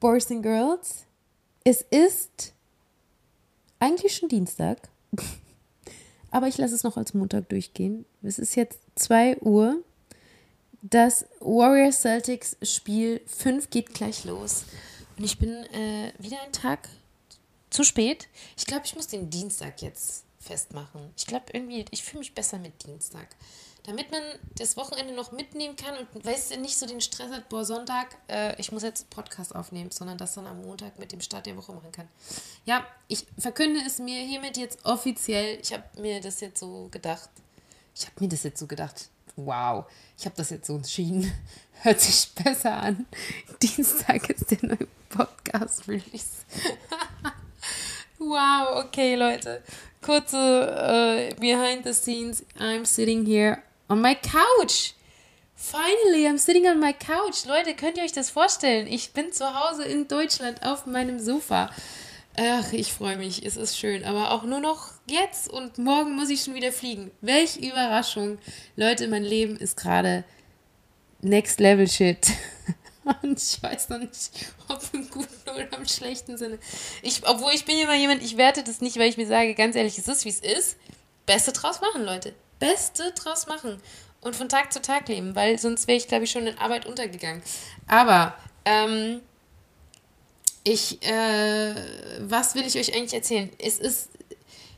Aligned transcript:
boys 0.00 0.30
and 0.30 0.42
girls. 0.42 1.04
Es 1.64 1.82
ist 1.82 2.52
eigentlich 3.78 4.14
schon 4.14 4.28
Dienstag, 4.28 4.88
aber 6.30 6.48
ich 6.48 6.58
lasse 6.58 6.74
es 6.74 6.82
noch 6.82 6.96
als 6.96 7.14
Montag 7.14 7.48
durchgehen. 7.48 8.04
Es 8.22 8.38
ist 8.38 8.54
jetzt 8.56 8.78
2 8.96 9.38
Uhr. 9.38 9.82
Das 10.82 11.26
Warriors 11.40 12.02
Celtics 12.02 12.56
Spiel 12.62 13.20
5 13.26 13.70
geht 13.70 13.92
gleich 13.94 14.24
los. 14.24 14.64
Und 15.18 15.24
ich 15.24 15.38
bin 15.38 15.50
äh, 15.50 16.12
wieder 16.18 16.40
einen 16.42 16.52
Tag 16.52 16.88
zu 17.70 17.82
spät. 17.82 18.28
Ich 18.56 18.66
glaube, 18.66 18.82
ich 18.84 18.94
muss 18.94 19.08
den 19.08 19.30
Dienstag 19.30 19.82
jetzt 19.82 20.24
festmachen. 20.38 21.10
Ich 21.16 21.26
glaube 21.26 21.46
irgendwie, 21.52 21.84
ich 21.90 22.04
fühle 22.04 22.20
mich 22.20 22.34
besser 22.34 22.58
mit 22.58 22.86
Dienstag. 22.86 23.28
Damit 23.86 24.10
man 24.10 24.22
das 24.56 24.76
Wochenende 24.76 25.14
noch 25.14 25.30
mitnehmen 25.30 25.76
kann 25.76 25.94
und 25.96 26.24
weißt 26.24 26.50
du, 26.50 26.60
nicht 26.60 26.76
so 26.76 26.86
den 26.86 27.00
Stress 27.00 27.30
hat, 27.30 27.48
boah, 27.48 27.64
Sonntag, 27.64 28.16
äh, 28.28 28.60
ich 28.60 28.72
muss 28.72 28.82
jetzt 28.82 29.08
Podcast 29.10 29.54
aufnehmen, 29.54 29.92
sondern 29.92 30.18
das 30.18 30.34
dann 30.34 30.46
am 30.48 30.60
Montag 30.62 30.98
mit 30.98 31.12
dem 31.12 31.20
Start 31.20 31.46
der 31.46 31.56
Woche 31.56 31.72
machen 31.72 31.92
kann. 31.92 32.08
Ja, 32.64 32.84
ich 33.06 33.24
verkünde 33.38 33.80
es 33.86 34.00
mir 34.00 34.20
hiermit 34.20 34.56
jetzt 34.56 34.84
offiziell. 34.84 35.60
Ich 35.62 35.72
habe 35.72 35.84
mir 36.00 36.20
das 36.20 36.40
jetzt 36.40 36.58
so 36.58 36.88
gedacht. 36.90 37.30
Ich 37.94 38.06
habe 38.06 38.14
mir 38.18 38.28
das 38.28 38.42
jetzt 38.42 38.58
so 38.58 38.66
gedacht. 38.66 39.08
Wow, 39.36 39.84
ich 40.18 40.24
habe 40.24 40.34
das 40.36 40.50
jetzt 40.50 40.66
so 40.66 40.74
entschieden. 40.74 41.32
Hört 41.82 42.00
sich 42.00 42.32
besser 42.32 42.74
an. 42.74 43.06
Dienstag 43.62 44.28
ist 44.30 44.50
der 44.50 44.68
neue 44.68 44.88
Podcast-Release. 45.10 46.44
wow, 48.18 48.84
okay, 48.84 49.14
Leute 49.14 49.62
kurze 50.06 50.36
uh, 50.36 51.34
behind 51.40 51.84
the 51.84 51.92
scenes. 51.92 52.44
I'm 52.58 52.84
sitting 52.84 53.26
here 53.26 53.62
on 53.88 54.00
my 54.00 54.14
couch. 54.14 54.94
Finally, 55.54 56.26
I'm 56.26 56.38
sitting 56.38 56.66
on 56.66 56.78
my 56.78 56.92
couch. 56.92 57.46
Leute, 57.46 57.74
könnt 57.74 57.96
ihr 57.96 58.04
euch 58.04 58.12
das 58.12 58.30
vorstellen? 58.30 58.86
Ich 58.86 59.12
bin 59.12 59.32
zu 59.32 59.54
Hause 59.54 59.84
in 59.84 60.06
Deutschland 60.06 60.62
auf 60.64 60.86
meinem 60.86 61.18
Sofa. 61.18 61.70
Ach, 62.38 62.72
ich 62.72 62.92
freue 62.92 63.16
mich. 63.16 63.44
Es 63.44 63.56
ist 63.56 63.78
schön. 63.78 64.04
Aber 64.04 64.32
auch 64.32 64.42
nur 64.42 64.60
noch 64.60 64.90
jetzt 65.08 65.48
und 65.48 65.78
morgen 65.78 66.14
muss 66.14 66.28
ich 66.28 66.42
schon 66.42 66.54
wieder 66.54 66.72
fliegen. 66.72 67.10
Welch 67.22 67.56
Überraschung. 67.56 68.38
Leute, 68.76 69.08
mein 69.08 69.24
Leben 69.24 69.56
ist 69.56 69.78
gerade 69.78 70.24
Next 71.22 71.60
Level 71.60 71.88
Shit. 71.88 72.26
Und 73.22 73.40
ich 73.40 73.62
weiß 73.62 73.88
noch 73.90 73.98
nicht, 73.98 74.30
ob 74.66 74.82
im 74.92 75.08
guten 75.08 75.48
oder 75.48 75.78
im 75.78 75.86
schlechten 75.86 76.36
Sinne. 76.36 76.58
Ich, 77.02 77.24
obwohl 77.24 77.52
ich 77.52 77.64
bin 77.64 77.78
immer 77.78 77.94
jemand, 77.94 78.20
ich 78.20 78.36
werte 78.36 78.64
das 78.64 78.80
nicht, 78.80 78.98
weil 78.98 79.08
ich 79.08 79.16
mir 79.16 79.28
sage, 79.28 79.54
ganz 79.54 79.76
ehrlich, 79.76 79.96
es 79.96 80.08
ist, 80.08 80.24
wie 80.24 80.30
es 80.30 80.40
ist. 80.40 80.76
Beste 81.24 81.52
draus 81.52 81.80
machen, 81.80 82.04
Leute. 82.04 82.34
Beste 82.58 83.12
draus 83.12 83.46
machen. 83.46 83.80
Und 84.20 84.34
von 84.34 84.48
Tag 84.48 84.72
zu 84.72 84.82
Tag 84.82 85.08
leben, 85.08 85.36
weil 85.36 85.58
sonst 85.58 85.86
wäre 85.86 85.98
ich, 85.98 86.08
glaube 86.08 86.24
ich, 86.24 86.30
schon 86.30 86.46
in 86.46 86.58
Arbeit 86.58 86.86
untergegangen. 86.86 87.42
Aber, 87.86 88.34
ähm, 88.64 89.20
ich, 90.64 91.00
äh, 91.06 91.74
was 92.20 92.56
will 92.56 92.66
ich 92.66 92.76
euch 92.76 92.92
eigentlich 92.92 93.14
erzählen? 93.14 93.50
Es 93.58 93.78
ist, 93.78 94.08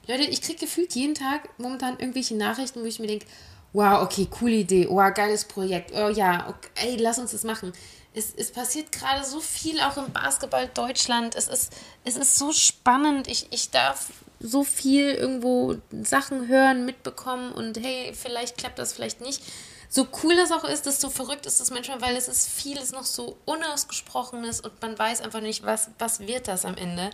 Leute, 0.07 0.25
ich 0.25 0.43
kriege 0.43 0.59
gefühlt 0.59 0.95
jeden 0.95 1.15
Tag 1.15 1.49
momentan 1.59 1.99
irgendwelche 1.99 2.37
Nachrichten, 2.37 2.83
wo 2.83 2.85
ich 2.85 2.99
mir 2.99 3.07
denke, 3.07 3.27
wow, 3.73 4.03
okay, 4.03 4.27
coole 4.31 4.57
Idee, 4.57 4.87
wow, 4.91 5.15
geiles 5.15 5.47
Projekt, 5.47 5.93
oh 5.95 6.09
ja, 6.09 6.49
okay, 6.49 6.69
ey, 6.75 6.97
lass 6.97 7.19
uns 7.19 7.31
das 7.33 7.45
machen 7.45 7.73
es, 8.19 8.35
es 8.37 8.51
passiert 8.51 8.93
gerade 8.93 9.25
so 9.25 9.41
viel 9.41 9.81
auch 9.81 9.97
im 9.97 10.13
Basketball 10.13 10.69
Deutschland. 10.69 11.35
Es 11.35 11.49
ist, 11.49 11.73
es 12.05 12.17
ist 12.17 12.37
so 12.37 12.53
spannend. 12.53 13.29
Ich, 13.29 13.47
ich 13.51 13.71
darf 13.71 14.09
so 14.41 14.65
viel 14.65 15.11
irgendwo 15.13 15.77
Sachen 16.03 16.49
hören, 16.49 16.85
mitbekommen 16.85 17.53
und 17.53 17.79
hey, 17.79 18.13
vielleicht 18.15 18.57
klappt 18.57 18.79
das, 18.79 18.93
vielleicht 18.93 19.21
nicht. 19.21 19.43
So 19.91 20.07
cool 20.23 20.37
das 20.37 20.53
auch 20.53 20.65
ist, 20.65 20.87
desto 20.87 21.09
verrückt 21.09 21.47
ist 21.47 21.61
das 21.61 21.71
manchmal, 21.71 22.01
weil 22.01 22.17
es 22.17 22.29
ist 22.29 22.49
vieles 22.49 22.93
noch 22.93 23.05
so 23.05 23.37
unausgesprochenes 23.47 24.61
und 24.61 24.81
man 24.83 24.99
weiß 24.99 25.23
einfach 25.23 25.41
nicht, 25.41 25.65
was, 25.65 25.91
was 25.99 26.21
wird 26.21 26.47
das 26.47 26.65
am 26.65 26.77
Ende. 26.77 27.11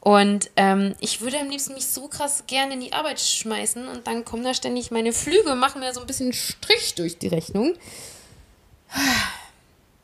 Und 0.00 0.50
ähm, 0.56 0.94
ich 1.00 1.22
würde 1.22 1.40
am 1.40 1.48
liebsten 1.48 1.72
mich 1.72 1.86
so 1.86 2.08
krass 2.08 2.44
gerne 2.46 2.74
in 2.74 2.80
die 2.80 2.92
Arbeit 2.92 3.20
schmeißen 3.20 3.88
und 3.88 4.06
dann 4.06 4.26
kommen 4.26 4.44
da 4.44 4.52
ständig 4.52 4.90
meine 4.90 5.14
Flüge 5.14 5.54
machen 5.54 5.80
mir 5.80 5.94
so 5.94 6.00
ein 6.00 6.06
bisschen 6.06 6.34
Strich 6.34 6.94
durch 6.94 7.18
die 7.18 7.28
Rechnung 7.28 7.74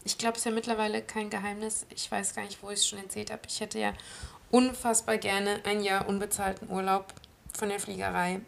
ich 0.05 0.19
glaube, 0.19 0.35
es 0.35 0.41
ist 0.41 0.47
ja 0.47 0.51
mittlerweile 0.51 1.03
kein 1.03 1.31
Geheimnis. 1.31 1.87
Ich 1.95 2.11
weiß 2.11 2.35
gar 2.35 2.45
nicht, 2.45 2.63
wo 2.63 2.71
ich 2.71 2.81
es 2.81 2.87
schon 2.87 2.99
erzählt 2.99 3.31
habe. 3.31 3.43
Ich 3.47 3.61
hätte 3.61 3.79
ja 3.79 3.93
unfassbar 4.51 5.19
gerne 5.19 5.61
ein 5.65 5.83
Jahr 5.83 6.09
unbezahlten 6.09 6.71
Urlaub 6.71 7.13
von 7.57 7.69
der 7.69 7.81
Fliegerei, 7.81 8.41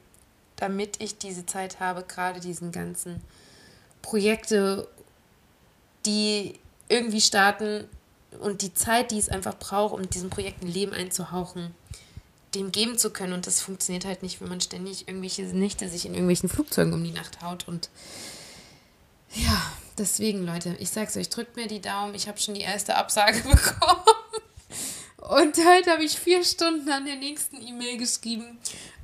damit 0.56 1.00
ich 1.00 1.18
diese 1.18 1.46
Zeit 1.46 1.80
habe, 1.80 2.02
gerade 2.02 2.40
diesen 2.40 2.72
ganzen 2.72 3.20
Projekte, 4.00 4.88
die 6.06 6.58
irgendwie 6.88 7.20
starten 7.20 7.88
und 8.40 8.62
die 8.62 8.74
Zeit, 8.74 9.10
die 9.10 9.18
es 9.18 9.28
einfach 9.28 9.58
braucht, 9.58 9.94
um 9.94 10.08
diesen 10.08 10.30
Projekten 10.30 10.66
Leben 10.66 10.92
einzuhauchen, 10.92 11.74
dem 12.54 12.72
geben 12.72 12.98
zu 12.98 13.10
können. 13.10 13.32
Und 13.32 13.46
das 13.46 13.60
funktioniert 13.60 14.04
halt 14.04 14.22
nicht, 14.22 14.40
wenn 14.40 14.48
man 14.48 14.60
ständig 14.60 15.08
irgendwelche 15.08 15.42
Nächte 15.42 15.88
sich 15.88 16.06
in 16.06 16.14
irgendwelchen 16.14 16.48
Flugzeugen 16.48 16.92
um 16.92 17.04
die 17.04 17.12
Nacht 17.12 17.42
haut 17.42 17.68
und 17.68 17.88
ja, 19.34 19.72
deswegen, 19.96 20.44
Leute, 20.44 20.76
ich 20.78 20.90
sag's 20.90 21.16
euch, 21.16 21.30
drückt 21.30 21.56
mir 21.56 21.66
die 21.66 21.80
Daumen. 21.80 22.14
Ich 22.14 22.28
habe 22.28 22.38
schon 22.38 22.54
die 22.54 22.60
erste 22.60 22.96
Absage 22.96 23.40
bekommen. 23.48 24.02
Und 25.28 25.56
heute 25.56 25.90
habe 25.90 26.04
ich 26.04 26.18
vier 26.18 26.42
Stunden 26.44 26.90
an 26.90 27.06
der 27.06 27.16
nächsten 27.16 27.64
E-Mail 27.64 27.96
geschrieben. 27.96 28.58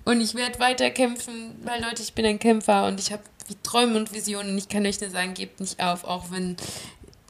Und 0.04 0.20
ich 0.20 0.34
werde 0.34 0.58
weiter 0.58 0.90
kämpfen, 0.90 1.54
weil 1.62 1.80
Leute, 1.80 2.02
ich 2.02 2.12
bin 2.12 2.26
ein 2.26 2.40
Kämpfer 2.40 2.86
und 2.86 2.98
ich 2.98 3.12
habe 3.12 3.22
Träume 3.62 3.96
und 3.96 4.12
Visionen. 4.12 4.58
Ich 4.58 4.68
kann 4.68 4.84
euch 4.84 5.00
nur 5.00 5.10
sagen, 5.10 5.34
gebt 5.34 5.60
nicht 5.60 5.80
auf, 5.80 6.04
auch 6.04 6.30
wenn 6.30 6.56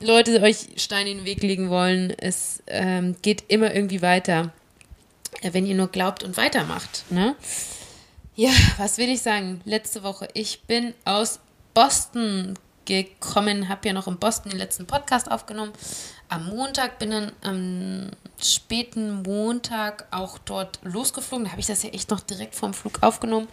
Leute 0.00 0.40
euch 0.40 0.68
Steine 0.76 1.10
in 1.10 1.18
den 1.18 1.26
Weg 1.26 1.42
legen 1.42 1.68
wollen. 1.68 2.14
Es 2.16 2.62
ähm, 2.66 3.16
geht 3.20 3.44
immer 3.48 3.74
irgendwie 3.74 4.00
weiter, 4.00 4.52
wenn 5.42 5.66
ihr 5.66 5.74
nur 5.74 5.88
glaubt 5.88 6.22
und 6.22 6.36
weitermacht. 6.36 7.04
Ne? 7.10 7.36
Ja, 8.36 8.52
was 8.78 8.96
will 8.96 9.10
ich 9.10 9.20
sagen? 9.20 9.60
Letzte 9.64 10.02
Woche, 10.02 10.28
ich 10.32 10.62
bin 10.62 10.94
aus 11.04 11.40
Boston 11.74 12.54
gekommen, 12.86 13.68
habe 13.68 13.86
ja 13.86 13.92
noch 13.92 14.08
in 14.08 14.18
Boston 14.18 14.50
den 14.50 14.58
letzten 14.58 14.86
Podcast 14.86 15.30
aufgenommen. 15.30 15.72
Am 16.28 16.48
Montag 16.48 16.98
bin 16.98 17.10
dann 17.10 17.32
am 17.42 18.10
späten 18.40 19.22
Montag 19.22 20.06
auch 20.10 20.38
dort 20.38 20.78
losgeflogen. 20.82 21.46
Da 21.46 21.52
habe 21.52 21.60
ich 21.60 21.66
das 21.66 21.82
ja 21.82 21.90
echt 21.90 22.10
noch 22.10 22.20
direkt 22.20 22.54
vorm 22.54 22.74
Flug 22.74 23.02
aufgenommen 23.02 23.48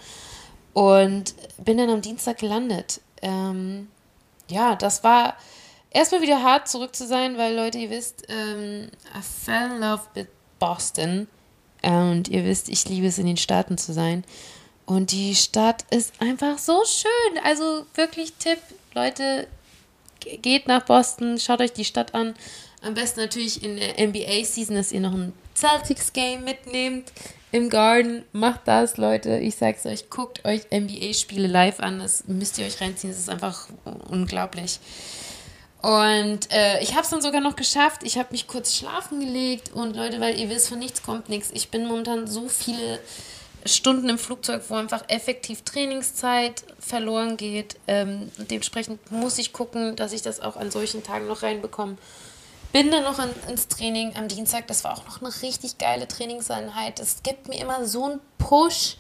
und 0.74 1.34
bin 1.58 1.78
dann 1.78 1.90
am 1.90 2.02
Dienstag 2.02 2.40
gelandet. 2.40 3.00
Ähm, 3.22 3.88
ja, 4.50 4.75
das 4.75 5.03
war 5.03 5.35
erstmal 5.90 6.22
wieder 6.22 6.44
hart 6.44 6.68
zurück 6.68 6.96
zu 6.96 7.08
sein, 7.08 7.38
weil 7.38 7.56
Leute, 7.56 7.78
ihr 7.78 7.90
wisst, 7.90 8.24
ähm, 8.28 8.90
I 9.18 9.22
fell 9.22 9.72
in 9.72 9.80
love 9.80 10.03
with 10.14 10.28
Boston. 10.59 11.28
Und 11.81 12.28
ihr 12.28 12.44
wisst, 12.44 12.68
ich 12.68 12.88
liebe 12.90 13.08
es, 13.08 13.18
in 13.18 13.28
den 13.28 13.38
Staaten 13.38 13.78
zu 13.78 13.94
sein. 13.94 14.25
Und 14.85 15.12
die 15.12 15.35
Stadt 15.35 15.85
ist 15.91 16.14
einfach 16.19 16.58
so 16.58 16.84
schön. 16.85 17.44
Also 17.44 17.85
wirklich 17.96 18.34
Tipp, 18.34 18.59
Leute, 18.94 19.47
geht 20.19 20.68
nach 20.68 20.84
Boston, 20.84 21.40
schaut 21.40 21.61
euch 21.61 21.73
die 21.73 21.85
Stadt 21.85 22.14
an. 22.14 22.35
Am 22.85 22.93
besten 22.93 23.20
natürlich 23.20 23.64
in 23.64 23.78
der 23.78 24.08
NBA-Season, 24.08 24.76
dass 24.76 24.91
ihr 24.91 24.99
noch 24.99 25.14
ein 25.14 25.34
Celtics-Game 25.55 26.43
mitnehmt 26.43 27.11
im 27.52 27.72
Garden. 27.72 28.23
Macht 28.32 28.61
das, 28.66 28.97
Leute. 28.97 29.40
Ich 29.40 29.55
sag's 29.55 29.87
euch, 29.87 30.11
guckt 30.11 30.46
euch 30.46 30.67
NBA-Spiele 30.72 31.47
live 31.47 31.79
an. 31.79 31.97
Das 31.97 32.28
müsst 32.28 32.59
ihr 32.59 32.66
euch 32.67 32.79
reinziehen. 32.79 33.11
Das 33.11 33.20
ist 33.20 33.29
einfach 33.29 33.70
unglaublich. 34.09 34.79
Und 35.82 36.52
äh, 36.52 36.79
ich 36.84 36.91
habe 36.91 37.02
es 37.02 37.09
dann 37.09 37.23
sogar 37.23 37.41
noch 37.41 37.55
geschafft. 37.55 38.02
Ich 38.03 38.20
habe 38.20 38.29
mich 38.32 38.46
kurz 38.46 38.76
schlafen 38.76 39.20
gelegt. 39.20 39.73
Und 39.73 39.96
Leute, 39.96 40.22
weil 40.22 40.37
ihr 40.40 40.49
wisst, 40.49 40.70
von 40.70 40.78
nichts 40.78 41.02
kommt 41.02 41.28
nichts. 41.28 41.49
Ich 41.53 41.70
bin 41.70 41.87
momentan 41.87 42.28
so 42.28 42.47
viele 42.47 42.99
Stunden 43.66 44.09
im 44.09 44.20
Flugzeug, 44.20 44.61
wo 44.67 44.76
einfach 44.76 45.05
effektiv 45.08 45.64
Trainingszeit 45.64 46.64
verloren 46.79 47.35
geht. 47.35 47.78
Ähm, 47.87 48.29
dementsprechend 48.37 49.11
muss 49.11 49.40
ich 49.40 49.53
gucken, 49.53 49.96
dass 49.96 50.14
ich 50.14 50.22
das 50.22 50.40
auch 50.40 50.55
an 50.55 50.70
solchen 50.70 51.02
Tagen 51.02 51.26
noch 51.26 51.41
reinbekomme. 51.41 51.97
Bin 52.75 52.91
dann 52.91 53.05
noch 53.05 53.19
an, 53.19 53.29
ins 53.47 53.69
Training 53.69 54.17
am 54.17 54.27
Dienstag. 54.27 54.67
Das 54.67 54.83
war 54.83 54.97
auch 54.97 55.05
noch 55.05 55.22
eine 55.22 55.31
richtig 55.41 55.77
geile 55.77 56.09
Trainingseinheit. 56.09 56.99
Es 56.99 57.23
gibt 57.23 57.47
mir 57.47 57.57
immer 57.57 57.85
so 57.85 58.03
einen 58.03 58.19
Push, 58.37 58.97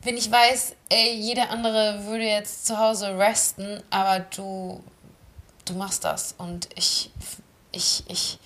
wenn 0.00 0.16
ich 0.16 0.32
weiß, 0.32 0.74
ey, 0.88 1.12
jeder 1.12 1.50
andere 1.50 2.06
würde 2.06 2.24
jetzt 2.24 2.64
zu 2.64 2.78
Hause 2.78 3.18
resten, 3.18 3.82
aber 3.90 4.20
du, 4.20 4.82
du 5.66 5.74
machst 5.74 6.04
das. 6.04 6.34
Und 6.38 6.70
ich, 6.76 7.10
ich, 7.72 8.04
ich, 8.08 8.38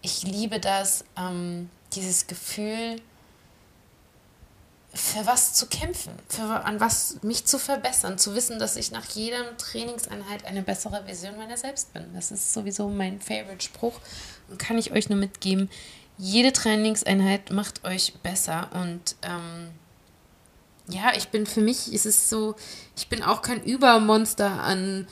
ich 0.00 0.22
liebe 0.22 0.60
das, 0.60 1.04
ähm, 1.18 1.68
dieses 1.94 2.28
Gefühl, 2.28 3.02
für 4.94 5.26
was 5.26 5.54
zu 5.54 5.66
kämpfen, 5.66 6.12
für 6.28 6.42
an 6.42 6.78
was 6.78 7.18
mich 7.22 7.44
zu 7.44 7.58
verbessern, 7.58 8.16
zu 8.16 8.34
wissen, 8.34 8.58
dass 8.58 8.76
ich 8.76 8.92
nach 8.92 9.04
jeder 9.10 9.56
Trainingseinheit 9.56 10.44
eine 10.46 10.62
bessere 10.62 11.04
Version 11.04 11.36
meiner 11.36 11.56
selbst 11.56 11.92
bin. 11.92 12.04
Das 12.14 12.30
ist 12.30 12.52
sowieso 12.52 12.88
mein 12.88 13.20
Favorite-Spruch 13.20 13.94
und 14.48 14.58
kann 14.58 14.78
ich 14.78 14.92
euch 14.92 15.08
nur 15.08 15.18
mitgeben. 15.18 15.68
Jede 16.16 16.52
Trainingseinheit 16.52 17.50
macht 17.50 17.84
euch 17.84 18.14
besser 18.22 18.70
und 18.72 19.16
ähm, 19.22 19.70
ja, 20.88 21.12
ich 21.16 21.28
bin 21.28 21.46
für 21.46 21.60
mich, 21.60 21.92
ist 21.92 22.06
es 22.06 22.30
so, 22.30 22.54
ich 22.96 23.08
bin 23.08 23.22
auch 23.22 23.42
kein 23.42 23.62
Übermonster 23.64 24.62
an 24.62 25.08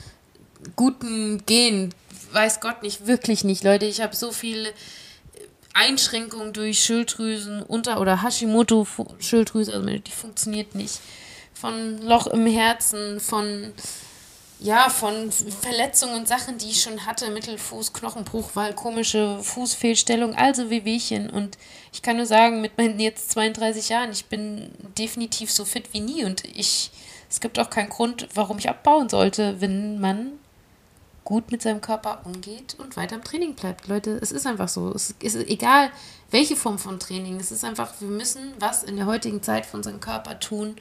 guten 0.77 1.45
Genen. 1.45 1.93
Weiß 2.31 2.61
Gott 2.61 2.83
nicht, 2.83 3.05
wirklich 3.05 3.43
nicht, 3.43 3.63
Leute. 3.63 3.85
Ich 3.85 4.01
habe 4.01 4.15
so 4.15 4.31
viele 4.31 4.73
Einschränkungen 5.73 6.53
durch 6.53 6.83
Schilddrüsen 6.83 7.63
unter 7.63 7.99
oder 7.99 8.21
Hashimoto-Schilddrüse, 8.21 9.73
also 9.73 9.85
die 9.85 10.11
funktioniert 10.11 10.75
nicht. 10.75 10.99
Von 11.53 12.01
Loch 12.01 12.27
im 12.27 12.45
Herzen, 12.45 13.19
von 13.19 13.73
ja, 14.63 14.89
von 14.89 15.29
Verletzungen 15.29 16.15
und 16.21 16.27
Sachen, 16.27 16.57
die 16.57 16.69
ich 16.69 16.81
schon 16.81 17.05
hatte, 17.05 17.29
Mittelfuß, 17.29 17.91
Knochenbruch, 17.91 18.51
weil 18.53 18.73
komische 18.73 19.39
Fußfehlstellung, 19.43 20.35
also 20.35 20.69
Wehwehchen. 20.69 21.29
Und 21.29 21.57
ich 21.91 22.01
kann 22.01 22.15
nur 22.15 22.25
sagen, 22.25 22.61
mit 22.61 22.77
meinen 22.77 22.97
jetzt 22.97 23.31
32 23.31 23.89
Jahren, 23.89 24.11
ich 24.13 24.25
bin 24.25 24.71
definitiv 24.97 25.51
so 25.51 25.65
fit 25.65 25.89
wie 25.91 25.99
nie 25.99 26.23
und 26.23 26.45
ich, 26.45 26.91
es 27.29 27.41
gibt 27.41 27.59
auch 27.59 27.69
keinen 27.69 27.89
Grund, 27.89 28.29
warum 28.35 28.57
ich 28.57 28.69
abbauen 28.69 29.09
sollte, 29.09 29.59
wenn 29.59 29.99
man 29.99 30.31
gut 31.23 31.51
mit 31.51 31.61
seinem 31.61 31.81
Körper 31.81 32.21
umgeht 32.25 32.75
und 32.79 32.97
weiter 32.97 33.15
im 33.15 33.23
Training 33.23 33.55
bleibt. 33.55 33.87
Leute, 33.87 34.11
es 34.21 34.31
ist 34.31 34.45
einfach 34.45 34.67
so. 34.67 34.91
Es 34.93 35.15
ist 35.21 35.35
egal, 35.35 35.89
welche 36.31 36.55
Form 36.55 36.79
von 36.79 36.99
Training. 36.99 37.39
Es 37.39 37.51
ist 37.51 37.63
einfach, 37.63 37.93
wir 37.99 38.09
müssen 38.09 38.53
was 38.59 38.83
in 38.83 38.97
der 38.97 39.05
heutigen 39.05 39.41
Zeit 39.41 39.65
für 39.65 39.77
unseren 39.77 39.99
Körper 39.99 40.39
tun, 40.39 40.75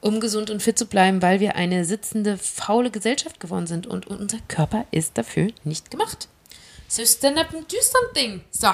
um 0.00 0.20
gesund 0.20 0.50
und 0.50 0.62
fit 0.62 0.78
zu 0.78 0.86
bleiben, 0.86 1.22
weil 1.22 1.40
wir 1.40 1.56
eine 1.56 1.84
sitzende, 1.84 2.36
faule 2.38 2.90
Gesellschaft 2.90 3.40
geworden 3.40 3.66
sind 3.66 3.86
und 3.86 4.06
unser 4.06 4.38
Körper 4.48 4.86
ist 4.90 5.16
dafür 5.16 5.52
nicht 5.64 5.90
gemacht. 5.90 6.28
So 6.88 7.04
stand 7.04 7.38
up 7.38 7.54
and 7.54 7.72
do 7.72 7.76
something. 7.80 8.42
So, 8.50 8.70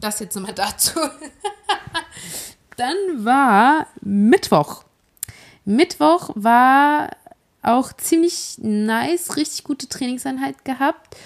das 0.00 0.20
jetzt 0.20 0.34
nochmal 0.34 0.54
dazu. 0.54 0.98
Dann 2.76 3.24
war 3.24 3.86
Mittwoch. 4.00 4.84
Mittwoch 5.64 6.30
war 6.34 7.10
auch 7.62 7.92
ziemlich 7.92 8.58
nice, 8.58 9.36
richtig 9.36 9.64
gute 9.64 9.88
Trainingseinheit 9.88 10.64
gehabt. 10.64 11.16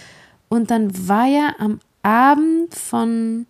Und 0.48 0.70
dann 0.70 1.08
war 1.08 1.26
ja 1.26 1.54
am 1.58 1.80
Abend 2.02 2.74
von 2.74 3.46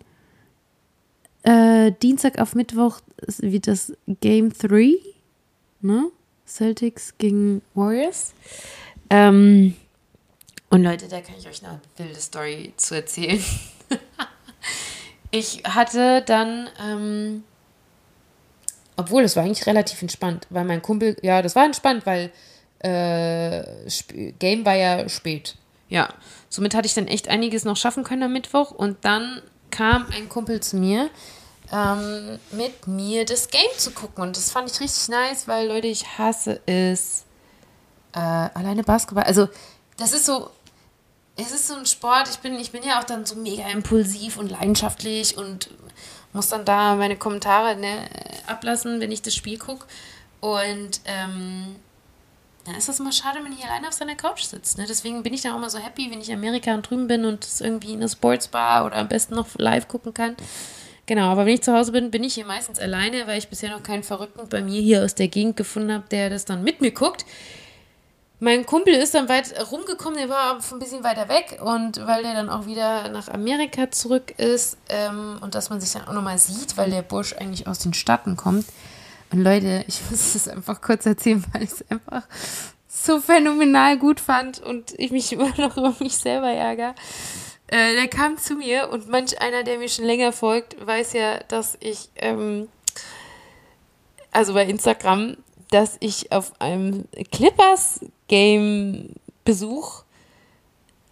äh, 1.43 1.91
Dienstag 2.01 2.39
auf 2.39 2.55
Mittwoch 2.55 3.01
wie 3.39 3.59
das 3.59 3.93
Game 4.21 4.53
3, 4.53 4.93
ne? 5.81 6.11
Celtics 6.45 7.17
gegen 7.17 7.61
Warriors. 7.73 8.33
Ähm, 9.09 9.75
und 10.69 10.83
Leute, 10.83 11.07
da 11.07 11.21
kann 11.21 11.35
ich 11.37 11.47
euch 11.47 11.63
eine 11.63 11.79
wilde 11.97 12.19
Story 12.19 12.73
zu 12.77 12.95
erzählen. 12.95 13.43
ich 15.31 15.63
hatte 15.63 16.21
dann, 16.25 16.69
ähm, 16.81 17.43
obwohl 18.95 19.23
es 19.23 19.35
war 19.35 19.43
eigentlich 19.43 19.67
relativ 19.67 20.01
entspannt, 20.01 20.47
weil 20.49 20.65
mein 20.65 20.81
Kumpel, 20.81 21.15
ja, 21.21 21.41
das 21.41 21.55
war 21.55 21.65
entspannt, 21.65 22.05
weil 22.05 22.31
äh, 22.83 23.63
Game 24.39 24.65
war 24.65 24.75
ja 24.75 25.09
spät. 25.09 25.55
Ja, 25.89 26.09
somit 26.49 26.75
hatte 26.75 26.85
ich 26.85 26.93
dann 26.93 27.07
echt 27.07 27.27
einiges 27.27 27.65
noch 27.65 27.77
schaffen 27.77 28.03
können 28.03 28.23
am 28.23 28.33
Mittwoch 28.33 28.71
und 28.71 28.97
dann 29.01 29.41
kam 29.71 30.05
ein 30.11 30.29
Kumpel 30.29 30.59
zu 30.59 30.77
mir, 30.77 31.09
ähm, 31.71 32.39
mit 32.51 32.87
mir 32.87 33.25
das 33.25 33.47
Game 33.49 33.61
zu 33.77 33.91
gucken 33.91 34.23
und 34.23 34.37
das 34.37 34.51
fand 34.51 34.69
ich 34.71 34.79
richtig 34.79 35.09
nice, 35.09 35.47
weil 35.47 35.67
Leute, 35.67 35.87
ich 35.87 36.17
hasse 36.17 36.61
es 36.65 37.25
äh, 38.13 38.19
alleine 38.19 38.83
Basketball. 38.83 39.23
Also 39.23 39.49
das 39.97 40.13
ist 40.13 40.25
so, 40.25 40.49
es 41.35 41.51
ist 41.51 41.67
so 41.67 41.75
ein 41.75 41.85
Sport. 41.85 42.29
Ich 42.29 42.39
bin, 42.39 42.55
ich 42.55 42.71
bin 42.71 42.83
ja 42.83 42.99
auch 42.99 43.03
dann 43.03 43.25
so 43.25 43.35
mega 43.35 43.67
impulsiv 43.69 44.37
und 44.37 44.51
leidenschaftlich 44.51 45.37
und 45.37 45.69
muss 46.31 46.49
dann 46.49 46.65
da 46.65 46.95
meine 46.95 47.17
Kommentare 47.17 47.75
ne, 47.75 48.09
ablassen, 48.47 48.99
wenn 48.99 49.11
ich 49.11 49.21
das 49.21 49.35
Spiel 49.35 49.57
gucke. 49.57 49.85
Und 50.39 51.01
ähm, 51.05 51.75
dann 52.65 52.75
ist 52.75 52.87
das 52.87 52.99
immer 52.99 53.11
schade, 53.11 53.39
wenn 53.43 53.51
ich 53.51 53.63
alleine 53.65 53.87
auf 53.87 53.93
seiner 53.93 54.15
Couch 54.15 54.43
sitze. 54.43 54.79
Ne? 54.79 54.85
Deswegen 54.87 55.21
bin 55.23 55.33
ich 55.33 55.41
dann 55.41 55.53
auch 55.53 55.57
immer 55.57 55.69
so 55.69 55.79
happy, 55.79 56.09
wenn 56.09 56.21
ich 56.21 56.29
in 56.29 56.37
Amerika 56.37 56.73
und 56.73 56.89
drüben 56.89 57.07
bin 57.07 57.25
und 57.25 57.43
es 57.43 57.61
irgendwie 57.61 57.93
in 57.93 57.99
einer 57.99 58.09
Sportsbar 58.09 58.85
oder 58.85 58.95
am 58.97 59.07
besten 59.07 59.35
noch 59.35 59.47
live 59.57 59.87
gucken 59.87 60.13
kann. 60.13 60.35
Genau, 61.05 61.31
aber 61.31 61.45
wenn 61.45 61.55
ich 61.55 61.63
zu 61.63 61.73
Hause 61.73 61.91
bin, 61.91 62.11
bin 62.11 62.23
ich 62.23 62.35
hier 62.35 62.45
meistens 62.45 62.79
alleine, 62.79 63.27
weil 63.27 63.37
ich 63.37 63.49
bisher 63.49 63.69
noch 63.69 63.83
keinen 63.83 64.03
Verrückten 64.03 64.47
bei 64.47 64.61
mir 64.61 64.81
hier 64.81 65.03
aus 65.03 65.15
der 65.15 65.27
Gegend 65.27 65.57
gefunden 65.57 65.91
habe, 65.91 66.05
der 66.09 66.29
das 66.29 66.45
dann 66.45 66.63
mit 66.63 66.79
mir 66.79 66.91
guckt. 66.91 67.25
Mein 68.39 68.65
Kumpel 68.65 68.93
ist 68.93 69.13
dann 69.13 69.29
weit 69.29 69.53
rumgekommen, 69.71 70.17
der 70.17 70.29
war 70.29 70.57
ein 70.57 70.79
bisschen 70.79 71.03
weiter 71.03 71.29
weg 71.29 71.59
und 71.61 72.05
weil 72.05 72.23
der 72.23 72.33
dann 72.33 72.49
auch 72.49 72.65
wieder 72.65 73.09
nach 73.09 73.29
Amerika 73.29 73.89
zurück 73.91 74.33
ist 74.37 74.77
ähm, 74.89 75.37
und 75.41 75.55
dass 75.55 75.69
man 75.69 75.79
sich 75.79 75.93
dann 75.93 76.07
auch 76.07 76.13
nochmal 76.13 76.37
sieht, 76.37 76.75
weil 76.75 76.89
der 76.89 77.03
Bursch 77.03 77.33
eigentlich 77.33 77.67
aus 77.67 77.79
den 77.79 77.93
Staaten 77.93 78.35
kommt, 78.35 78.65
und 79.33 79.43
Leute, 79.43 79.83
ich 79.87 79.99
muss 80.09 80.33
es 80.35 80.47
einfach 80.47 80.81
kurz 80.81 81.05
erzählen, 81.05 81.43
weil 81.53 81.63
ich 81.63 81.71
es 81.71 81.85
einfach 81.89 82.23
so 82.87 83.19
phänomenal 83.19 83.97
gut 83.97 84.19
fand 84.19 84.59
und 84.59 84.93
ich 84.97 85.11
mich 85.11 85.31
immer 85.33 85.53
noch 85.57 85.77
über 85.77 85.95
mich 85.99 86.17
selber 86.17 86.51
ärgere. 86.51 86.95
Äh, 87.67 87.93
der 87.95 88.07
kam 88.07 88.37
zu 88.37 88.55
mir 88.55 88.89
und 88.91 89.07
manch 89.09 89.39
einer, 89.41 89.63
der 89.63 89.79
mir 89.79 89.89
schon 89.89 90.05
länger 90.05 90.31
folgt, 90.31 90.85
weiß 90.85 91.13
ja, 91.13 91.39
dass 91.47 91.75
ich, 91.79 92.09
ähm, 92.15 92.67
also 94.31 94.53
bei 94.53 94.65
Instagram, 94.65 95.37
dass 95.71 95.97
ich 95.99 96.31
auf 96.31 96.61
einem 96.61 97.05
Clippers-Game-Besuch 97.31 100.03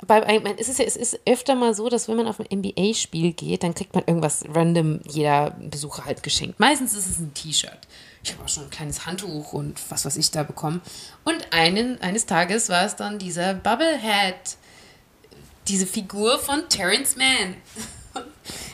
bei 0.07 0.25
einem, 0.25 0.55
es 0.57 0.67
ist 0.67 0.79
ja, 0.79 0.85
es 0.85 0.95
ist 0.95 1.19
öfter 1.25 1.55
mal 1.55 1.73
so, 1.73 1.89
dass 1.89 2.07
wenn 2.07 2.17
man 2.17 2.27
auf 2.27 2.39
ein 2.39 2.47
NBA-Spiel 2.51 3.33
geht, 3.33 3.63
dann 3.63 3.75
kriegt 3.75 3.93
man 3.93 4.03
irgendwas 4.05 4.43
random 4.51 4.99
jeder 5.07 5.51
Besucher 5.51 6.05
halt 6.05 6.23
geschenkt. 6.23 6.59
Meistens 6.59 6.93
ist 6.93 7.07
es 7.07 7.19
ein 7.19 7.33
T-Shirt. 7.33 7.79
Ich 8.23 8.33
habe 8.33 8.43
auch 8.43 8.49
schon 8.49 8.63
ein 8.63 8.69
kleines 8.69 9.05
Handtuch 9.05 9.53
und 9.53 9.79
was 9.89 10.05
weiß 10.05 10.17
ich 10.17 10.31
da 10.31 10.43
bekommen. 10.43 10.81
Und 11.23 11.47
einen, 11.51 11.99
eines 12.01 12.25
Tages 12.25 12.69
war 12.69 12.85
es 12.85 12.95
dann 12.95 13.17
dieser 13.17 13.55
Bubblehead, 13.55 14.57
diese 15.67 15.87
Figur 15.87 16.37
von 16.39 16.67
Terrence 16.69 17.15
Mann. 17.15 17.55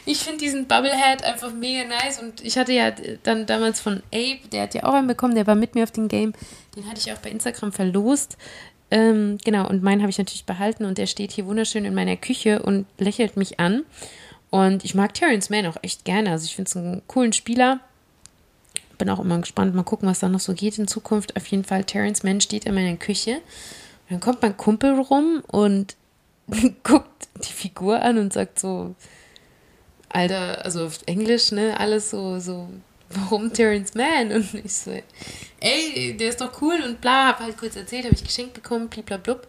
Ich 0.05 0.19
finde 0.19 0.39
diesen 0.39 0.67
Bubblehead 0.67 1.23
einfach 1.23 1.53
mega 1.53 1.87
nice 1.87 2.19
und 2.19 2.41
ich 2.41 2.57
hatte 2.57 2.71
ja 2.71 2.91
dann 3.23 3.45
damals 3.45 3.79
von 3.79 4.01
Abe, 4.13 4.39
der 4.51 4.63
hat 4.63 4.73
ja 4.73 4.83
auch 4.83 4.93
einen 4.93 5.07
bekommen, 5.07 5.35
der 5.35 5.47
war 5.47 5.55
mit 5.55 5.75
mir 5.75 5.83
auf 5.83 5.91
dem 5.91 6.07
Game, 6.07 6.33
den 6.75 6.87
hatte 6.87 6.99
ich 6.99 7.11
auch 7.11 7.17
bei 7.17 7.29
Instagram 7.29 7.71
verlost. 7.71 8.37
Ähm, 8.89 9.37
genau, 9.43 9.67
und 9.67 9.83
meinen 9.83 10.01
habe 10.01 10.09
ich 10.09 10.17
natürlich 10.17 10.45
behalten 10.45 10.85
und 10.85 10.97
der 10.97 11.07
steht 11.07 11.33
hier 11.33 11.45
wunderschön 11.45 11.83
in 11.83 11.93
meiner 11.93 12.15
Küche 12.15 12.61
und 12.61 12.85
lächelt 12.97 13.35
mich 13.35 13.59
an. 13.59 13.83
Und 14.49 14.85
ich 14.85 14.95
mag 14.95 15.13
Terrence 15.13 15.49
Mann 15.49 15.65
auch 15.65 15.77
echt 15.81 16.05
gerne. 16.05 16.31
Also 16.31 16.45
ich 16.45 16.55
finde 16.55 16.69
es 16.69 16.77
einen 16.77 17.01
coolen 17.07 17.33
Spieler 17.33 17.81
bin 18.97 19.09
auch 19.09 19.19
immer 19.19 19.39
gespannt, 19.39 19.75
mal 19.75 19.83
gucken, 19.83 20.07
was 20.07 20.19
da 20.19 20.29
noch 20.29 20.39
so 20.39 20.53
geht 20.53 20.77
in 20.77 20.87
Zukunft. 20.87 21.35
Auf 21.35 21.47
jeden 21.47 21.63
Fall, 21.63 21.83
Terence 21.83 22.23
Mann 22.23 22.41
steht 22.41 22.65
in 22.65 22.75
meiner 22.75 22.97
Küche. 22.97 23.35
Und 23.35 24.11
dann 24.11 24.19
kommt 24.19 24.41
mein 24.41 24.57
Kumpel 24.57 24.99
rum 24.99 25.43
und 25.47 25.95
guckt 26.83 27.27
die 27.35 27.53
Figur 27.53 28.01
an 28.01 28.17
und 28.17 28.33
sagt 28.33 28.59
so, 28.59 28.95
Alter, 30.09 30.63
also 30.63 30.85
auf 30.85 30.99
Englisch, 31.05 31.51
ne, 31.51 31.77
alles 31.79 32.09
so, 32.09 32.39
so, 32.39 32.69
warum 33.09 33.51
Terence 33.51 33.93
Mann? 33.93 34.31
Und 34.31 34.53
ich 34.53 34.73
so, 34.73 34.91
ey, 35.59 36.15
der 36.17 36.29
ist 36.29 36.41
doch 36.41 36.61
cool 36.61 36.79
und 36.85 37.01
bla, 37.01 37.27
hab 37.27 37.39
halt 37.39 37.57
kurz 37.57 37.75
erzählt, 37.75 38.05
habe 38.05 38.15
ich 38.15 38.23
geschenkt 38.23 38.53
bekommen, 38.53 38.87
bliblablub. 38.87 39.47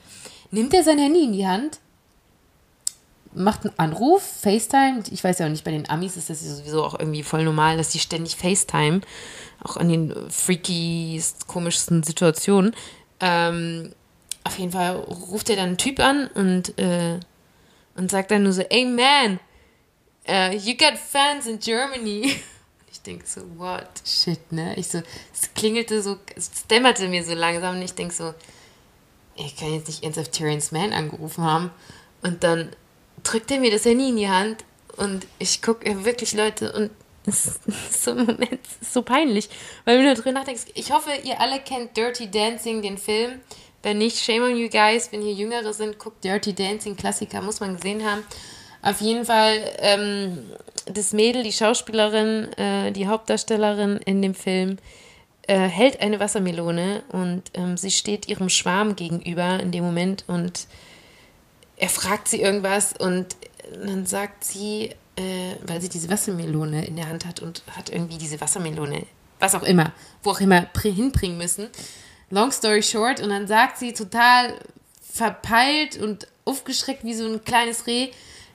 Nimmt 0.50 0.75
er 0.75 0.83
sein 0.83 0.99
Handy 0.99 1.25
in 1.25 1.33
die 1.33 1.47
Hand 1.47 1.78
macht 3.38 3.64
einen 3.64 3.78
Anruf, 3.78 4.23
FaceTime. 4.23 5.02
Ich 5.11 5.23
weiß 5.23 5.38
ja 5.38 5.47
auch 5.47 5.50
nicht, 5.50 5.64
bei 5.64 5.71
den 5.71 5.88
Amis 5.88 6.16
ist 6.16 6.30
das 6.30 6.40
sowieso 6.40 6.85
auch 6.85 6.99
irgendwie 6.99 7.23
voll 7.23 7.45
normal, 7.45 7.76
dass 7.76 7.90
die 7.90 7.99
ständig 7.99 8.37
FaceTime, 8.37 9.00
auch 9.62 9.76
an 9.76 9.88
den 9.88 10.14
freaky, 10.30 11.23
komischsten 11.47 12.02
Situationen. 12.02 12.75
Ähm, 13.21 13.92
auf 14.45 14.59
jeden 14.59 14.73
Fall 14.73 14.97
ruft 14.97 15.50
er 15.50 15.57
dann 15.57 15.68
einen 15.68 15.78
Typ 15.78 16.00
an 16.00 16.28
und, 16.28 16.78
äh, 16.78 17.18
und 17.97 18.11
sagt 18.11 18.30
dann 18.30 18.42
nur 18.42 18.52
so, 18.52 18.62
ey 18.62 18.85
man, 18.85 19.40
uh, 20.28 20.54
you 20.57 20.76
got 20.76 20.99
fans 20.99 21.47
in 21.47 21.59
Germany. 21.59 22.35
Ich 22.90 23.02
denke 23.02 23.26
so, 23.26 23.42
what, 23.59 23.87
shit, 24.04 24.50
ne? 24.50 24.75
Ich 24.76 24.88
so, 24.88 25.02
es 25.33 25.54
klingelte 25.54 26.02
so, 26.02 26.16
es 26.35 26.66
dämmerte 26.66 27.07
mir 27.09 27.23
so 27.23 27.33
langsam 27.33 27.76
und 27.76 27.83
ich 27.83 27.95
denke 27.95 28.12
so, 28.12 28.35
ich 29.37 29.57
kann 29.57 29.73
jetzt 29.73 29.87
nicht 29.87 30.02
ernsthaft 30.02 30.33
Terrence 30.33 30.73
Mann 30.73 30.92
angerufen 30.92 31.45
haben. 31.45 31.71
Und 32.23 32.42
dann 32.42 32.71
drückt 33.28 33.50
er 33.50 33.61
mir 33.61 33.70
das 33.70 33.85
Handy 33.85 34.08
in 34.08 34.16
die 34.16 34.28
Hand 34.28 34.64
und 34.97 35.26
ich 35.38 35.61
gucke 35.62 36.04
wirklich 36.04 36.35
Leute 36.35 36.73
und 36.73 36.90
es 37.26 37.61
ist 37.66 38.04
so 38.04 38.12
es 38.12 38.82
ist 38.82 38.94
so 38.94 39.02
peinlich, 39.02 39.49
weil 39.85 39.99
wenn 39.99 40.06
du 40.06 40.14
drüber 40.14 40.32
nachdenkst, 40.32 40.64
ich 40.75 40.92
hoffe, 40.92 41.11
ihr 41.25 41.40
alle 41.40 41.61
kennt 41.61 41.97
Dirty 41.97 42.30
Dancing, 42.30 42.82
den 42.82 42.99
Film. 42.99 43.40
Wenn 43.82 43.99
nicht, 43.99 44.18
shame 44.18 44.42
on 44.42 44.56
you 44.56 44.68
guys, 44.68 45.12
wenn 45.12 45.23
hier 45.23 45.35
Jüngere 45.35 45.73
sind, 45.73 45.99
guckt 45.99 46.25
Dirty 46.25 46.52
Dancing, 46.52 46.97
Klassiker, 46.97 47.40
muss 47.42 47.61
man 47.61 47.76
gesehen 47.76 48.04
haben. 48.04 48.25
Auf 48.82 49.00
jeden 49.00 49.25
Fall, 49.25 49.61
ähm, 49.78 50.50
das 50.87 51.12
Mädel, 51.12 51.42
die 51.42 51.52
Schauspielerin, 51.52 52.52
äh, 52.54 52.92
die 52.92 53.06
Hauptdarstellerin 53.06 53.99
in 53.99 54.20
dem 54.23 54.35
Film, 54.35 54.78
äh, 55.47 55.58
hält 55.58 56.00
eine 56.00 56.18
Wassermelone 56.18 57.02
und 57.12 57.42
ähm, 57.54 57.76
sie 57.76 57.90
steht 57.90 58.28
ihrem 58.28 58.49
Schwarm 58.49 58.97
gegenüber 58.97 59.61
in 59.61 59.70
dem 59.70 59.85
Moment 59.85 60.25
und 60.26 60.66
er 61.78 61.88
fragt 61.88 62.28
sie 62.28 62.40
irgendwas 62.40 62.92
und 62.99 63.37
dann 63.85 64.04
sagt 64.04 64.44
sie, 64.44 64.94
äh, 65.16 65.54
weil 65.66 65.80
sie 65.80 65.88
diese 65.88 66.11
Wassermelone 66.11 66.85
in 66.87 66.97
der 66.97 67.08
Hand 67.08 67.25
hat 67.25 67.40
und 67.40 67.62
hat 67.76 67.90
irgendwie 67.90 68.18
diese 68.18 68.40
Wassermelone, 68.40 69.06
was 69.38 69.54
auch 69.54 69.62
immer, 69.62 69.92
wo 70.23 70.30
auch 70.30 70.40
immer 70.40 70.66
hinbringen 70.80 71.38
müssen. 71.38 71.68
Long 72.30 72.50
story 72.50 72.82
short, 72.82 73.20
und 73.20 73.30
dann 73.30 73.47
sagt 73.47 73.78
sie 73.78 73.92
total 73.92 74.54
verpeilt 75.00 75.97
und 75.97 76.26
aufgeschreckt 76.44 77.04
wie 77.04 77.14
so 77.14 77.26
ein 77.26 77.44
kleines 77.44 77.87
Reh, 77.87 78.11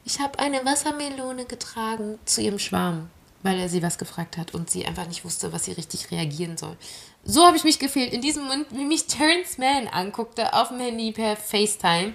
ich 0.06 0.20
habe 0.20 0.39
eine 0.39 0.65
Wassermelone 0.65 1.46
getragen 1.46 2.20
zu 2.25 2.42
ihrem 2.42 2.60
Schwarm, 2.60 3.10
weil 3.42 3.58
er 3.58 3.70
sie 3.70 3.82
was 3.82 3.98
gefragt 3.98 4.38
hat 4.38 4.53
und 4.53 4.70
sie 4.70 4.86
einfach 4.86 5.08
nicht 5.08 5.24
wusste, 5.24 5.53
was 5.53 5.65
sie 5.65 5.72
richtig 5.72 6.12
reagieren 6.12 6.58
soll. 6.58 6.75
So 7.24 7.46
habe 7.46 7.56
ich 7.56 7.63
mich 7.63 7.80
gefehlt. 7.80 8.12
In 8.12 8.22
diesem 8.22 8.44
Moment, 8.44 8.68
wie 8.72 8.84
mich 8.84 9.08
Terrence 9.08 9.58
Mann 9.58 9.88
anguckte 9.88 10.53
auf 10.53 10.68
dem 10.70 10.80
Handy 10.80 11.13
per 11.13 11.38
FaceTime 11.38 12.13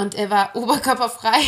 und 0.00 0.14
er 0.14 0.30
war 0.30 0.50
oberkörperfrei. 0.56 1.40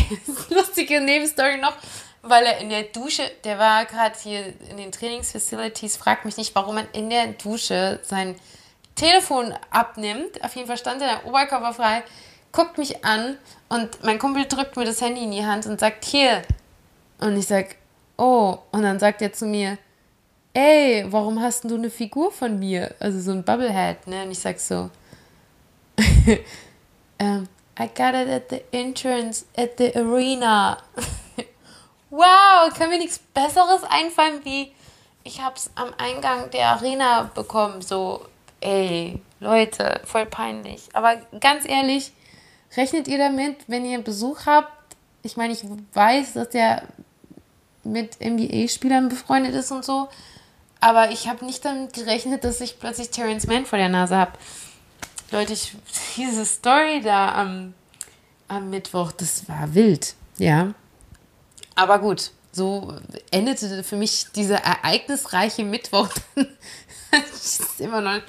Lustige 0.51 1.01
Nebenstory 1.01 1.59
noch, 1.59 1.75
weil 2.23 2.45
er 2.45 2.59
in 2.59 2.71
der 2.71 2.85
Dusche, 2.85 3.23
der 3.45 3.59
war 3.59 3.85
gerade 3.87 4.17
hier 4.23 4.53
in 4.71 4.77
den 4.77 4.93
Trainingsfacilities, 4.93 5.97
fragt 5.97 6.25
mich 6.25 6.37
nicht, 6.37 6.55
warum 6.55 6.77
man 6.77 6.87
in 6.93 7.11
der 7.11 7.29
Dusche 7.29 8.01
sein 8.03 8.37
Telefon 8.95 9.55
abnimmt. 9.71 10.43
Auf 10.45 10.55
jeden 10.55 10.69
Fall 10.69 10.77
stand 10.77 11.03
er 11.03 11.27
oberkörperfrei, 11.27 12.05
guckt 12.53 12.79
mich 12.79 13.05
an 13.05 13.39
und 13.69 14.05
mein 14.05 14.19
Kumpel 14.19 14.45
drückt 14.45 14.77
mir 14.77 14.85
das 14.85 15.01
Handy 15.01 15.25
in 15.25 15.33
die 15.33 15.45
Hand 15.45 15.67
und 15.67 15.81
sagt, 15.81 16.05
hier. 16.05 16.43
Und 17.19 17.37
ich 17.37 17.47
sag, 17.47 17.77
oh. 18.19 18.59
Und 18.71 18.83
dann 18.83 18.99
sagt 18.99 19.23
er 19.23 19.33
zu 19.33 19.47
mir, 19.47 19.79
ey, 20.55 21.07
warum 21.09 21.41
hast 21.41 21.65
du 21.65 21.77
eine 21.77 21.91
Figur 21.91 22.31
von 22.31 22.59
mir? 22.59 22.95
Also 23.01 23.21
so 23.21 23.33
ein 23.33 23.45
Bubblehead, 23.45 24.07
ne? 24.07 24.25
Und 24.25 24.33
ich 24.33 24.39
sag 24.39 24.59
so, 24.61 24.91
um, 27.21 27.49
I 27.83 27.89
got 27.89 28.15
it 28.15 28.29
at 28.29 28.49
the 28.49 28.63
entrance 28.73 29.45
at 29.59 29.77
the 29.77 29.93
arena. 29.99 30.79
wow, 32.11 32.71
kann 32.73 32.91
mir 32.91 32.99
nichts 32.99 33.19
Besseres 33.19 33.83
einfallen 33.89 34.45
wie 34.45 34.73
ich 35.25 35.43
hab's 35.43 35.71
am 35.75 35.93
Eingang 35.99 36.51
der 36.51 36.69
Arena 36.69 37.31
bekommen. 37.35 37.83
So, 37.83 38.25
ey, 38.61 39.21
Leute, 39.41 40.01
voll 40.05 40.27
peinlich. 40.27 40.89
Aber 40.93 41.17
ganz 41.41 41.69
ehrlich, 41.69 42.13
rechnet 42.77 43.09
ihr 43.09 43.19
damit, 43.19 43.57
wenn 43.67 43.85
ihr 43.85 43.99
Besuch 44.01 44.47
habt? 44.47 44.73
Ich 45.23 45.37
meine, 45.37 45.53
ich 45.53 45.65
weiß, 45.95 46.35
dass 46.35 46.51
der 46.51 46.83
mit 47.83 48.21
NBA-Spielern 48.21 49.09
befreundet 49.09 49.55
ist 49.55 49.73
und 49.73 49.85
so. 49.85 50.09
Aber 50.81 51.11
ich 51.11 51.29
habe 51.29 51.45
nicht 51.45 51.65
damit 51.65 51.93
gerechnet, 51.95 52.45
dass 52.45 52.61
ich 52.61 52.79
plötzlich 52.79 53.11
Terrence 53.11 53.47
Mann 53.47 53.67
vor 53.67 53.79
der 53.79 53.89
Nase 53.89 54.17
habe. 54.17 54.33
Leute, 55.33 55.55
ich, 55.55 55.75
diese 56.17 56.45
Story 56.45 57.01
da 57.03 57.35
am, 57.35 57.75
am 58.49 58.71
Mittwoch, 58.71 59.13
das 59.13 59.49
war 59.49 59.75
wild, 59.75 60.15
ja. 60.39 60.75
Aber 61.75 61.99
gut, 61.99 62.31
so 62.53 62.95
endete 63.31 63.83
für 63.83 63.97
mich 63.97 64.27
dieser 64.37 64.59
ereignisreiche 64.59 65.65
Mittwoch. 65.65 66.11
ist 67.33 67.81
immer 67.81 68.01
noch. 68.01 68.21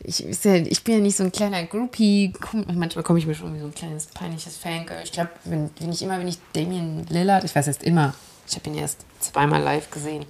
Ich, 0.00 0.24
ich 0.24 0.84
bin 0.84 0.94
ja 0.94 1.00
nicht 1.00 1.16
so 1.16 1.24
ein 1.24 1.32
kleiner 1.32 1.64
Groupie. 1.64 2.32
Manchmal 2.52 3.04
komme 3.04 3.18
ich 3.18 3.26
mir 3.26 3.34
schon 3.34 3.54
wie 3.54 3.60
so 3.60 3.66
ein 3.66 3.74
kleines 3.74 4.06
peinliches 4.06 4.56
Fangirl. 4.56 5.02
Ich 5.04 5.12
glaube, 5.12 5.30
wenn, 5.44 5.70
wenn 5.78 5.92
ich 5.92 6.02
immer, 6.02 6.18
wenn 6.18 6.28
ich 6.28 6.38
Damien 6.52 7.06
Lillard, 7.08 7.44
ich 7.44 7.54
weiß 7.54 7.66
erst 7.66 7.82
immer, 7.82 8.14
ich 8.48 8.54
habe 8.54 8.70
ihn 8.70 8.76
erst 8.76 9.04
zweimal 9.20 9.60
live 9.60 9.90
gesehen. 9.90 10.24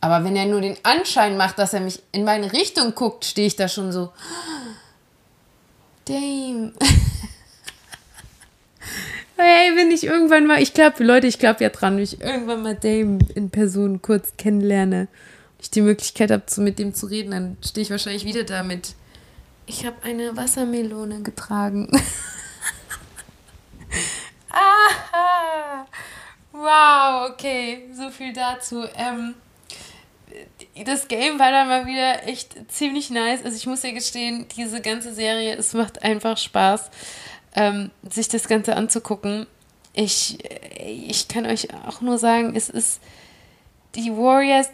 Aber 0.00 0.22
wenn 0.24 0.36
er 0.36 0.46
nur 0.46 0.60
den 0.60 0.76
Anschein 0.84 1.36
macht, 1.36 1.58
dass 1.58 1.74
er 1.74 1.80
mich 1.80 2.02
in 2.12 2.24
meine 2.24 2.52
Richtung 2.52 2.94
guckt, 2.94 3.24
stehe 3.24 3.48
ich 3.48 3.56
da 3.56 3.68
schon 3.68 3.90
so. 3.90 4.12
Dame. 6.08 6.72
hey, 9.36 9.76
wenn 9.76 9.90
ich 9.90 10.04
irgendwann 10.04 10.46
mal, 10.46 10.62
ich 10.62 10.72
glaube, 10.72 11.04
Leute, 11.04 11.26
ich 11.26 11.38
glaube 11.38 11.62
ja 11.62 11.68
dran, 11.68 11.96
wenn 11.96 12.02
ich 12.02 12.20
irgendwann 12.20 12.62
mal 12.62 12.74
Dame 12.74 13.18
in 13.34 13.50
Person 13.50 14.00
kurz 14.00 14.32
kennenlerne, 14.38 15.08
ich 15.60 15.70
die 15.70 15.82
Möglichkeit 15.82 16.30
habe, 16.30 16.44
mit 16.58 16.78
dem 16.78 16.94
zu 16.94 17.06
reden, 17.06 17.32
dann 17.32 17.56
stehe 17.64 17.82
ich 17.82 17.90
wahrscheinlich 17.90 18.24
wieder 18.24 18.44
damit. 18.44 18.94
Ich 19.66 19.84
habe 19.84 19.96
eine 20.02 20.36
Wassermelone 20.36 21.22
getragen. 21.22 21.90
Aha. 24.50 25.86
Wow, 26.52 27.30
okay, 27.30 27.88
so 27.94 28.10
viel 28.10 28.32
dazu. 28.32 28.84
Ähm, 28.96 29.34
das 30.84 31.08
Game 31.08 31.38
war 31.38 31.50
dann 31.50 31.68
mal 31.68 31.86
wieder 31.86 32.26
echt 32.26 32.70
ziemlich 32.70 33.10
nice. 33.10 33.44
Also 33.44 33.56
ich 33.56 33.66
muss 33.66 33.82
ja 33.82 33.92
gestehen, 33.92 34.46
diese 34.56 34.80
ganze 34.80 35.14
Serie, 35.14 35.56
es 35.56 35.72
macht 35.72 36.02
einfach 36.02 36.36
Spaß, 36.36 36.90
ähm, 37.54 37.90
sich 38.08 38.28
das 38.28 38.48
Ganze 38.48 38.76
anzugucken. 38.76 39.46
Ich, 39.92 40.38
ich 40.86 41.28
kann 41.28 41.46
euch 41.46 41.68
auch 41.86 42.00
nur 42.00 42.18
sagen, 42.18 42.54
es 42.54 42.68
ist 42.68 43.00
die 43.94 44.12
Warriors 44.12 44.68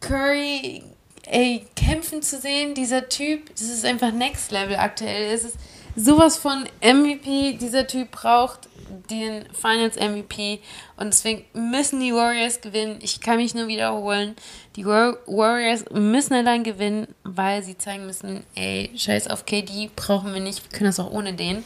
Curry 0.00 0.82
ey, 1.26 1.64
kämpfen 1.76 2.22
zu 2.22 2.38
sehen, 2.38 2.74
dieser 2.74 3.08
Typ, 3.08 3.50
das 3.56 3.62
ist 3.62 3.84
einfach 3.84 4.12
Next 4.12 4.50
Level 4.52 4.76
aktuell. 4.76 5.32
Es 5.32 5.44
ist 5.44 5.56
sowas 5.96 6.36
von 6.36 6.64
MVP, 6.82 7.54
dieser 7.54 7.86
Typ 7.86 8.10
braucht 8.10 8.68
den 9.10 9.44
Finals 9.52 9.96
MVP 9.96 10.60
und 10.96 11.06
deswegen 11.06 11.44
müssen 11.52 12.00
die 12.00 12.12
Warriors 12.12 12.60
gewinnen. 12.60 12.98
Ich 13.02 13.20
kann 13.20 13.36
mich 13.36 13.54
nur 13.54 13.66
wiederholen. 13.66 14.36
Die 14.76 14.84
Warriors 14.84 15.84
müssen 15.92 16.34
allein 16.34 16.64
gewinnen, 16.64 17.08
weil 17.22 17.62
sie 17.62 17.78
zeigen 17.78 18.06
müssen, 18.06 18.44
ey, 18.54 18.90
scheiß 18.96 19.28
auf 19.28 19.46
KD, 19.46 19.90
brauchen 19.94 20.32
wir 20.32 20.40
nicht, 20.40 20.62
wir 20.62 20.76
können 20.76 20.88
das 20.90 21.00
auch 21.00 21.10
ohne 21.10 21.34
den. 21.34 21.64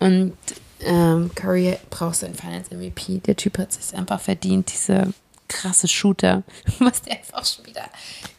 Und 0.00 0.36
ähm, 0.80 1.30
Curry 1.34 1.76
braucht 1.90 2.16
seinen 2.16 2.34
Finals 2.34 2.70
MVP. 2.70 3.18
Der 3.18 3.36
Typ 3.36 3.58
hat 3.58 3.70
es 3.70 3.94
einfach 3.94 4.20
verdient, 4.20 4.72
diese 4.72 5.12
krasse 5.48 5.88
Shooter, 5.88 6.42
was 6.78 7.02
der 7.02 7.18
einfach 7.18 7.44
schon 7.44 7.66
wieder 7.66 7.88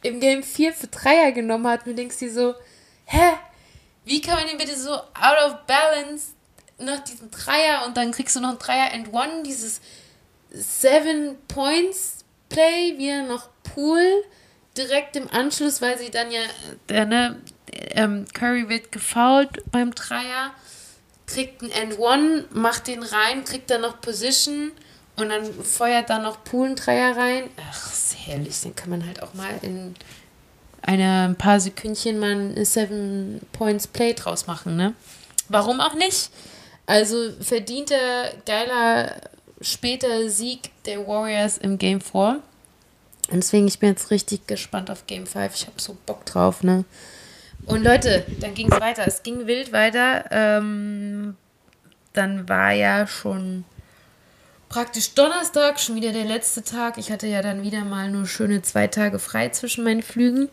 im 0.03 0.19
Game 0.19 0.43
4 0.43 0.73
für 0.73 0.87
Dreier 0.87 1.31
genommen 1.31 1.67
hat. 1.67 1.81
Und 1.81 1.91
du 1.91 1.95
denkst 1.95 2.17
dir 2.19 2.31
so, 2.31 2.55
hä? 3.05 3.33
Wie 4.05 4.21
kann 4.21 4.35
man 4.35 4.47
den 4.47 4.57
bitte 4.57 4.77
so 4.77 4.93
out 4.93 5.37
of 5.45 5.55
balance 5.67 6.33
noch 6.79 6.99
diesen 6.99 7.31
Dreier 7.31 7.85
und 7.85 7.97
dann 7.97 8.11
kriegst 8.11 8.35
du 8.35 8.39
noch 8.39 8.49
einen 8.49 8.59
Dreier 8.59 8.93
and 8.93 9.13
One, 9.13 9.43
dieses 9.45 9.81
Seven 10.51 11.37
Points 11.47 12.25
Play, 12.49 12.95
wie 12.97 13.09
er 13.09 13.23
noch 13.23 13.49
Pool 13.63 14.23
direkt 14.77 15.15
im 15.15 15.29
Anschluss, 15.29 15.81
weil 15.81 15.97
sie 15.97 16.09
dann 16.09 16.31
ja, 16.31 16.41
der, 16.87 17.05
ne, 17.05 17.41
ähm, 17.91 18.25
Curry 18.33 18.69
wird 18.69 18.91
gefoult 18.91 19.49
beim 19.71 19.93
Dreier, 19.93 20.51
kriegt 21.27 21.61
einen 21.61 21.73
and 21.73 21.99
One, 21.99 22.45
macht 22.51 22.87
den 22.87 23.03
rein, 23.03 23.43
kriegt 23.43 23.69
dann 23.69 23.81
noch 23.81 24.01
Position 24.01 24.71
und 25.15 25.29
dann 25.29 25.53
feuert 25.63 26.09
dann 26.09 26.23
noch 26.23 26.43
Pool 26.43 26.67
einen 26.67 26.75
Dreier 26.75 27.15
rein. 27.15 27.49
Ach, 27.69 27.91
ist 27.91 28.15
herrlich, 28.25 28.61
den 28.61 28.75
kann 28.75 28.89
man 28.89 29.05
halt 29.05 29.21
auch 29.21 29.33
mal 29.33 29.59
in 29.61 29.95
eine, 30.81 31.27
ein 31.27 31.35
paar 31.35 31.59
Sekündchen 31.59 32.19
mal 32.19 32.31
ein 32.31 32.65
Seven 32.65 33.41
Points 33.51 33.87
Play 33.87 34.13
draus 34.13 34.47
machen, 34.47 34.75
ne? 34.75 34.93
Warum 35.49 35.81
auch 35.81 35.95
nicht? 35.95 36.29
Also 36.89 37.31
verdienter, 37.39 38.31
geiler, 38.47 39.21
später 39.61 40.27
Sieg 40.27 40.71
der 40.87 41.05
Warriors 41.05 41.59
im 41.59 41.77
Game 41.77 42.01
4. 42.01 42.41
Und 43.29 43.43
deswegen, 43.43 43.67
ich 43.67 43.77
bin 43.77 43.89
jetzt 43.89 44.09
richtig 44.09 44.47
gespannt 44.47 44.89
auf 44.89 45.05
Game 45.05 45.27
5. 45.27 45.53
Ich 45.53 45.67
habe 45.67 45.79
so 45.79 45.95
Bock 46.07 46.25
drauf, 46.25 46.63
ne? 46.63 46.85
Und 47.67 47.83
Leute, 47.83 48.25
dann 48.39 48.55
ging 48.55 48.71
es 48.71 48.81
weiter. 48.81 49.03
Es 49.05 49.21
ging 49.21 49.45
wild 49.45 49.71
weiter. 49.71 50.25
Ähm, 50.31 51.37
dann 52.13 52.49
war 52.49 52.71
ja 52.71 53.05
schon 53.05 53.65
praktisch 54.67 55.13
Donnerstag, 55.13 55.79
schon 55.79 55.95
wieder 55.95 56.11
der 56.11 56.25
letzte 56.25 56.63
Tag. 56.63 56.97
Ich 56.97 57.11
hatte 57.11 57.27
ja 57.27 57.43
dann 57.43 57.61
wieder 57.61 57.85
mal 57.85 58.09
nur 58.09 58.25
schöne 58.25 58.63
zwei 58.63 58.87
Tage 58.87 59.19
frei 59.19 59.49
zwischen 59.49 59.83
meinen 59.83 60.01
Flügen. 60.01 60.49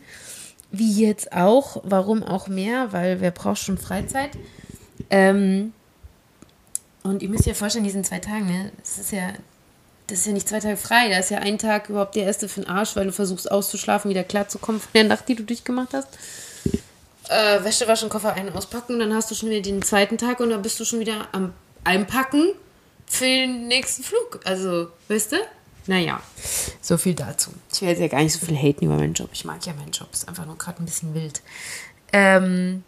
Wie 0.70 1.00
jetzt 1.00 1.32
auch. 1.32 1.80
Warum 1.82 2.22
auch 2.22 2.46
mehr? 2.46 2.92
Weil 2.92 3.22
wer 3.22 3.30
braucht 3.30 3.62
schon 3.62 3.78
Freizeit? 3.78 4.32
Ähm, 5.08 5.72
und 7.06 7.22
ihr 7.22 7.28
müsst 7.28 7.46
ja 7.46 7.54
vorstellen, 7.54 7.84
diesen 7.84 8.04
zwei 8.04 8.18
Tagen, 8.18 8.46
ne, 8.46 8.72
das 8.78 8.98
ist 8.98 9.12
ja, 9.12 9.32
das 10.08 10.20
ist 10.20 10.26
ja 10.26 10.32
nicht 10.32 10.48
zwei 10.48 10.60
Tage 10.60 10.76
frei, 10.76 11.08
da 11.08 11.18
ist 11.18 11.30
ja 11.30 11.38
ein 11.38 11.58
Tag 11.58 11.88
überhaupt 11.88 12.14
der 12.14 12.24
erste 12.24 12.48
für 12.48 12.60
den 12.60 12.68
Arsch, 12.70 12.94
weil 12.96 13.06
du 13.06 13.12
versuchst 13.12 13.50
auszuschlafen, 13.50 14.08
wieder 14.10 14.24
klarzukommen 14.24 14.80
von 14.80 14.90
der 14.94 15.04
Nacht, 15.04 15.28
die 15.28 15.34
du 15.34 15.42
durchgemacht 15.44 15.92
hast. 15.94 16.08
Äh, 17.28 17.64
Wäsche 17.64 17.88
waschen, 17.88 18.08
Koffer 18.08 18.34
ein- 18.34 18.52
auspacken, 18.52 18.98
dann 19.00 19.12
hast 19.14 19.30
du 19.30 19.34
schon 19.34 19.50
wieder 19.50 19.62
den 19.62 19.82
zweiten 19.82 20.16
Tag 20.16 20.38
und 20.40 20.50
dann 20.50 20.62
bist 20.62 20.78
du 20.78 20.84
schon 20.84 21.00
wieder 21.00 21.26
am 21.32 21.52
Einpacken 21.82 22.52
für 23.06 23.24
den 23.24 23.66
nächsten 23.66 24.04
Flug. 24.04 24.40
Also, 24.44 24.88
weißt 25.08 25.32
du? 25.32 25.36
Naja, 25.88 26.20
so 26.80 26.96
viel 26.96 27.14
dazu. 27.14 27.50
Ich 27.72 27.82
werde 27.82 28.00
ja 28.00 28.08
gar 28.08 28.20
nicht 28.22 28.32
so 28.32 28.44
viel 28.44 28.56
haten 28.56 28.84
über 28.84 28.96
meinen 28.96 29.14
Job. 29.14 29.30
Ich 29.32 29.44
mag 29.44 29.64
ja 29.66 29.72
meinen 29.72 29.92
Job. 29.92 30.08
Ist 30.12 30.28
einfach 30.28 30.46
nur 30.46 30.56
gerade 30.58 30.82
ein 30.82 30.84
bisschen 30.86 31.14
wild. 31.14 31.42
Ähm, 32.12 32.82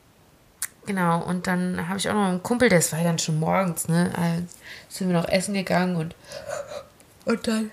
genau, 0.88 1.22
und 1.22 1.46
dann 1.46 1.88
habe 1.88 1.98
ich 1.98 2.08
auch 2.08 2.14
noch 2.14 2.28
einen 2.28 2.42
Kumpel, 2.42 2.68
das 2.68 2.92
war 2.92 3.04
dann 3.04 3.18
schon 3.18 3.38
morgens, 3.38 3.86
ne? 3.86 4.10
Also 4.16 4.44
sind 4.88 5.08
wir 5.08 5.20
noch 5.20 5.28
essen 5.28 5.54
gegangen 5.54 5.94
und, 5.94 6.16
und 7.26 7.46
dann 7.46 7.70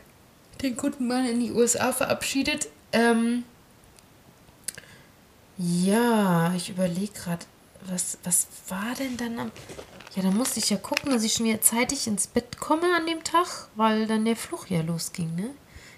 den 0.62 0.76
guten 0.76 1.08
Mann 1.08 1.26
in 1.26 1.40
die 1.40 1.52
USA 1.52 1.92
verabschiedet. 1.92 2.68
Ähm, 2.92 3.46
ja, 5.58 6.54
ich 6.56 6.70
überlege 6.70 7.14
gerade, 7.14 7.46
was, 7.88 8.18
was 8.24 8.48
war 8.68 8.94
denn 9.00 9.18
dann 9.18 9.40
am. 9.40 9.52
Ja, 10.16 10.24
da 10.24 10.32
musste 10.32 10.60
ich 10.60 10.70
ja 10.70 10.78
gucken, 10.78 11.12
dass 11.12 11.24
ich 11.24 11.34
schon 11.34 11.46
wieder 11.46 11.62
zeitig 11.62 12.08
ins 12.08 12.28
Bett 12.28 12.58
komme 12.60 12.86
an 12.96 13.06
dem 13.06 13.24
Tag, 13.24 13.68
weil 13.76 14.08
dann 14.08 14.26
der 14.26 14.36
Fluch 14.36 14.68
ja 14.68 14.82
losging, 14.82 15.36
ne? 15.36 15.50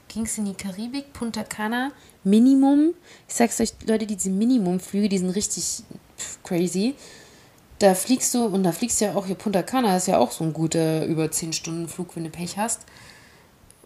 Ging 0.08 0.26
es 0.26 0.38
in 0.38 0.46
die 0.46 0.54
Karibik, 0.54 1.14
Punta 1.14 1.44
Cana, 1.44 1.92
Minimum. 2.24 2.94
Ich 3.28 3.36
sag's 3.36 3.60
euch, 3.60 3.74
Leute, 3.86 4.06
diese 4.06 4.30
Minimumflüge, 4.30 5.10
die 5.10 5.18
sind 5.18 5.32
richtig 5.32 5.84
crazy. 6.44 6.96
Da 7.80 7.94
fliegst 7.94 8.34
du, 8.34 8.46
und 8.46 8.64
da 8.64 8.72
fliegst 8.72 9.00
du 9.00 9.06
ja 9.06 9.16
auch 9.16 9.28
hier, 9.28 9.36
Punta 9.36 9.62
Cana 9.62 9.96
ist 9.98 10.08
ja 10.08 10.18
auch 10.18 10.32
so 10.32 10.44
ein 10.44 10.54
guter 10.54 11.06
über 11.06 11.30
10 11.30 11.54
Stunden 11.54 11.88
Flug, 11.88 12.16
wenn 12.16 12.24
du 12.24 12.30
Pech 12.30 12.58
hast. 12.58 12.82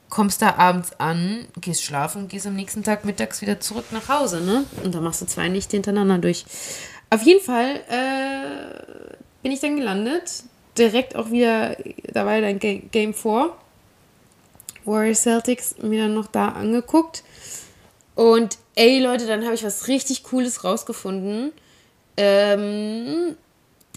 Kommst 0.10 0.42
da 0.42 0.56
abends 0.56 0.92
an, 0.98 1.48
gehst 1.60 1.84
schlafen, 1.84 2.28
gehst 2.28 2.48
am 2.48 2.56
nächsten 2.56 2.84
Tag 2.84 3.06
mittags 3.06 3.42
wieder 3.42 3.60
zurück 3.60 3.86
nach 3.92 4.10
Hause, 4.10 4.42
ne? 4.42 4.66
Und 4.84 4.96
da 4.96 5.02
machst 5.02 5.22
du 5.22 5.26
zwei 5.26 5.48
Nächte 5.48 5.78
hintereinander 5.78 6.20
durch. 6.20 6.46
Auf 7.10 7.24
jeden 7.24 7.44
Fall 7.44 7.82
äh, 7.90 9.16
bin 9.42 9.52
ich 9.52 9.60
dann 9.60 9.76
gelandet. 9.76 10.44
Direkt 10.78 11.16
auch 11.16 11.32
wieder, 11.32 11.76
da 12.14 12.26
war 12.26 12.40
dann 12.40 12.60
Game 12.60 13.14
4. 13.14 13.54
Warriors 14.86 15.24
Celtics 15.24 15.76
mir 15.82 16.04
dann 16.04 16.14
noch 16.14 16.28
da 16.28 16.50
angeguckt. 16.50 17.24
Und 18.16 18.58
ey 18.76 19.00
Leute, 19.00 19.28
dann 19.28 19.44
habe 19.44 19.56
ich 19.56 19.64
was 19.64 19.88
richtig 19.88 20.24
Cooles 20.24 20.64
rausgefunden. 20.64 21.52
Ähm, 22.22 23.36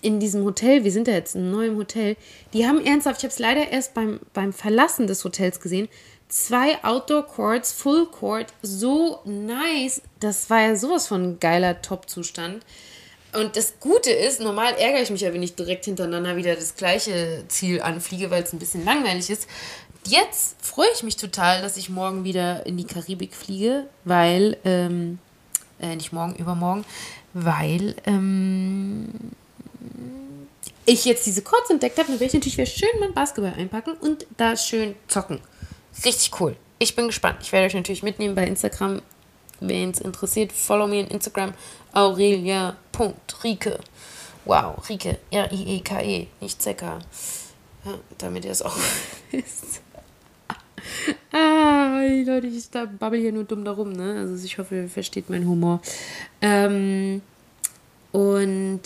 in 0.01 0.19
diesem 0.19 0.45
Hotel, 0.45 0.83
wir 0.83 0.93
sind 0.93 1.09
ja 1.09 1.15
jetzt 1.15 1.35
in 1.35 1.43
einem 1.43 1.51
neuen 1.51 1.77
Hotel, 1.77 2.17
die 2.55 2.67
haben 2.67 2.85
ernsthaft, 2.85 3.19
ich 3.19 3.25
habe 3.25 3.33
es 3.33 3.39
leider 3.39 3.71
erst 3.71 3.93
beim, 3.93 4.21
beim 4.33 4.55
Verlassen 4.55 5.07
des 5.07 5.25
Hotels 5.25 5.61
gesehen, 5.61 5.89
zwei 6.29 6.83
Outdoor 6.83 7.27
Courts, 7.27 7.73
Full 7.73 8.07
Court, 8.07 8.47
so 8.63 9.21
nice. 9.27 10.01
Das 10.21 10.49
war 10.49 10.63
ja 10.63 10.77
sowas 10.77 11.07
von 11.07 11.39
geiler 11.39 11.83
Top-Zustand. 11.83 12.65
Und 13.35 13.57
das 13.57 13.75
Gute 13.79 14.11
ist, 14.11 14.41
normal 14.41 14.75
ärgere 14.79 15.03
ich 15.03 15.11
mich 15.11 15.21
ja, 15.21 15.35
wenn 15.35 15.43
ich 15.43 15.55
direkt 15.55 15.85
hintereinander 15.85 16.37
wieder 16.37 16.55
das 16.55 16.77
gleiche 16.77 17.45
Ziel 17.49 17.83
anfliege, 17.83 18.31
weil 18.31 18.43
es 18.43 18.53
ein 18.53 18.59
bisschen 18.59 18.85
langweilig 18.85 19.29
ist. 19.29 19.49
Jetzt 20.07 20.57
freue 20.65 20.89
ich 20.95 21.03
mich 21.03 21.17
total, 21.17 21.61
dass 21.61 21.77
ich 21.77 21.91
morgen 21.91 22.25
wieder 22.25 22.65
in 22.65 22.77
die 22.77 22.87
Karibik 22.87 23.35
fliege, 23.35 23.87
weil, 24.05 24.57
ähm, 24.65 25.19
äh, 25.85 25.97
nicht 25.97 26.13
morgen, 26.13 26.35
übermorgen, 26.37 26.85
weil, 27.33 27.95
ähm, 28.07 29.09
ich 30.87 31.05
jetzt 31.05 31.27
diese 31.27 31.43
Courts 31.43 31.71
entdeckt 31.71 31.99
habe, 31.99 32.09
dann 32.09 32.21
werde 32.21 32.27
ich 32.27 32.35
natürlich 32.35 32.59
wieder 32.59 32.67
schön 32.67 33.01
mein 33.01 33.15
Basketball 33.15 33.55
einpacken 33.55 33.95
und 33.95 34.27
da 34.37 34.57
schön 34.57 34.95
zocken. 35.09 35.41
Richtig 36.05 36.41
cool. 36.41 36.57
Ich 36.79 36.97
bin 36.97 37.07
gespannt. 37.07 37.39
Ich 37.43 37.53
werde 37.53 37.67
euch 37.67 37.75
natürlich 37.75 38.03
mitnehmen 38.03 38.35
bei 38.35 38.47
Instagram. 38.47 39.01
Wen 39.61 39.91
es 39.91 40.01
interessiert, 40.01 40.53
follow 40.53 40.87
me 40.87 41.01
on 41.01 41.07
Instagram. 41.07 41.55
Aurelia.Rike. 41.93 43.79
Wow, 44.45 44.89
Rike. 44.89 45.19
R-I-E-K-E, 45.31 46.23
-E, 46.23 46.27
nicht 46.41 46.61
Zecker. 46.61 46.99
Ja, 47.85 47.95
damit 48.19 48.45
ihr 48.45 48.51
es 48.51 48.63
auch 48.63 48.77
wisst. 49.31 49.81
Ah, 51.33 52.01
Leute, 52.25 52.47
ich 52.47 52.71
da 52.71 52.87
babbel 52.87 53.21
hier 53.21 53.33
nur 53.33 53.45
dumm 53.45 53.65
darum, 53.65 53.93
ne? 53.93 54.21
Also 54.21 54.45
ich 54.45 54.59
hoffe, 54.59 54.77
ihr 54.77 54.89
versteht 54.89 55.31
meinen 55.31 55.49
Humor. 55.49 55.81
Ähm, 56.41 57.23
und 58.13 58.83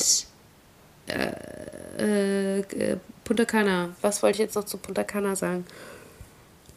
äh, 1.06 2.60
äh, 2.60 2.96
Punta 3.24 3.44
Cana. 3.44 3.90
Was 4.00 4.22
wollte 4.22 4.36
ich 4.36 4.40
jetzt 4.40 4.54
noch 4.54 4.64
zu 4.64 4.78
Punta 4.78 5.04
Cana 5.04 5.36
sagen? 5.36 5.66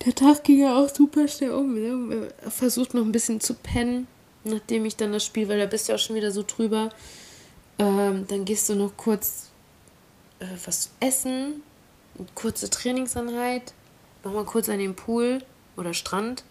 Der 0.06 0.16
Tag 0.16 0.44
ging 0.44 0.62
ja 0.62 0.78
auch 0.78 0.90
super 0.90 1.28
schnell 1.28 1.52
um. 1.52 1.74
Ne? 1.76 2.28
Versucht 2.50 2.94
noch 2.94 3.04
ein 3.04 3.12
bisschen 3.12 3.40
zu 3.40 3.54
pennen, 3.54 4.08
nachdem 4.44 4.86
ich 4.86 4.96
dann 4.96 5.14
das 5.14 5.26
Spiel, 5.26 5.48
weil 5.48 5.60
da 5.60 5.66
bist 5.66 5.88
du 5.88 5.92
ja 5.92 5.96
auch 5.96 6.02
schon 6.02 6.16
wieder 6.16 6.32
so 6.32 6.44
drüber. 6.46 6.90
Ähm, 7.78 8.26
dann 8.28 8.46
gehst 8.46 8.68
du 8.70 8.76
noch 8.76 8.98
kurz 8.98 9.50
äh, 10.40 10.46
was 10.66 10.90
essen, 11.00 11.62
eine 12.18 12.28
kurze 12.36 12.70
Trainingseinheit, 12.70 13.74
nochmal 14.24 14.46
kurz 14.46 14.70
an 14.70 14.80
den 14.80 14.96
Pool 14.96 15.44
oder 15.78 15.94
Strand 15.94 16.44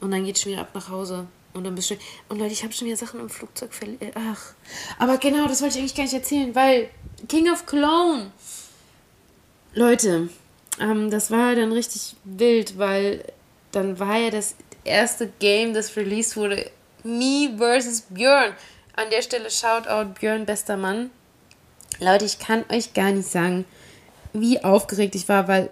und 0.00 0.10
dann 0.10 0.24
geht 0.24 0.38
schon 0.38 0.52
wieder 0.52 0.62
ab 0.62 0.70
nach 0.74 0.88
Hause. 0.88 1.26
Und 1.54 1.64
dann 1.64 1.74
bist 1.74 1.90
du. 1.90 1.96
Und 2.28 2.38
Leute, 2.38 2.52
ich 2.52 2.62
habe 2.62 2.72
schon 2.72 2.86
wieder 2.86 2.96
Sachen 2.96 3.20
im 3.20 3.28
Flugzeug 3.28 3.74
verlegt. 3.74 4.02
Äh, 4.02 4.12
ach. 4.14 4.54
Aber 4.98 5.18
genau, 5.18 5.46
das 5.46 5.60
wollte 5.60 5.74
ich 5.74 5.80
eigentlich 5.80 5.94
gar 5.94 6.04
nicht 6.04 6.14
erzählen, 6.14 6.54
weil 6.54 6.88
King 7.28 7.50
of 7.50 7.66
Cologne. 7.66 8.32
Leute, 9.74 10.28
ähm, 10.80 11.10
das 11.10 11.30
war 11.30 11.54
dann 11.54 11.72
richtig 11.72 12.16
wild, 12.24 12.78
weil 12.78 13.24
dann 13.70 13.98
war 13.98 14.16
ja 14.18 14.30
das 14.30 14.54
erste 14.84 15.30
Game, 15.38 15.74
das 15.74 15.96
released 15.96 16.36
wurde. 16.36 16.70
Me 17.04 17.54
versus 17.56 18.02
Björn. 18.08 18.54
An 18.94 19.10
der 19.10 19.22
Stelle 19.22 19.50
Shoutout 19.50 20.14
Björn, 20.20 20.46
bester 20.46 20.76
Mann. 20.76 21.10
Leute, 22.00 22.24
ich 22.24 22.38
kann 22.38 22.64
euch 22.70 22.94
gar 22.94 23.12
nicht 23.12 23.28
sagen, 23.28 23.64
wie 24.32 24.62
aufgeregt 24.64 25.14
ich 25.14 25.28
war, 25.28 25.48
weil 25.48 25.70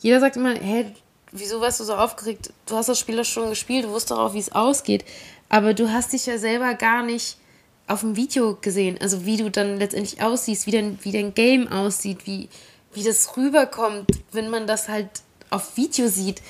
jeder 0.00 0.20
sagt 0.20 0.36
immer, 0.36 0.54
hä, 0.54 0.86
wieso 1.32 1.60
warst 1.60 1.80
du 1.80 1.84
so 1.84 1.94
aufgeregt? 1.94 2.52
Du 2.66 2.74
hast 2.74 2.88
das 2.88 2.98
Spiel 2.98 3.16
doch 3.16 3.24
schon 3.24 3.50
gespielt, 3.50 3.84
du 3.84 3.90
wusstest 3.90 4.10
doch 4.10 4.18
auch, 4.18 4.34
wie 4.34 4.38
es 4.38 4.52
ausgeht. 4.52 5.04
Aber 5.48 5.74
du 5.74 5.92
hast 5.92 6.12
dich 6.12 6.26
ja 6.26 6.38
selber 6.38 6.74
gar 6.74 7.02
nicht 7.02 7.36
auf 7.86 8.00
dem 8.00 8.16
Video 8.16 8.56
gesehen. 8.60 8.98
Also 9.00 9.26
wie 9.26 9.36
du 9.36 9.50
dann 9.50 9.78
letztendlich 9.78 10.22
aussiehst, 10.22 10.66
wie 10.66 10.70
dein, 10.70 10.98
wie 11.02 11.12
dein 11.12 11.34
Game 11.34 11.68
aussieht, 11.68 12.26
wie, 12.26 12.48
wie 12.92 13.02
das 13.02 13.36
rüberkommt, 13.36 14.08
wenn 14.32 14.48
man 14.48 14.66
das 14.66 14.88
halt 14.88 15.08
auf 15.50 15.76
Video 15.76 16.08
sieht. 16.08 16.40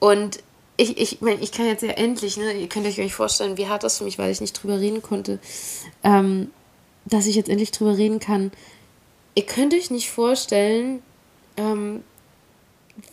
Und 0.00 0.40
ich, 0.76 0.98
ich 0.98 1.20
meine, 1.20 1.40
ich 1.40 1.52
kann 1.52 1.66
jetzt 1.66 1.82
ja 1.82 1.90
endlich, 1.90 2.36
ne, 2.36 2.52
ihr 2.52 2.68
könnt 2.68 2.86
euch 2.86 2.98
nicht 2.98 3.14
vorstellen, 3.14 3.56
wie 3.56 3.68
hart 3.68 3.84
das 3.84 3.98
für 3.98 4.04
mich, 4.04 4.18
weil 4.18 4.32
ich 4.32 4.40
nicht 4.40 4.60
drüber 4.60 4.80
reden 4.80 5.02
konnte, 5.02 5.38
ähm, 6.02 6.50
dass 7.04 7.26
ich 7.26 7.36
jetzt 7.36 7.48
endlich 7.48 7.70
drüber 7.70 7.96
reden 7.96 8.18
kann. 8.18 8.50
Ihr 9.34 9.46
könnt 9.46 9.74
euch 9.74 9.90
nicht 9.90 10.10
vorstellen, 10.10 11.02
ähm, 11.56 12.02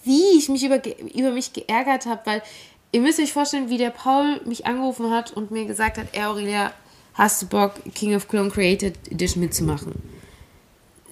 wie 0.03 0.37
ich 0.37 0.49
mich 0.49 0.63
über, 0.63 0.81
über 1.13 1.31
mich 1.31 1.53
geärgert 1.53 2.05
habe, 2.05 2.21
weil 2.25 2.43
ihr 2.91 3.01
müsst 3.01 3.19
euch 3.19 3.33
vorstellen, 3.33 3.69
wie 3.69 3.77
der 3.77 3.91
Paul 3.91 4.41
mich 4.45 4.65
angerufen 4.65 5.11
hat 5.11 5.31
und 5.31 5.51
mir 5.51 5.65
gesagt 5.65 5.97
hat, 5.97 6.07
ey 6.13 6.23
Aurelia, 6.23 6.73
hast 7.13 7.41
du 7.41 7.47
Bock, 7.47 7.73
King 7.93 8.15
of 8.15 8.27
Clone 8.27 8.49
Created 8.49 8.95
Edition 9.11 9.41
mitzumachen? 9.41 9.93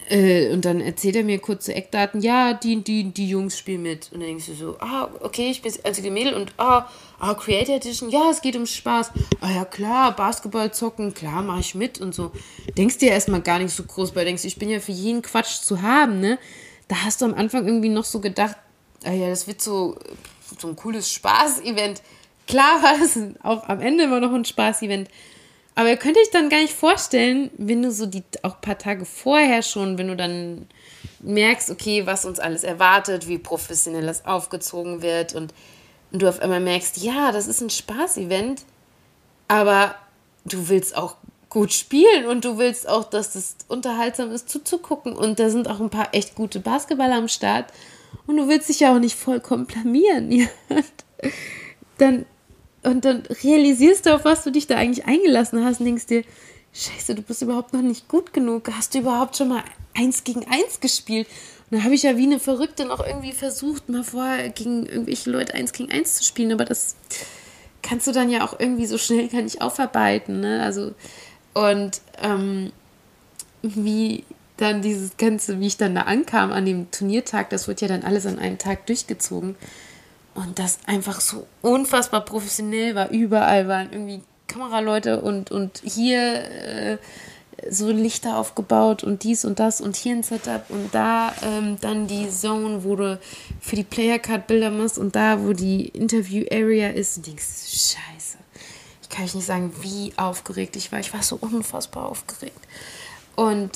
Äh, 0.10 0.54
und 0.54 0.64
dann 0.64 0.80
erzählt 0.80 1.18
er 1.18 1.24
mir 1.24 1.40
kurze 1.40 1.76
Eckdaten, 1.76 2.22
ja, 2.22 2.54
die, 2.54 2.82
die, 2.82 3.12
die 3.12 3.30
Jungs 3.30 3.58
spielen 3.58 3.82
mit. 3.82 4.10
Und 4.14 4.22
dann 4.22 4.30
denkst 4.30 4.46
du 4.46 4.54
so, 4.54 4.78
ah, 4.80 5.10
okay, 5.22 5.50
ich 5.52 5.62
bin 5.62 5.72
das 5.72 5.84
einzige 5.84 6.12
Mädel 6.12 6.34
und 6.34 6.54
ah, 6.58 6.90
ah, 7.20 7.34
Creator 7.34 7.76
Edition, 7.76 8.10
ja, 8.10 8.30
es 8.32 8.42
geht 8.42 8.56
um 8.56 8.66
Spaß. 8.66 9.12
Ah 9.42 9.52
ja, 9.52 9.66
klar, 9.66 10.16
Basketball 10.16 10.74
zocken, 10.74 11.14
klar, 11.14 11.44
mache 11.44 11.60
ich 11.60 11.76
mit 11.76 12.00
und 12.00 12.16
so. 12.16 12.32
Denkst 12.78 13.00
dir 13.00 13.10
erstmal 13.10 13.42
gar 13.42 13.60
nicht 13.60 13.76
so 13.76 13.84
groß, 13.84 14.16
weil 14.16 14.26
denkst, 14.26 14.46
ich 14.46 14.58
bin 14.58 14.70
ja 14.70 14.80
für 14.80 14.94
jeden 14.94 15.22
Quatsch 15.22 15.60
zu 15.62 15.82
haben, 15.82 16.22
ne? 16.22 16.40
Da 16.88 17.04
hast 17.04 17.22
du 17.22 17.26
am 17.26 17.34
Anfang 17.34 17.66
irgendwie 17.66 17.90
noch 17.90 18.06
so 18.06 18.20
gedacht, 18.20 18.56
ah 19.04 19.12
ja, 19.12 19.30
das 19.30 19.48
wird 19.48 19.62
so, 19.62 19.98
so 20.58 20.68
ein 20.68 20.76
cooles 20.76 21.12
Spaß-Event. 21.12 22.02
Klar 22.48 22.82
war 22.82 23.02
es 23.02 23.20
auch 23.44 23.68
am 23.68 23.82
Ende 23.82 24.06
immer 24.06 24.20
noch 24.20 24.34
ein 24.34 24.46
Spaß-Event. 24.46 25.10
Aber 25.76 25.90
ihr 25.90 25.98
könnt 25.98 26.18
euch 26.18 26.32
dann 26.32 26.50
gar 26.50 26.60
nicht 26.60 26.74
vorstellen, 26.74 27.52
wenn 27.58 27.84
du 27.84 27.92
so 27.92 28.08
die 28.08 28.24
auch 28.42 28.56
ein 28.56 28.62
paar 28.62 28.80
Tage 28.80 29.06
vorher 29.06 29.62
schon, 29.62 29.98
wenn 29.98 30.08
du 30.08 30.16
dann 30.16 30.68
merkst, 31.20 31.70
okay, 31.70 32.06
was 32.08 32.26
uns 32.26 32.40
alles 32.40 32.64
erwartet, 32.64 33.28
wie 33.28 33.38
professionell 33.38 34.06
das 34.06 34.26
aufgezogen 34.26 35.02
wird 35.02 35.36
und, 35.36 35.54
und 36.12 36.22
du 36.22 36.28
auf 36.28 36.40
einmal 36.40 36.62
merkst, 36.62 36.98
ja, 36.98 37.32
das 37.32 37.48
ist 37.48 37.62
ein 37.62 37.70
Spaß-Event, 37.70 38.64
aber 39.48 39.96
du 40.46 40.68
willst 40.70 40.98
auch 40.98 41.16
gut 41.50 41.74
spielen 41.74 42.26
und 42.26 42.46
du 42.46 42.58
willst 42.58 42.88
auch, 42.88 43.06
dass 43.06 43.34
das 43.34 43.56
unterhaltsam 43.68 44.32
ist 44.32 44.50
zuzugucken 44.50 45.14
und 45.14 45.40
da 45.40 45.50
sind 45.50 45.70
auch 45.70 45.80
ein 45.80 45.90
paar 45.90 46.14
echt 46.14 46.36
gute 46.36 46.60
Basketballer 46.60 47.16
am 47.16 47.28
Start 47.28 47.72
und 48.26 48.38
du 48.38 48.48
willst 48.48 48.70
dich 48.70 48.82
ja 48.82 48.94
auch 48.94 49.00
nicht 49.00 49.16
vollkommen 49.16 49.66
blamieren. 49.66 50.32
Ja. 50.70 50.82
Dann 51.98 52.28
und 52.84 53.06
dann 53.06 53.24
realisierst 53.44 54.06
du, 54.06 54.14
auf 54.14 54.24
was 54.24 54.44
du 54.44 54.52
dich 54.52 54.68
da 54.68 54.76
eigentlich 54.76 55.06
eingelassen 55.06 55.66
hast 55.66 55.80
und 55.80 55.88
denkst 55.88 56.06
dir, 56.06 56.24
Scheiße, 56.74 57.16
du 57.16 57.24
bist 57.24 57.42
überhaupt 57.42 57.74
noch 57.74 57.82
nicht 57.82 58.08
gut 58.08 58.34
genug. 58.34 58.70
Hast 58.72 58.94
du 58.94 59.00
überhaupt 59.00 59.36
schon 59.36 59.48
mal 59.48 59.64
eins 59.96 60.24
gegen 60.24 60.46
eins 60.46 60.80
gespielt? 60.80 61.28
Und 61.70 61.78
dann 61.78 61.84
habe 61.84 61.96
ich 61.96 62.04
ja 62.04 62.18
wie 62.18 62.24
eine 62.24 62.40
Verrückte 62.40 62.86
noch 62.86 63.06
irgendwie 63.06 63.32
versucht, 63.32 63.90
mal 63.90 64.04
vorher 64.04 64.50
gegen 64.50 64.86
irgendwelche 64.86 65.32
Leute 65.32 65.56
eins 65.56 65.74
gegen 65.74 65.92
eins 65.92 66.16
zu 66.16 66.24
spielen, 66.24 66.52
aber 66.52 66.66
das 66.66 66.96
kannst 67.82 68.06
du 68.06 68.12
dann 68.12 68.30
ja 68.30 68.46
auch 68.46 68.60
irgendwie 68.60 68.86
so 68.86 68.98
schnell 68.98 69.28
gar 69.28 69.42
nicht 69.42 69.62
aufarbeiten. 69.62 70.40
Ne? 70.40 70.62
Also, 70.62 70.94
und 71.58 72.02
ähm, 72.22 72.72
wie 73.64 74.24
dann 74.58 74.82
dieses 74.82 75.18
Ganze, 75.18 75.60
wie 75.60 75.68
ich 75.68 75.78
dann 75.78 75.96
da 75.96 76.02
ankam 76.02 76.52
an 76.52 76.66
dem 76.66 76.92
Turniertag, 76.92 77.50
das 77.50 77.68
wird 77.68 77.82
ja 77.82 77.88
dann 77.88 78.04
alles 78.04 78.26
an 78.26 78.40
einem 78.40 78.58
Tag 78.58 78.86
durchgezogen. 78.86 79.56
Und 80.36 80.60
das 80.60 80.80
einfach 80.86 81.20
so 81.20 81.48
unfassbar 81.64 82.24
professionell 82.26 82.94
war. 82.94 83.10
Überall 83.10 83.68
waren 83.68 83.92
irgendwie 83.92 84.22
Kameraleute 84.48 85.22
und, 85.22 85.50
und 85.50 85.82
hier 85.84 86.44
äh, 86.44 86.98
so 87.70 87.90
Lichter 87.90 88.38
aufgebaut 88.38 89.04
und 89.04 89.24
dies 89.24 89.44
und 89.44 89.60
das 89.60 89.82
und 89.82 89.96
hier 89.96 90.16
ein 90.16 90.22
Setup 90.22 90.64
und 90.70 90.94
da 90.94 91.34
ähm, 91.42 91.78
dann 91.82 92.06
die 92.06 92.30
Zone, 92.30 92.84
wo 92.84 92.96
du 92.96 93.20
für 93.60 93.76
die 93.76 93.84
Playercard 93.84 94.46
Bilder 94.46 94.70
machst 94.70 95.00
und 95.00 95.16
da, 95.16 95.44
wo 95.44 95.54
die 95.54 95.88
Interview 95.88 96.46
Area 96.52 96.90
ist 96.90 97.18
und 97.18 97.26
denkst, 97.26 97.46
scheiße. 97.68 98.27
Ich 99.10 99.16
kann 99.16 99.26
euch 99.26 99.36
nicht 99.36 99.46
sagen, 99.46 99.74
wie 99.82 100.14
aufgeregt 100.18 100.76
ich 100.76 100.92
war. 100.92 101.00
Ich 101.00 101.14
war 101.14 101.24
so 101.24 101.38
unfassbar 101.40 102.08
aufgeregt. 102.08 102.60
Und 103.36 103.72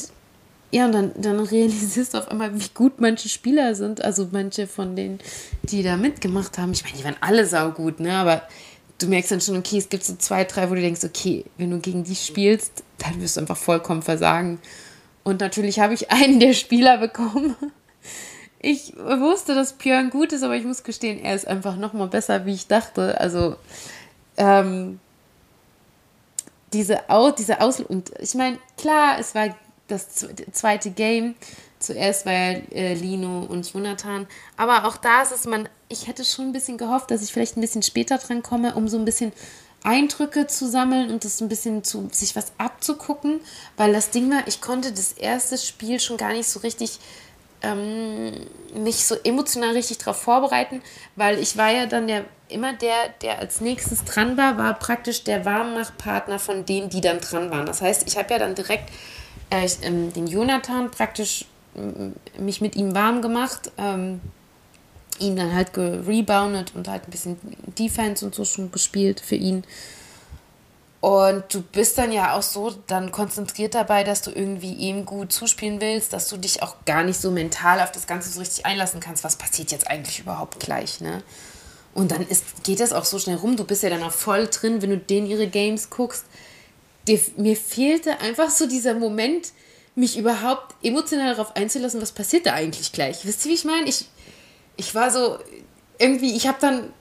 ja, 0.72 0.86
und 0.86 0.94
dann, 0.94 1.12
dann 1.18 1.40
realisierst 1.40 2.14
du 2.14 2.18
auf 2.18 2.30
einmal, 2.30 2.58
wie 2.60 2.70
gut 2.74 3.00
manche 3.00 3.30
Spieler 3.30 3.76
sind. 3.76 4.02
Also 4.02 4.30
manche 4.32 4.68
von 4.68 4.96
denen, 4.96 5.20
die 5.64 5.84
da 5.84 5.98
mitgemacht 5.98 6.58
haben. 6.58 6.72
Ich 6.72 6.84
meine, 6.84 6.98
die 6.98 7.04
waren 7.04 7.18
alle 7.22 7.46
saugut, 7.46 8.00
ne? 8.00 8.14
Aber 8.14 8.44
du 8.98 9.08
merkst 9.08 9.32
dann 9.32 9.42
schon, 9.42 9.58
okay, 9.58 9.78
es 9.78 9.90
gibt 9.90 10.04
so 10.04 10.16
zwei, 10.16 10.44
drei, 10.44 10.70
wo 10.70 10.76
du 10.76 10.82
denkst, 10.82 11.04
okay, 11.04 11.46
wenn 11.58 11.72
du 11.72 11.80
gegen 11.80 12.04
die 12.04 12.16
spielst, 12.16 12.84
dann 12.98 13.22
wirst 13.22 13.36
du 13.36 13.42
einfach 13.42 13.58
vollkommen 13.58 14.02
versagen. 14.02 14.60
Und 15.24 15.42
natürlich 15.42 15.80
habe 15.80 15.94
ich 15.94 16.12
einen 16.12 16.40
der 16.40 16.54
Spieler 16.54 16.98
bekommen. 16.98 17.56
Ich 18.60 18.94
wusste, 18.96 19.56
dass 19.56 19.74
Björn 19.74 20.12
gut 20.12 20.34
ist, 20.34 20.44
aber 20.44 20.56
ich 20.56 20.66
muss 20.66 20.84
gestehen, 20.84 21.20
er 21.20 21.36
ist 21.36 21.48
einfach 21.48 21.78
noch 21.78 21.94
mal 21.94 22.08
besser, 22.08 22.46
wie 22.46 22.54
ich 22.54 22.68
dachte. 22.68 23.20
Also, 23.20 23.56
ähm, 24.38 25.00
diese, 26.74 27.10
Aus, 27.10 27.36
diese 27.36 27.62
Aus... 27.62 27.80
Und 27.80 28.12
ich 28.20 28.36
meine, 28.36 28.58
klar, 28.78 29.18
es 29.20 29.36
war 29.36 29.56
das 29.88 30.08
zweite 30.52 30.92
Game. 30.92 31.36
Zuerst 31.80 32.26
war 32.26 32.34
äh, 32.34 32.94
Lino 32.94 33.44
und 33.44 33.72
Jonathan. 33.74 34.28
Aber 34.56 34.86
auch 34.86 34.98
da 34.98 35.24
ist 35.24 35.32
es, 35.32 35.46
man, 35.46 35.68
ich 35.90 36.08
hätte 36.08 36.24
schon 36.24 36.46
ein 36.46 36.52
bisschen 36.52 36.78
gehofft, 36.78 37.10
dass 37.10 37.24
ich 37.24 37.34
vielleicht 37.34 37.58
ein 37.58 37.62
bisschen 37.62 37.84
später 37.84 38.18
dran 38.18 38.44
komme, 38.44 38.76
um 38.76 38.88
so 38.88 38.98
ein 38.98 39.06
bisschen 39.06 39.32
Eindrücke 39.84 40.46
zu 40.46 40.70
sammeln 40.70 41.10
und 41.10 41.26
das 41.26 41.42
ein 41.42 41.50
bisschen 41.50 41.84
zu 41.84 42.08
sich 42.12 42.36
was 42.36 42.52
abzugucken, 42.58 43.42
weil 43.78 43.94
das 43.94 44.12
Ding 44.12 44.30
war, 44.30 44.48
ich 44.48 44.62
konnte 44.62 44.92
das 44.92 45.14
erste 45.14 45.58
Spiel 45.58 46.00
schon 46.00 46.18
gar 46.18 46.34
nicht 46.34 46.48
so 46.48 46.60
richtig 46.60 47.00
ähm, 47.62 48.32
mich 48.74 49.06
so 49.06 49.16
emotional 49.24 49.72
richtig 49.72 50.00
darauf 50.00 50.18
vorbereiten, 50.18 50.82
weil 51.16 51.40
ich 51.40 51.58
war 51.58 51.72
ja 51.72 51.86
dann 51.86 52.08
der 52.08 52.26
immer 52.48 52.74
der, 52.74 53.10
der 53.22 53.40
als 53.40 53.62
nächstes 53.62 54.04
dran 54.04 54.38
war, 54.38 54.58
war 54.58 54.74
praktisch 54.74 55.24
der 55.24 55.46
Warmmachpartner 55.46 56.38
von 56.38 56.66
denen, 56.66 56.90
die 56.90 57.02
dann 57.02 57.20
dran 57.20 57.50
waren. 57.50 57.66
Das 57.66 57.82
heißt, 57.82 58.08
ich 58.08 58.18
habe 58.18 58.34
ja 58.34 58.40
dann 58.40 58.56
direkt 58.56 58.90
äh, 59.50 59.68
ähm, 59.84 60.12
den 60.14 60.28
Jonathan 60.28 60.92
praktisch 60.92 61.46
mich 62.38 62.60
mit 62.60 62.76
ihm 62.76 62.94
warm 62.94 63.22
gemacht, 63.22 63.72
ähm, 63.78 64.20
ihn 65.20 65.36
dann 65.36 65.54
halt 65.54 65.74
gereboundet 65.74 66.74
und 66.76 66.88
halt 66.88 67.08
ein 67.08 67.12
bisschen 67.12 67.38
Defense 67.80 68.26
und 68.26 68.36
so 68.36 68.44
schon 68.44 68.72
gespielt 68.72 69.22
für 69.22 69.36
ihn. 69.36 69.64
Und 71.02 71.44
du 71.52 71.62
bist 71.62 71.98
dann 71.98 72.12
ja 72.12 72.36
auch 72.36 72.44
so 72.44 72.72
dann 72.88 73.12
konzentriert 73.12 73.74
dabei, 73.74 74.04
dass 74.04 74.22
du 74.22 74.32
irgendwie 74.32 74.74
ihm 74.74 75.06
gut 75.06 75.34
zuspielen 75.34 75.82
willst, 75.82 76.14
dass 76.14 76.30
du 76.30 76.38
dich 76.38 76.62
auch 76.62 76.76
gar 76.86 77.04
nicht 77.04 77.20
so 77.20 77.32
mental 77.32 77.82
auf 77.82 77.92
das 77.92 78.06
Ganze 78.06 78.30
so 78.30 78.40
richtig 78.40 78.66
einlassen 78.66 79.00
kannst. 79.00 79.24
Was 79.24 79.36
passiert 79.36 79.72
jetzt 79.72 79.88
eigentlich 79.88 80.20
überhaupt 80.20 80.60
gleich, 80.60 81.02
ne? 81.02 81.24
Und 81.94 82.12
dann 82.12 82.26
ist, 82.28 82.64
geht 82.64 82.80
das 82.80 82.94
auch 82.94 83.04
so 83.04 83.20
schnell 83.20 83.36
rum. 83.36 83.58
Du 83.58 83.66
bist 83.66 83.84
ja 83.84 83.90
dann 83.90 84.04
auch 84.04 84.14
voll 84.14 84.48
drin, 84.48 84.82
wenn 84.82 84.92
du 84.92 84.98
denen 84.98 85.28
ihre 85.28 85.48
Games 85.48 85.90
guckst 85.90 86.26
dir, 87.08 87.20
mir 87.38 87.56
fehlte 87.56 88.20
einfach 88.20 88.50
so 88.50 88.68
dieser 88.68 88.94
Moment, 88.94 89.52
mich 89.96 90.18
überhaupt 90.18 90.76
emotional 90.84 91.36
darauf 91.36 91.56
einzulassen, 91.56 92.02
was 92.02 92.12
passiert 92.12 92.46
da 92.46 92.54
eigentlich 92.54 92.92
gleich. 92.92 93.26
Wisst 93.26 93.46
ihr, 93.46 93.52
wie 93.52 93.56
ich 93.56 93.66
meine? 93.66 93.88
Ich, 93.88 94.06
ich 94.78 94.96
war 94.96 95.12
so 95.12 95.38
irgendwie, 95.98 96.36
ich 96.36 96.48
habe 96.48 96.58
dann, 96.62 96.94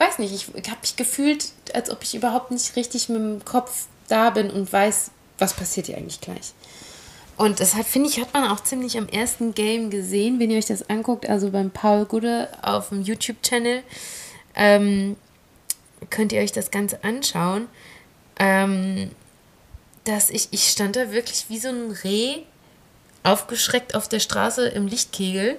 weiß 0.00 0.18
nicht, 0.18 0.32
ich 0.32 0.70
habe 0.70 0.80
mich 0.80 0.96
gefühlt, 0.96 1.52
als 1.74 1.90
ob 1.90 2.02
ich 2.02 2.14
überhaupt 2.14 2.50
nicht 2.50 2.74
richtig 2.76 3.08
mit 3.08 3.18
dem 3.18 3.44
Kopf 3.44 3.86
da 4.08 4.30
bin 4.30 4.50
und 4.50 4.72
weiß, 4.72 5.10
was 5.38 5.54
passiert 5.54 5.86
hier 5.86 5.96
eigentlich 5.96 6.20
gleich. 6.20 6.52
Und 7.36 7.60
deshalb 7.60 7.86
finde 7.86 8.08
ich, 8.08 8.20
hat 8.20 8.34
man 8.34 8.48
auch 8.48 8.60
ziemlich 8.60 8.98
am 8.98 9.08
ersten 9.08 9.54
Game 9.54 9.90
gesehen, 9.90 10.38
wenn 10.38 10.50
ihr 10.50 10.58
euch 10.58 10.66
das 10.66 10.90
anguckt, 10.90 11.28
also 11.28 11.50
beim 11.50 11.70
Paul 11.70 12.04
Gude 12.04 12.48
auf 12.60 12.90
dem 12.90 13.02
YouTube-Channel, 13.02 13.82
ähm, 14.56 15.16
könnt 16.10 16.32
ihr 16.32 16.40
euch 16.40 16.52
das 16.52 16.70
Ganze 16.70 17.02
anschauen 17.04 17.68
ähm, 18.40 19.10
dass 20.04 20.30
ich, 20.30 20.48
ich 20.50 20.68
stand 20.68 20.96
da 20.96 21.12
wirklich 21.12 21.44
wie 21.48 21.58
so 21.58 21.68
ein 21.68 21.92
Reh 22.02 22.38
aufgeschreckt 23.22 23.94
auf 23.94 24.08
der 24.08 24.18
Straße 24.18 24.66
im 24.68 24.86
Lichtkegel. 24.86 25.58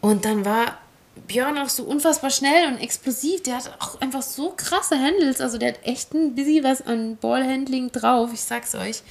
Und 0.00 0.24
dann 0.24 0.44
war 0.44 0.78
Björn 1.26 1.58
auch 1.58 1.68
so 1.68 1.84
unfassbar 1.84 2.30
schnell 2.30 2.68
und 2.68 2.78
explosiv. 2.78 3.42
Der 3.42 3.56
hat 3.56 3.70
auch 3.80 4.00
einfach 4.00 4.22
so 4.22 4.52
krasse 4.56 4.98
Handles. 4.98 5.40
Also 5.40 5.58
der 5.58 5.70
hat 5.70 5.80
echt 5.84 6.12
ein 6.12 6.34
bisschen 6.34 6.64
was 6.64 6.82
an 6.82 7.16
Ballhandling 7.16 7.92
drauf, 7.92 8.30
ich 8.32 8.42
sag's 8.42 8.74
euch. 8.74 9.02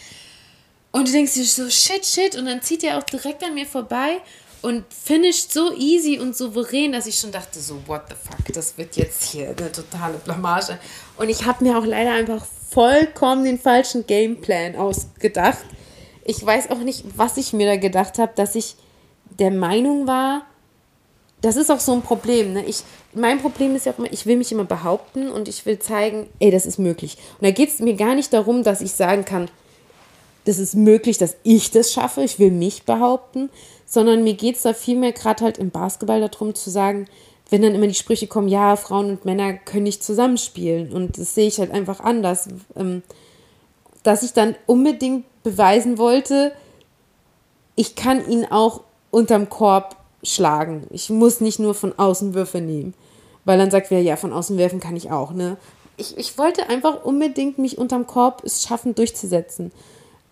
Und 0.91 1.07
du 1.07 1.11
denkst 1.11 1.33
dir 1.33 1.45
so, 1.45 1.69
shit, 1.69 2.05
shit. 2.05 2.35
Und 2.35 2.45
dann 2.45 2.61
zieht 2.61 2.83
er 2.83 2.97
auch 2.97 3.03
direkt 3.03 3.43
an 3.43 3.55
mir 3.55 3.65
vorbei 3.65 4.21
und 4.61 4.85
finisht 4.93 5.51
so 5.51 5.75
easy 5.75 6.19
und 6.19 6.37
souverän, 6.37 6.93
dass 6.93 7.05
ich 7.05 7.19
schon 7.19 7.31
dachte, 7.31 7.59
so, 7.59 7.81
what 7.85 8.03
the 8.09 8.15
fuck, 8.15 8.53
das 8.53 8.77
wird 8.77 8.95
jetzt 8.95 9.23
hier 9.23 9.49
eine 9.49 9.71
totale 9.71 10.17
Blamage. 10.17 10.79
Und 11.17 11.29
ich 11.29 11.45
habe 11.45 11.65
mir 11.65 11.77
auch 11.77 11.85
leider 11.85 12.13
einfach 12.13 12.45
vollkommen 12.69 13.43
den 13.43 13.59
falschen 13.59 14.07
Gameplan 14.07 14.77
ausgedacht. 14.77 15.65
Ich 16.23 16.43
weiß 16.43 16.69
auch 16.71 16.77
nicht, 16.77 17.03
was 17.17 17.35
ich 17.35 17.51
mir 17.51 17.67
da 17.67 17.75
gedacht 17.75 18.17
habe, 18.19 18.31
dass 18.35 18.55
ich 18.55 18.75
der 19.37 19.51
Meinung 19.51 20.07
war, 20.07 20.45
das 21.43 21.57
ist 21.57 21.69
auch 21.69 21.81
so 21.81 21.91
ein 21.91 22.01
Problem. 22.01 22.53
Ne? 22.53 22.65
Ich, 22.65 22.83
mein 23.13 23.39
Problem 23.39 23.75
ist 23.75 23.85
ja 23.85 23.91
auch 23.91 23.99
immer, 23.99 24.11
ich 24.11 24.25
will 24.25 24.37
mich 24.37 24.53
immer 24.53 24.63
behaupten 24.63 25.29
und 25.29 25.49
ich 25.49 25.65
will 25.65 25.77
zeigen, 25.77 26.27
ey, 26.39 26.51
das 26.51 26.65
ist 26.65 26.79
möglich. 26.79 27.17
Und 27.39 27.45
da 27.45 27.51
geht 27.51 27.69
es 27.69 27.79
mir 27.79 27.95
gar 27.95 28.15
nicht 28.15 28.31
darum, 28.31 28.63
dass 28.63 28.79
ich 28.79 28.93
sagen 28.93 29.25
kann, 29.25 29.49
das 30.45 30.57
ist 30.57 30.73
möglich, 30.73 31.17
dass 31.17 31.35
ich 31.43 31.69
das 31.71 31.91
schaffe, 31.91 32.23
ich 32.23 32.39
will 32.39 32.49
mich 32.49 32.83
behaupten, 32.83 33.49
sondern 33.85 34.23
mir 34.23 34.35
geht 34.35 34.55
es 34.55 34.61
da 34.61 34.73
vielmehr 34.73 35.11
gerade 35.11 35.43
halt 35.43 35.57
im 35.57 35.69
Basketball 35.69 36.21
darum 36.21 36.55
zu 36.55 36.69
sagen, 36.69 37.07
wenn 37.49 37.61
dann 37.61 37.75
immer 37.75 37.87
die 37.87 37.93
Sprüche 37.93 38.27
kommen, 38.27 38.47
ja, 38.47 38.77
Frauen 38.77 39.09
und 39.09 39.25
Männer 39.25 39.53
können 39.53 39.83
nicht 39.83 40.01
zusammenspielen. 40.01 40.93
Und 40.93 41.17
das 41.17 41.35
sehe 41.35 41.47
ich 41.47 41.59
halt 41.59 41.71
einfach 41.71 41.99
anders. 41.99 42.47
Ähm, 42.77 43.03
dass 44.03 44.23
ich 44.23 44.31
dann 44.31 44.55
unbedingt 44.65 45.25
beweisen 45.43 45.97
wollte, 45.97 46.53
ich 47.75 47.95
kann 47.95 48.29
ihn 48.29 48.45
auch 48.45 48.81
unterm 49.11 49.49
Korb 49.49 49.97
schlagen. 50.23 50.87
Ich 50.89 51.09
muss 51.09 51.41
nicht 51.41 51.59
nur 51.59 51.73
von 51.73 51.97
außen 51.97 52.33
Würfe 52.33 52.61
nehmen. 52.61 52.93
Weil 53.45 53.57
dann 53.57 53.71
sagt 53.71 53.91
wer, 53.91 54.01
ja, 54.01 54.15
von 54.15 54.33
außen 54.33 54.57
werfen 54.57 54.79
kann 54.79 54.95
ich 54.95 55.11
auch, 55.11 55.31
ne? 55.31 55.57
Ich, 55.97 56.17
ich 56.17 56.37
wollte 56.37 56.69
einfach 56.69 57.03
unbedingt 57.03 57.59
mich 57.59 57.77
unterm 57.77 58.07
Korb 58.07 58.41
es 58.43 58.63
schaffen, 58.63 58.95
durchzusetzen. 58.95 59.71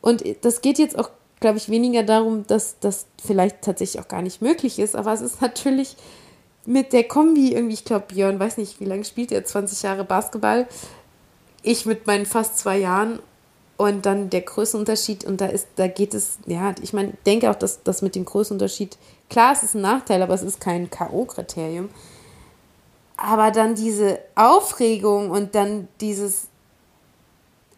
Und 0.01 0.23
das 0.41 0.61
geht 0.61 0.79
jetzt 0.79 0.97
auch 0.97 1.09
glaube 1.41 1.57
ich, 1.57 1.67
weniger 1.67 2.03
darum, 2.03 2.47
dass 2.47 2.77
das 2.79 3.07
vielleicht 3.21 3.61
tatsächlich 3.63 4.01
auch 4.01 4.07
gar 4.07 4.21
nicht 4.21 4.41
möglich 4.41 4.79
ist. 4.79 4.95
Aber 4.95 5.11
es 5.11 5.19
ist 5.19 5.41
natürlich 5.41 5.97
mit 6.65 6.93
der 6.93 7.03
Kombi 7.03 7.51
irgendwie, 7.51 7.73
ich 7.73 7.83
glaube, 7.83 8.05
Björn, 8.07 8.39
weiß 8.39 8.57
nicht, 8.57 8.79
wie 8.79 8.85
lange 8.85 9.03
spielt 9.03 9.33
er, 9.33 9.43
20 9.43 9.81
Jahre 9.81 10.05
Basketball. 10.05 10.67
Ich 11.63 11.85
mit 11.85 12.07
meinen 12.07 12.25
fast 12.25 12.57
zwei 12.57 12.77
Jahren 12.77 13.19
und 13.77 14.05
dann 14.05 14.29
der 14.29 14.41
Größenunterschied 14.41 15.25
und 15.25 15.41
da 15.41 15.47
ist, 15.47 15.67
da 15.75 15.87
geht 15.87 16.13
es, 16.13 16.37
ja, 16.45 16.75
ich 16.81 16.93
meine, 16.93 17.13
denke 17.25 17.49
auch, 17.49 17.55
dass 17.55 17.81
das 17.83 18.03
mit 18.03 18.15
dem 18.15 18.25
Größenunterschied, 18.25 18.97
klar, 19.31 19.53
es 19.53 19.63
ist 19.63 19.73
ein 19.73 19.81
Nachteil, 19.81 20.21
aber 20.21 20.35
es 20.35 20.43
ist 20.43 20.59
kein 20.59 20.91
K.O.-Kriterium. 20.91 21.89
Aber 23.17 23.49
dann 23.49 23.75
diese 23.75 24.19
Aufregung 24.35 25.31
und 25.31 25.55
dann 25.55 25.87
dieses, 26.01 26.47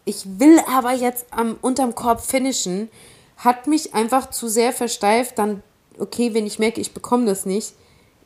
ich 0.04 0.38
will 0.38 0.60
aber 0.68 0.92
jetzt 0.92 1.26
am 1.30 1.56
unterm 1.62 1.94
Korb 1.94 2.20
finishen, 2.20 2.90
hat 3.36 3.66
mich 3.66 3.94
einfach 3.94 4.30
zu 4.30 4.48
sehr 4.48 4.72
versteift, 4.72 5.38
dann, 5.38 5.62
okay, 5.98 6.34
wenn 6.34 6.46
ich 6.46 6.58
merke, 6.58 6.80
ich 6.80 6.92
bekomme 6.92 7.26
das 7.26 7.46
nicht, 7.46 7.74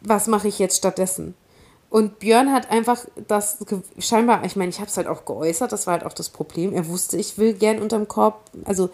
was 0.01 0.27
mache 0.27 0.49
ich 0.49 0.59
jetzt 0.59 0.79
stattdessen? 0.79 1.35
Und 1.91 2.19
Björn 2.19 2.53
hat 2.53 2.71
einfach 2.71 3.05
das 3.27 3.59
scheinbar, 3.99 4.45
ich 4.45 4.57
meine, 4.57 4.71
ich 4.71 4.79
habe 4.79 4.89
es 4.89 4.97
halt 4.97 5.07
auch 5.07 5.25
geäußert, 5.25 5.73
das 5.73 5.87
war 5.87 5.95
halt 5.95 6.05
auch 6.05 6.13
das 6.13 6.29
Problem. 6.29 6.73
Er 6.73 6.87
wusste, 6.87 7.17
ich 7.17 7.39
will 7.39 7.55
gern 7.55 7.81
unterm 7.81 8.09
Korb, 8.09 8.43
also 8.65 8.91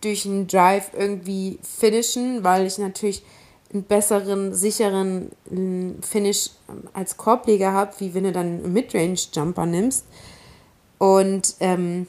durch 0.00 0.26
einen 0.26 0.46
Drive 0.46 0.90
irgendwie 0.96 1.58
finishen, 1.62 2.44
weil 2.44 2.66
ich 2.66 2.78
natürlich 2.78 3.24
einen 3.72 3.82
besseren, 3.82 4.54
sicheren 4.54 5.30
Finish 6.02 6.50
als 6.92 7.16
Korbleger 7.16 7.72
habe, 7.72 7.92
wie 7.98 8.14
wenn 8.14 8.24
du 8.24 8.32
dann 8.32 8.46
einen 8.46 8.72
Midrange-Jumper 8.72 9.66
nimmst. 9.66 10.04
Und 10.98 11.56
ähm, 11.60 12.06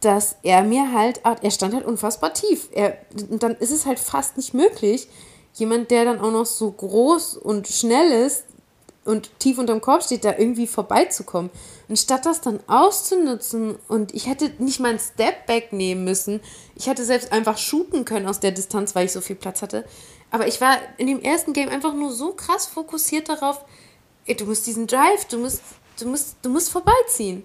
dass 0.00 0.36
er 0.42 0.62
mir 0.62 0.92
halt, 0.92 1.24
ah, 1.24 1.36
er 1.42 1.50
stand 1.50 1.74
halt 1.74 1.84
unfassbar 1.84 2.32
tief. 2.34 2.68
Er, 2.72 2.98
dann 3.30 3.56
ist 3.56 3.72
es 3.72 3.86
halt 3.86 3.98
fast 3.98 4.36
nicht 4.36 4.54
möglich, 4.54 5.08
jemand, 5.54 5.90
der 5.90 6.04
dann 6.04 6.20
auch 6.20 6.30
noch 6.30 6.46
so 6.46 6.70
groß 6.70 7.36
und 7.36 7.66
schnell 7.66 8.26
ist 8.26 8.44
und 9.08 9.30
tief 9.38 9.58
unterm 9.58 9.80
Korb 9.80 10.02
steht, 10.02 10.24
da 10.24 10.34
irgendwie 10.36 10.66
vorbeizukommen. 10.66 11.50
Und 11.88 11.98
statt 11.98 12.26
das 12.26 12.42
dann 12.42 12.60
auszunutzen 12.66 13.76
und 13.88 14.14
ich 14.14 14.26
hätte 14.26 14.52
nicht 14.58 14.80
mal 14.80 14.90
einen 14.90 14.98
Stepback 14.98 15.72
nehmen 15.72 16.04
müssen, 16.04 16.40
ich 16.76 16.86
hätte 16.86 17.04
selbst 17.04 17.32
einfach 17.32 17.56
shooten 17.56 18.04
können 18.04 18.26
aus 18.26 18.40
der 18.40 18.52
Distanz, 18.52 18.94
weil 18.94 19.06
ich 19.06 19.12
so 19.12 19.22
viel 19.22 19.36
Platz 19.36 19.62
hatte. 19.62 19.84
Aber 20.30 20.46
ich 20.46 20.60
war 20.60 20.76
in 20.98 21.06
dem 21.06 21.22
ersten 21.22 21.54
Game 21.54 21.70
einfach 21.70 21.94
nur 21.94 22.12
so 22.12 22.32
krass 22.32 22.66
fokussiert 22.66 23.30
darauf, 23.30 23.64
ey, 24.26 24.36
du 24.36 24.44
musst 24.44 24.66
diesen 24.66 24.86
Drive, 24.86 25.24
du 25.30 25.38
musst, 25.38 25.62
du 25.98 26.06
musst, 26.06 26.36
du 26.42 26.50
musst 26.50 26.68
vorbeiziehen. 26.68 27.44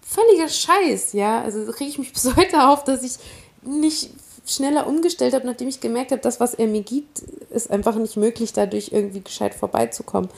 völliger 0.00 0.48
Scheiß, 0.48 1.12
ja. 1.12 1.42
Also 1.42 1.70
rege 1.72 1.90
ich 1.90 1.98
mich 1.98 2.12
bis 2.14 2.34
heute 2.36 2.68
auf, 2.68 2.84
dass 2.84 3.02
ich 3.02 3.18
nicht 3.60 4.10
schneller 4.46 4.86
umgestellt 4.86 5.34
habe, 5.34 5.46
nachdem 5.46 5.68
ich 5.68 5.80
gemerkt 5.80 6.10
habe, 6.10 6.22
das, 6.22 6.40
was 6.40 6.54
er 6.54 6.66
mir 6.66 6.82
gibt, 6.82 7.20
ist 7.50 7.70
einfach 7.70 7.96
nicht 7.96 8.16
möglich, 8.16 8.54
dadurch 8.54 8.92
irgendwie 8.92 9.20
gescheit 9.20 9.54
vorbeizukommen. 9.54 10.30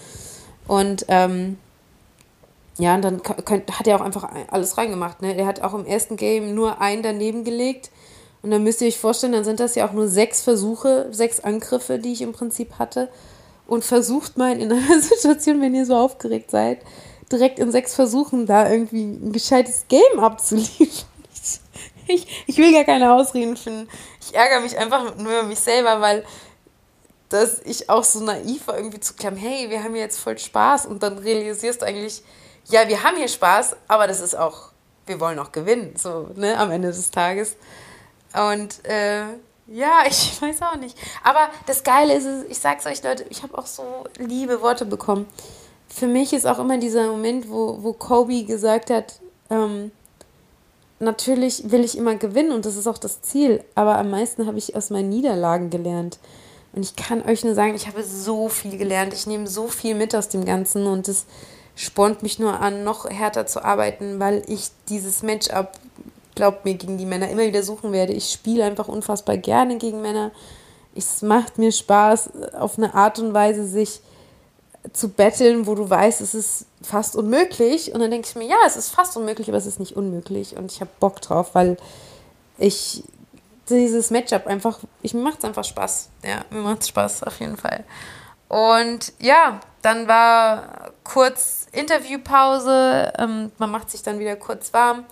Und 0.66 1.04
ähm, 1.08 1.58
ja, 2.78 2.94
und 2.94 3.02
dann 3.02 3.22
hat 3.22 3.86
er 3.86 3.96
auch 3.96 4.04
einfach 4.04 4.28
alles 4.50 4.76
reingemacht. 4.76 5.22
Ne? 5.22 5.36
Er 5.36 5.46
hat 5.46 5.62
auch 5.62 5.74
im 5.74 5.86
ersten 5.86 6.16
Game 6.16 6.54
nur 6.54 6.80
einen 6.80 7.02
daneben 7.02 7.44
gelegt. 7.44 7.90
Und 8.42 8.50
dann 8.50 8.62
müsst 8.62 8.82
ihr 8.82 8.88
euch 8.88 8.98
vorstellen, 8.98 9.32
dann 9.32 9.44
sind 9.44 9.60
das 9.60 9.74
ja 9.74 9.88
auch 9.88 9.92
nur 9.92 10.08
sechs 10.08 10.42
Versuche, 10.42 11.08
sechs 11.10 11.40
Angriffe, 11.40 11.98
die 11.98 12.12
ich 12.12 12.22
im 12.22 12.32
Prinzip 12.32 12.78
hatte. 12.78 13.08
Und 13.66 13.84
versucht 13.84 14.36
mal 14.36 14.58
in 14.58 14.70
einer 14.70 15.00
Situation, 15.00 15.62
wenn 15.62 15.74
ihr 15.74 15.86
so 15.86 15.96
aufgeregt 15.96 16.50
seid, 16.50 16.80
direkt 17.30 17.58
in 17.58 17.70
sechs 17.70 17.94
Versuchen 17.94 18.44
da 18.44 18.70
irgendwie 18.70 19.04
ein 19.04 19.32
gescheites 19.32 19.86
Game 19.88 20.18
abzuliefern. 20.18 21.08
Ich, 22.06 22.44
ich 22.46 22.58
will 22.58 22.70
gar 22.70 22.84
keine 22.84 23.14
Ausreden 23.14 23.56
finden. 23.56 23.88
Ich 24.20 24.34
ärgere 24.34 24.60
mich 24.60 24.76
einfach 24.76 25.16
nur 25.16 25.32
über 25.32 25.42
mich 25.44 25.60
selber, 25.60 26.02
weil 26.02 26.22
dass 27.34 27.60
ich 27.64 27.90
auch 27.90 28.04
so 28.04 28.20
naiv 28.20 28.68
war, 28.68 28.76
irgendwie 28.76 29.00
zu 29.00 29.14
klären, 29.14 29.34
hey, 29.34 29.68
wir 29.68 29.82
haben 29.82 29.96
jetzt 29.96 30.20
voll 30.20 30.38
Spaß 30.38 30.86
und 30.86 31.02
dann 31.02 31.18
realisierst 31.18 31.82
du 31.82 31.86
eigentlich, 31.86 32.22
ja, 32.66 32.86
wir 32.86 33.02
haben 33.02 33.16
hier 33.16 33.26
Spaß, 33.26 33.74
aber 33.88 34.06
das 34.06 34.20
ist 34.20 34.36
auch, 34.36 34.70
wir 35.06 35.18
wollen 35.18 35.40
auch 35.40 35.50
gewinnen, 35.50 35.94
so, 35.96 36.30
ne, 36.36 36.56
am 36.56 36.70
Ende 36.70 36.88
des 36.88 37.10
Tages. 37.10 37.56
Und 38.32 38.84
äh, 38.84 39.24
ja, 39.66 40.02
ich 40.08 40.40
weiß 40.40 40.62
auch 40.62 40.76
nicht. 40.76 40.96
Aber 41.24 41.48
das 41.66 41.82
Geile 41.82 42.14
ist, 42.14 42.28
ich 42.48 42.60
sag's 42.60 42.86
euch, 42.86 43.02
Leute, 43.02 43.26
ich 43.30 43.42
habe 43.42 43.58
auch 43.58 43.66
so 43.66 44.04
liebe 44.16 44.62
Worte 44.62 44.84
bekommen. 44.84 45.26
Für 45.88 46.06
mich 46.06 46.32
ist 46.32 46.46
auch 46.46 46.60
immer 46.60 46.78
dieser 46.78 47.08
Moment, 47.08 47.50
wo, 47.50 47.82
wo 47.82 47.94
Kobe 47.94 48.44
gesagt 48.44 48.90
hat, 48.90 49.20
ähm, 49.50 49.90
natürlich 51.00 51.68
will 51.72 51.82
ich 51.82 51.98
immer 51.98 52.14
gewinnen 52.14 52.52
und 52.52 52.64
das 52.64 52.76
ist 52.76 52.86
auch 52.86 52.98
das 52.98 53.22
Ziel, 53.22 53.64
aber 53.74 53.98
am 53.98 54.10
meisten 54.10 54.46
habe 54.46 54.58
ich 54.58 54.76
aus 54.76 54.90
meinen 54.90 55.08
Niederlagen 55.08 55.70
gelernt. 55.70 56.20
Und 56.74 56.82
ich 56.82 56.96
kann 56.96 57.22
euch 57.24 57.44
nur 57.44 57.54
sagen, 57.54 57.74
ich 57.74 57.86
habe 57.86 58.02
so 58.02 58.48
viel 58.48 58.76
gelernt. 58.76 59.12
Ich 59.12 59.26
nehme 59.26 59.46
so 59.46 59.68
viel 59.68 59.94
mit 59.94 60.14
aus 60.14 60.28
dem 60.28 60.44
Ganzen 60.44 60.86
und 60.86 61.08
es 61.08 61.26
spornt 61.76 62.22
mich 62.22 62.38
nur 62.38 62.60
an, 62.60 62.84
noch 62.84 63.08
härter 63.08 63.46
zu 63.46 63.64
arbeiten, 63.64 64.20
weil 64.20 64.42
ich 64.46 64.70
dieses 64.88 65.22
Matchup, 65.22 65.72
glaubt 66.34 66.64
mir, 66.64 66.74
gegen 66.74 66.98
die 66.98 67.06
Männer 67.06 67.28
immer 67.28 67.42
wieder 67.42 67.62
suchen 67.62 67.92
werde. 67.92 68.12
Ich 68.12 68.30
spiele 68.30 68.64
einfach 68.64 68.88
unfassbar 68.88 69.36
gerne 69.36 69.78
gegen 69.78 70.02
Männer. 70.02 70.32
Es 70.96 71.22
macht 71.22 71.58
mir 71.58 71.70
Spaß, 71.70 72.30
auf 72.58 72.76
eine 72.76 72.94
Art 72.94 73.18
und 73.18 73.34
Weise 73.34 73.66
sich 73.66 74.00
zu 74.92 75.08
betteln, 75.08 75.66
wo 75.66 75.74
du 75.74 75.88
weißt, 75.88 76.20
es 76.20 76.34
ist 76.34 76.66
fast 76.82 77.16
unmöglich. 77.16 77.94
Und 77.94 78.00
dann 78.00 78.10
denke 78.10 78.28
ich 78.28 78.34
mir, 78.34 78.46
ja, 78.46 78.56
es 78.66 78.76
ist 78.76 78.90
fast 78.90 79.16
unmöglich, 79.16 79.48
aber 79.48 79.58
es 79.58 79.66
ist 79.66 79.80
nicht 79.80 79.96
unmöglich. 79.96 80.56
Und 80.56 80.70
ich 80.72 80.80
habe 80.80 80.90
Bock 81.00 81.20
drauf, 81.20 81.54
weil 81.54 81.76
ich 82.58 83.04
dieses 83.68 84.10
Matchup 84.10 84.46
einfach, 84.46 84.78
ich, 85.02 85.14
macht 85.14 85.38
es 85.38 85.44
einfach 85.44 85.64
Spaß. 85.64 86.10
Ja, 86.24 86.44
mir 86.50 86.60
macht 86.60 86.82
es 86.82 86.88
Spaß 86.88 87.22
auf 87.24 87.40
jeden 87.40 87.56
Fall. 87.56 87.84
Und 88.48 89.12
ja, 89.20 89.60
dann 89.82 90.06
war 90.06 90.92
kurz 91.02 91.66
Interviewpause, 91.72 93.12
ähm, 93.18 93.52
man 93.58 93.70
macht 93.70 93.90
sich 93.90 94.02
dann 94.02 94.18
wieder 94.18 94.36
kurz 94.36 94.72
warm. 94.72 95.04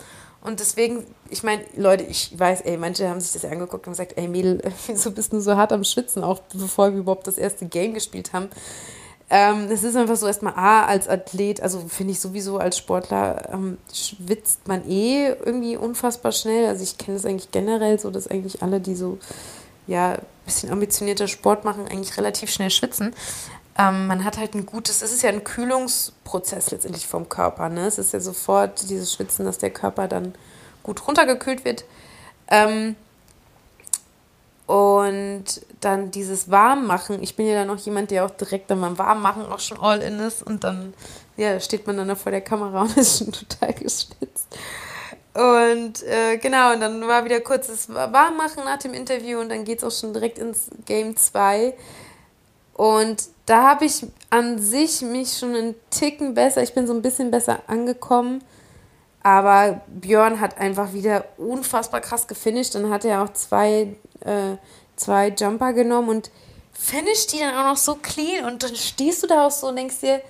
Und 0.42 0.58
deswegen, 0.58 1.06
ich 1.28 1.42
meine, 1.42 1.64
Leute, 1.76 2.02
ich 2.02 2.36
weiß, 2.38 2.62
ey, 2.62 2.76
manche 2.76 3.08
haben 3.08 3.20
sich 3.20 3.32
das 3.32 3.44
angeguckt 3.44 3.86
und 3.86 3.92
gesagt, 3.92 4.14
ey 4.16 4.28
Mädel, 4.28 4.60
wieso 4.86 5.12
bist 5.12 5.32
du 5.32 5.40
so 5.40 5.56
hart 5.56 5.72
am 5.72 5.84
Schwitzen, 5.84 6.24
auch 6.24 6.40
bevor 6.52 6.92
wir 6.92 7.00
überhaupt 7.00 7.26
das 7.26 7.38
erste 7.38 7.66
Game 7.66 7.94
gespielt 7.94 8.32
haben. 8.32 8.50
Ähm, 9.34 9.68
es 9.70 9.82
ist 9.82 9.96
einfach 9.96 10.16
so 10.16 10.26
erstmal 10.26 10.52
A, 10.56 10.84
als 10.84 11.08
Athlet, 11.08 11.62
also 11.62 11.80
finde 11.88 12.12
ich 12.12 12.20
sowieso 12.20 12.58
als 12.58 12.76
Sportler, 12.76 13.48
ähm, 13.50 13.78
schwitzt 13.90 14.68
man 14.68 14.86
eh 14.86 15.28
irgendwie 15.28 15.78
unfassbar 15.78 16.32
schnell. 16.32 16.66
Also 16.66 16.82
ich 16.82 16.98
kenne 16.98 17.16
das 17.16 17.24
eigentlich 17.24 17.50
generell 17.50 17.98
so, 17.98 18.10
dass 18.10 18.28
eigentlich 18.28 18.62
alle, 18.62 18.78
die 18.78 18.94
so, 18.94 19.18
ja, 19.86 20.12
ein 20.12 20.18
bisschen 20.44 20.70
ambitionierter 20.70 21.28
Sport 21.28 21.64
machen, 21.64 21.88
eigentlich 21.88 22.14
relativ 22.18 22.50
schnell 22.50 22.68
schwitzen. 22.68 23.14
Ähm, 23.78 24.06
man 24.06 24.22
hat 24.22 24.36
halt 24.36 24.54
ein 24.54 24.66
gutes, 24.66 25.00
es 25.00 25.14
ist 25.14 25.22
ja 25.22 25.30
ein 25.30 25.44
Kühlungsprozess 25.44 26.70
letztendlich 26.70 27.06
vom 27.06 27.30
Körper. 27.30 27.70
Ne? 27.70 27.86
Es 27.86 27.96
ist 27.96 28.12
ja 28.12 28.20
sofort 28.20 28.86
dieses 28.90 29.14
Schwitzen, 29.14 29.46
dass 29.46 29.56
der 29.56 29.70
Körper 29.70 30.08
dann 30.08 30.34
gut 30.82 31.08
runtergekühlt 31.08 31.64
wird. 31.64 31.86
Ähm, 32.48 32.96
und 34.72 35.44
dann 35.80 36.10
dieses 36.10 36.50
Warmmachen. 36.50 37.22
Ich 37.22 37.36
bin 37.36 37.46
ja 37.46 37.56
dann 37.56 37.68
auch 37.68 37.84
jemand, 37.84 38.10
der 38.10 38.24
auch 38.24 38.30
direkt 38.30 38.70
dann 38.70 38.80
beim 38.80 38.96
Warmmachen 38.96 39.44
auch 39.44 39.60
schon 39.60 39.78
all 39.78 40.00
in 40.00 40.18
ist. 40.18 40.42
Und 40.42 40.64
dann 40.64 40.94
ja, 41.36 41.60
steht 41.60 41.86
man 41.86 41.98
dann 41.98 42.16
vor 42.16 42.32
der 42.32 42.40
Kamera 42.40 42.80
und 42.80 42.96
ist 42.96 43.18
schon 43.18 43.32
total 43.32 43.74
geschwitzt. 43.74 44.46
Und 45.34 46.02
äh, 46.04 46.38
genau, 46.38 46.72
und 46.72 46.80
dann 46.80 47.06
war 47.06 47.22
wieder 47.26 47.40
kurzes 47.40 47.90
Warmmachen 47.90 48.64
nach 48.64 48.78
dem 48.78 48.94
Interview 48.94 49.40
und 49.40 49.50
dann 49.50 49.64
geht 49.64 49.82
es 49.82 49.84
auch 49.84 49.90
schon 49.90 50.14
direkt 50.14 50.38
ins 50.38 50.70
Game 50.86 51.18
2. 51.18 51.74
Und 52.72 53.24
da 53.44 53.68
habe 53.68 53.84
ich 53.84 54.06
an 54.30 54.58
sich 54.58 55.02
mich 55.02 55.36
schon 55.36 55.54
einen 55.54 55.74
Ticken 55.90 56.32
besser, 56.32 56.62
ich 56.62 56.72
bin 56.72 56.86
so 56.86 56.94
ein 56.94 57.02
bisschen 57.02 57.30
besser 57.30 57.60
angekommen. 57.66 58.42
Aber 59.22 59.82
Björn 59.86 60.40
hat 60.40 60.58
einfach 60.58 60.92
wieder 60.92 61.24
unfassbar 61.36 62.00
krass 62.00 62.26
gefinisht. 62.26 62.74
Dann 62.74 62.90
hat 62.90 63.04
er 63.04 63.22
auch 63.22 63.32
zwei, 63.32 63.94
äh, 64.20 64.56
zwei 64.96 65.28
Jumper 65.28 65.72
genommen 65.72 66.08
und 66.08 66.30
finisht 66.72 67.32
die 67.32 67.38
dann 67.38 67.54
auch 67.54 67.70
noch 67.70 67.76
so 67.76 67.96
clean. 67.96 68.44
Und 68.44 68.62
dann 68.62 68.74
stehst 68.74 69.22
du 69.22 69.26
da 69.26 69.46
auch 69.46 69.50
so 69.50 69.68
und 69.68 69.76
denkst 69.76 70.00
dir, 70.00 70.20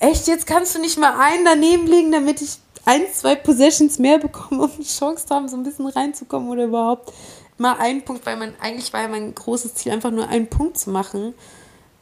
echt, 0.00 0.26
jetzt 0.26 0.46
kannst 0.46 0.74
du 0.74 0.80
nicht 0.80 0.98
mal 0.98 1.14
einen 1.18 1.44
daneben 1.44 1.86
legen, 1.86 2.12
damit 2.12 2.42
ich 2.42 2.58
ein, 2.84 3.02
zwei 3.12 3.34
Possessions 3.36 3.98
mehr 3.98 4.18
bekomme, 4.18 4.64
um 4.64 4.70
eine 4.70 4.84
Chance 4.84 5.26
zu 5.26 5.34
haben, 5.34 5.48
so 5.48 5.56
ein 5.56 5.62
bisschen 5.62 5.86
reinzukommen 5.86 6.50
oder 6.50 6.64
überhaupt 6.64 7.12
mal 7.58 7.74
einen 7.74 8.02
Punkt, 8.02 8.24
weil 8.26 8.36
man 8.36 8.54
eigentlich 8.60 8.92
war 8.92 9.02
ja 9.02 9.08
mein 9.08 9.34
großes 9.34 9.74
Ziel, 9.74 9.92
einfach 9.92 10.10
nur 10.10 10.28
einen 10.28 10.48
Punkt 10.48 10.78
zu 10.78 10.90
machen. 10.90 11.34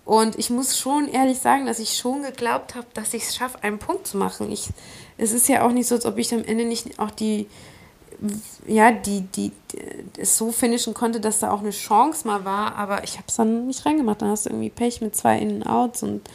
Und 0.04 0.38
ich 0.38 0.48
muss 0.48 0.78
schon 0.78 1.08
ehrlich 1.08 1.38
sagen, 1.38 1.66
dass 1.66 1.80
ich 1.80 1.98
schon 1.98 2.22
geglaubt 2.22 2.74
habe, 2.74 2.86
dass 2.94 3.12
ich 3.12 3.24
es 3.24 3.36
schaffe, 3.36 3.62
einen 3.62 3.78
Punkt 3.78 4.06
zu 4.06 4.16
machen. 4.16 4.50
Ich, 4.50 4.68
es 5.18 5.32
ist 5.32 5.48
ja 5.48 5.66
auch 5.66 5.72
nicht 5.72 5.88
so, 5.88 5.96
als 5.96 6.06
ob 6.06 6.16
ich 6.16 6.32
am 6.32 6.44
Ende 6.44 6.64
nicht 6.64 6.98
auch 6.98 7.10
die, 7.10 7.46
ja, 8.66 8.92
die, 8.92 9.22
die, 9.22 9.52
die 9.72 10.20
es 10.20 10.36
so 10.36 10.50
finishen 10.52 10.94
konnte, 10.94 11.20
dass 11.20 11.40
da 11.40 11.50
auch 11.50 11.60
eine 11.60 11.70
Chance 11.70 12.26
mal 12.26 12.44
war, 12.44 12.76
aber 12.76 13.04
ich 13.04 13.14
habe 13.14 13.24
es 13.28 13.34
dann 13.34 13.66
nicht 13.66 13.84
reingemacht. 13.84 14.22
Dann 14.22 14.30
hast 14.30 14.46
du 14.46 14.50
irgendwie 14.50 14.70
Pech 14.70 15.00
mit 15.00 15.14
zwei 15.14 15.38
In-Outs 15.38 16.02
und 16.04 16.28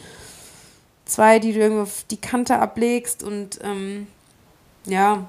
zwei, 1.06 1.38
die 1.38 1.52
du 1.52 1.60
irgendwo 1.60 1.82
auf 1.82 2.04
die 2.10 2.16
Kante 2.18 2.58
ablegst 2.58 3.22
und 3.22 3.58
ähm, 3.62 4.06
ja, 4.86 5.26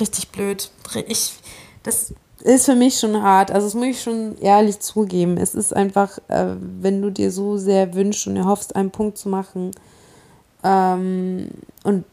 richtig 0.00 0.30
blöd. 0.30 0.70
Ich, 1.06 1.32
das 1.82 2.12
ist 2.40 2.66
für 2.66 2.74
mich 2.74 2.98
schon 2.98 3.22
hart. 3.22 3.50
Also, 3.50 3.66
das 3.66 3.74
muss 3.74 3.86
ich 3.86 4.02
schon 4.02 4.36
ehrlich 4.38 4.80
zugeben. 4.80 5.36
Es 5.36 5.54
ist 5.54 5.74
einfach, 5.74 6.18
äh, 6.28 6.54
wenn 6.80 7.02
du 7.02 7.10
dir 7.10 7.30
so 7.30 7.56
sehr 7.56 7.94
wünschst 7.94 8.26
und 8.26 8.36
erhoffst, 8.36 8.76
einen 8.76 8.90
Punkt 8.90 9.18
zu 9.18 9.28
machen 9.28 9.72
ähm, 10.62 11.48
und 11.84 12.04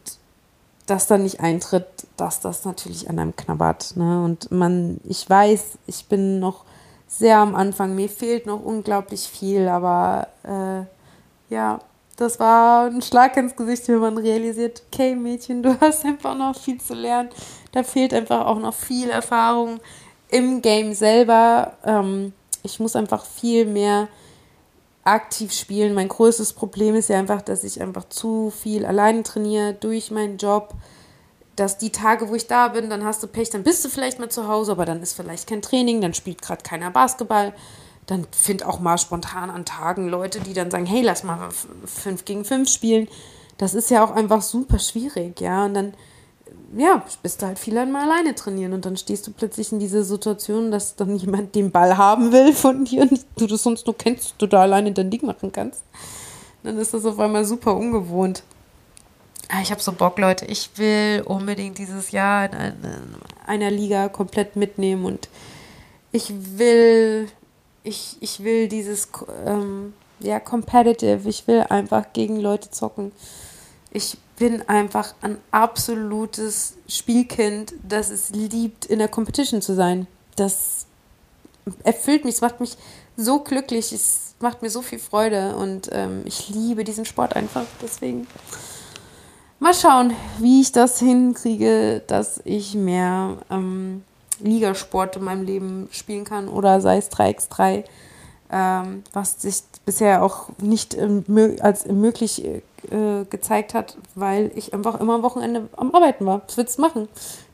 das 0.86 1.06
dann 1.06 1.22
nicht 1.22 1.40
eintritt, 1.40 1.86
dass 2.16 2.40
das 2.40 2.64
natürlich 2.64 3.08
an 3.08 3.18
einem 3.18 3.36
knabbert. 3.36 3.96
Ne? 3.96 4.22
Und 4.22 4.50
man, 4.50 5.00
ich 5.04 5.28
weiß, 5.28 5.78
ich 5.86 6.06
bin 6.06 6.40
noch 6.40 6.64
sehr 7.08 7.38
am 7.38 7.54
Anfang. 7.54 7.94
Mir 7.94 8.08
fehlt 8.08 8.46
noch 8.46 8.62
unglaublich 8.62 9.22
viel, 9.26 9.68
aber 9.68 10.28
äh, 10.42 11.54
ja, 11.54 11.80
das 12.16 12.38
war 12.38 12.86
ein 12.86 13.02
Schlag 13.02 13.36
ins 13.36 13.56
Gesicht, 13.56 13.88
wenn 13.88 13.98
man 13.98 14.18
realisiert, 14.18 14.82
okay, 14.92 15.14
Mädchen, 15.14 15.62
du 15.62 15.78
hast 15.80 16.04
einfach 16.04 16.36
noch 16.36 16.56
viel 16.56 16.80
zu 16.80 16.94
lernen. 16.94 17.30
Da 17.72 17.82
fehlt 17.82 18.14
einfach 18.14 18.46
auch 18.46 18.58
noch 18.58 18.74
viel 18.74 19.10
Erfahrung 19.10 19.80
im 20.28 20.62
Game 20.62 20.94
selber. 20.94 21.72
Ähm, 21.84 22.32
ich 22.62 22.78
muss 22.78 22.96
einfach 22.96 23.24
viel 23.24 23.66
mehr 23.66 24.08
aktiv 25.04 25.52
spielen. 25.52 25.94
Mein 25.94 26.08
größtes 26.08 26.54
Problem 26.54 26.94
ist 26.94 27.08
ja 27.08 27.18
einfach, 27.18 27.42
dass 27.42 27.64
ich 27.64 27.80
einfach 27.80 28.08
zu 28.08 28.50
viel 28.50 28.86
alleine 28.86 29.22
trainiere 29.22 29.74
durch 29.74 30.10
meinen 30.10 30.38
Job. 30.38 30.74
Dass 31.56 31.78
die 31.78 31.90
Tage, 31.90 32.28
wo 32.28 32.34
ich 32.34 32.48
da 32.48 32.68
bin, 32.68 32.90
dann 32.90 33.04
hast 33.04 33.22
du 33.22 33.28
Pech, 33.28 33.50
dann 33.50 33.62
bist 33.62 33.84
du 33.84 33.88
vielleicht 33.88 34.18
mal 34.18 34.30
zu 34.30 34.48
Hause, 34.48 34.72
aber 34.72 34.86
dann 34.86 35.02
ist 35.02 35.12
vielleicht 35.12 35.48
kein 35.48 35.62
Training, 35.62 36.00
dann 36.00 36.14
spielt 36.14 36.42
gerade 36.42 36.62
keiner 36.62 36.90
Basketball. 36.90 37.54
Dann 38.06 38.26
find 38.32 38.64
auch 38.64 38.80
mal 38.80 38.98
spontan 38.98 39.50
an 39.50 39.64
Tagen 39.64 40.08
Leute, 40.08 40.40
die 40.40 40.52
dann 40.52 40.70
sagen, 40.70 40.84
hey, 40.84 41.02
lass 41.02 41.22
mal 41.22 41.48
5 41.84 42.24
gegen 42.24 42.44
5 42.44 42.68
spielen. 42.68 43.08
Das 43.56 43.72
ist 43.72 43.90
ja 43.90 44.04
auch 44.04 44.10
einfach 44.10 44.42
super 44.42 44.78
schwierig, 44.78 45.40
ja. 45.40 45.64
Und 45.64 45.74
dann 45.74 45.94
ja, 46.76 47.04
bist 47.22 47.42
du 47.42 47.46
halt 47.46 47.58
viel 47.58 47.76
einmal 47.78 48.10
alleine 48.10 48.34
trainieren 48.34 48.72
und 48.72 48.84
dann 48.84 48.96
stehst 48.96 49.26
du 49.26 49.32
plötzlich 49.32 49.72
in 49.72 49.78
dieser 49.78 50.02
Situation, 50.02 50.70
dass 50.70 50.96
dann 50.96 51.16
jemand 51.16 51.54
den 51.54 51.70
Ball 51.70 51.96
haben 51.96 52.32
will 52.32 52.52
von 52.52 52.84
dir 52.84 53.02
und 53.02 53.24
du 53.36 53.46
das 53.46 53.62
sonst 53.62 53.86
nur 53.86 53.96
kennst, 53.96 54.34
du 54.38 54.46
da 54.46 54.62
alleine 54.62 54.92
dein 54.92 55.10
Ding 55.10 55.24
machen 55.24 55.52
kannst. 55.52 55.82
Dann 56.62 56.78
ist 56.78 56.94
das 56.94 57.04
auf 57.04 57.18
einmal 57.18 57.44
super 57.44 57.76
ungewohnt. 57.76 58.42
Ah, 59.48 59.60
ich 59.62 59.70
habe 59.70 59.82
so 59.82 59.92
Bock, 59.92 60.18
Leute. 60.18 60.46
Ich 60.46 60.70
will 60.76 61.22
unbedingt 61.26 61.78
dieses 61.78 62.10
Jahr 62.10 62.46
in 62.46 62.74
einer 63.46 63.70
Liga 63.70 64.08
komplett 64.08 64.56
mitnehmen 64.56 65.04
und 65.04 65.28
ich 66.12 66.32
will, 66.56 67.28
ich, 67.82 68.16
ich 68.20 68.42
will 68.42 68.68
dieses, 68.68 69.08
ähm, 69.44 69.92
ja, 70.20 70.40
competitive. 70.40 71.28
Ich 71.28 71.46
will 71.46 71.60
einfach 71.68 72.12
gegen 72.12 72.40
Leute 72.40 72.70
zocken 72.70 73.12
Ich 73.94 74.18
bin 74.36 74.68
einfach 74.68 75.14
ein 75.22 75.38
absolutes 75.52 76.74
Spielkind, 76.88 77.74
das 77.88 78.10
es 78.10 78.30
liebt, 78.30 78.84
in 78.86 78.98
der 78.98 79.06
Competition 79.06 79.62
zu 79.62 79.74
sein. 79.74 80.08
Das 80.34 80.86
erfüllt 81.84 82.24
mich, 82.24 82.34
es 82.34 82.40
macht 82.40 82.58
mich 82.58 82.76
so 83.16 83.38
glücklich, 83.38 83.92
es 83.92 84.34
macht 84.40 84.62
mir 84.62 84.70
so 84.70 84.82
viel 84.82 84.98
Freude 84.98 85.54
und 85.54 85.90
ähm, 85.92 86.22
ich 86.24 86.48
liebe 86.48 86.82
diesen 86.82 87.04
Sport 87.04 87.36
einfach. 87.36 87.64
Deswegen 87.80 88.26
mal 89.60 89.74
schauen, 89.74 90.12
wie 90.38 90.60
ich 90.60 90.72
das 90.72 90.98
hinkriege, 90.98 92.02
dass 92.08 92.40
ich 92.44 92.74
mehr 92.74 93.38
ähm, 93.48 94.02
Ligasport 94.40 95.14
in 95.16 95.24
meinem 95.24 95.44
Leben 95.44 95.88
spielen 95.92 96.24
kann 96.24 96.48
oder 96.48 96.80
sei 96.80 96.98
es 96.98 97.12
3x3, 97.12 97.76
ähm, 97.76 97.84
was 98.50 99.42
sich 99.42 99.62
bisher 99.84 100.22
auch 100.22 100.48
nicht 100.58 100.94
ähm, 100.94 101.24
als 101.60 101.86
möglich 101.86 102.44
äh, 102.44 103.24
gezeigt 103.28 103.74
hat, 103.74 103.96
weil 104.14 104.50
ich 104.54 104.72
einfach 104.74 105.00
immer 105.00 105.14
am 105.14 105.22
Wochenende 105.22 105.68
am 105.76 105.94
Arbeiten 105.94 106.26
war. 106.26 106.42
Was 106.46 106.56
willst 106.56 106.78
du 106.78 106.82
machen? 106.82 107.08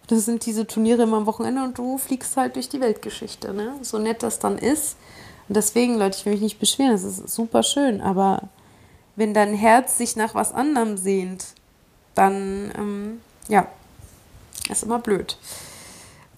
Das 0.09 0.25
sind 0.25 0.45
diese 0.45 0.67
Turniere 0.67 1.05
immer 1.05 1.19
am 1.19 1.27
Wochenende 1.27 1.63
und 1.63 1.79
du 1.79 1.97
fliegst 1.97 2.37
halt 2.37 2.57
durch 2.57 2.69
die 2.69 2.81
Weltgeschichte. 2.81 3.55
Ne? 3.55 3.75
So 3.83 3.99
nett 3.99 4.23
das 4.23 4.41
dann 4.41 4.59
ist. 4.59 4.97
Und 5.49 5.57
deswegen, 5.57 5.99
Leute, 5.99 6.19
ich 6.19 6.25
will 6.27 6.33
mich 6.33 6.43
nicht 6.43 6.59
beschweren, 6.61 6.93
das 6.93 7.05
ist 7.05 7.29
super 7.29 7.63
schön, 7.63 8.01
aber 8.01 8.43
wenn 9.17 9.35
dein 9.35 9.55
Herz 9.55 9.99
sich 9.99 10.17
nach 10.17 10.35
was 10.35 10.53
anderem 10.53 10.97
sehnt, 10.97 11.47
dann, 12.15 12.73
ähm, 12.77 13.21
ja, 13.49 13.67
ist 14.69 14.83
immer 14.83 14.99
blöd. 14.99 15.37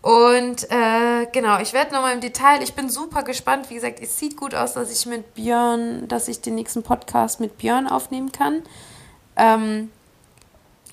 Und 0.03 0.69
äh, 0.69 1.27
genau, 1.33 1.61
ich 1.61 1.73
werde 1.73 1.95
nochmal 1.95 2.15
im 2.15 2.21
Detail, 2.21 2.61
ich 2.61 2.75
bin 2.75 2.91
super 2.91 3.23
gespannt. 3.23 3.71
Wie 3.71 3.75
gesagt, 3.75 4.01
es 4.01 4.19
sieht 4.19 4.37
gut 4.37 4.53
aus, 4.53 4.75
dass 4.75 4.91
ich 4.91 5.07
mit 5.07 5.35
Björn, 5.35 6.09
dass 6.09 6.27
ich 6.27 6.41
den 6.41 6.57
nächsten 6.57 6.83
Podcast 6.83 7.39
mit 7.39 7.57
Björn 7.57 7.87
aufnehmen 7.87 8.33
kann. 8.33 8.63
Ähm, 9.37 9.93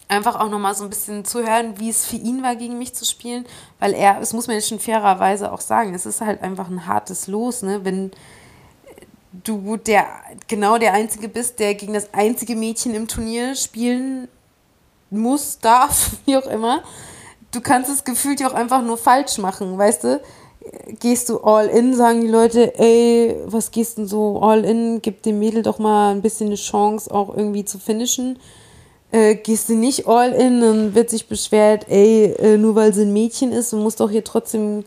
einfach 0.07 0.39
auch 0.39 0.49
nochmal 0.49 0.75
so 0.75 0.83
ein 0.83 0.91
bisschen 0.91 1.25
zu 1.25 1.39
hören, 1.43 1.79
wie 1.79 1.89
es 1.89 2.05
für 2.05 2.17
ihn 2.17 2.43
war, 2.43 2.55
gegen 2.55 2.77
mich 2.77 2.93
zu 2.93 3.03
spielen. 3.03 3.47
Weil 3.79 3.95
er, 3.95 4.19
das 4.19 4.31
muss 4.33 4.45
man 4.45 4.55
jetzt 4.55 4.69
schon 4.69 4.79
fairerweise 4.79 5.51
auch 5.51 5.61
sagen, 5.61 5.95
es 5.95 6.05
ist 6.05 6.21
halt 6.21 6.43
einfach 6.43 6.69
ein 6.69 6.85
hartes 6.85 7.25
Los, 7.25 7.63
ne? 7.63 7.83
Wenn 7.83 8.11
du 9.43 9.77
der 9.77 10.05
genau 10.47 10.77
der 10.77 10.93
Einzige 10.93 11.29
bist, 11.29 11.57
der 11.59 11.73
gegen 11.73 11.93
das 11.93 12.13
einzige 12.13 12.55
Mädchen 12.55 12.93
im 12.93 13.07
Turnier 13.07 13.55
spielen 13.55 14.27
muss, 15.09 15.57
darf, 15.57 16.11
wie 16.25 16.37
auch 16.37 16.45
immer 16.45 16.83
du 17.51 17.61
kannst 17.61 17.89
es 17.89 18.03
gefühlt 18.03 18.39
ja 18.39 18.49
auch 18.49 18.53
einfach 18.53 18.83
nur 18.83 18.97
falsch 18.97 19.37
machen, 19.37 19.77
weißt 19.77 20.03
du? 20.03 20.21
Gehst 20.99 21.29
du 21.29 21.39
all 21.39 21.67
in, 21.67 21.95
sagen 21.95 22.21
die 22.21 22.27
Leute, 22.27 22.77
ey, 22.77 23.35
was 23.45 23.71
gehst 23.71 23.97
du 23.97 24.05
so 24.05 24.41
all 24.41 24.65
in? 24.65 25.01
Gib 25.01 25.23
dem 25.23 25.39
Mädel 25.39 25.63
doch 25.63 25.79
mal 25.79 26.11
ein 26.11 26.21
bisschen 26.21 26.47
eine 26.47 26.55
Chance, 26.55 27.11
auch 27.13 27.35
irgendwie 27.35 27.65
zu 27.65 27.79
finishen. 27.79 28.37
Äh, 29.11 29.35
gehst 29.35 29.69
du 29.69 29.73
nicht 29.73 30.07
all 30.07 30.33
in, 30.33 30.61
dann 30.61 30.95
wird 30.95 31.09
sich 31.09 31.27
beschwert, 31.27 31.87
ey, 31.89 32.25
äh, 32.37 32.57
nur 32.57 32.75
weil 32.75 32.93
sie 32.93 33.03
ein 33.03 33.13
Mädchen 33.13 33.51
ist, 33.51 33.73
du 33.73 33.77
musst 33.77 33.99
doch 33.99 34.11
hier 34.11 34.23
trotzdem 34.23 34.83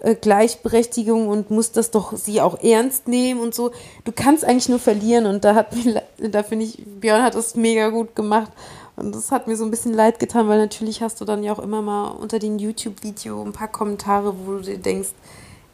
äh, 0.00 0.14
Gleichberechtigung 0.14 1.26
und 1.26 1.50
musst 1.50 1.76
das 1.76 1.90
doch 1.90 2.16
sie 2.16 2.40
auch 2.40 2.62
ernst 2.62 3.08
nehmen 3.08 3.40
und 3.40 3.54
so. 3.54 3.72
Du 4.04 4.12
kannst 4.12 4.44
eigentlich 4.44 4.68
nur 4.68 4.78
verlieren 4.78 5.26
und 5.26 5.42
da 5.42 5.56
hat 5.56 5.74
mir, 5.74 6.02
da 6.18 6.44
finde 6.44 6.66
ich, 6.66 6.84
Björn 7.00 7.22
hat 7.22 7.34
das 7.34 7.56
mega 7.56 7.88
gut 7.88 8.14
gemacht 8.14 8.52
und 8.98 9.14
das 9.14 9.30
hat 9.30 9.46
mir 9.46 9.56
so 9.56 9.64
ein 9.64 9.70
bisschen 9.70 9.94
leid 9.94 10.18
getan, 10.18 10.48
weil 10.48 10.58
natürlich 10.58 11.02
hast 11.02 11.20
du 11.20 11.24
dann 11.24 11.42
ja 11.42 11.52
auch 11.52 11.58
immer 11.58 11.82
mal 11.82 12.08
unter 12.08 12.38
dem 12.38 12.58
YouTube-Video 12.58 13.42
ein 13.42 13.52
paar 13.52 13.68
Kommentare, 13.68 14.34
wo 14.44 14.52
du 14.52 14.60
dir 14.60 14.78
denkst, 14.78 15.10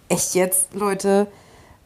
echt 0.08 0.34
jetzt, 0.34 0.74
Leute. 0.74 1.26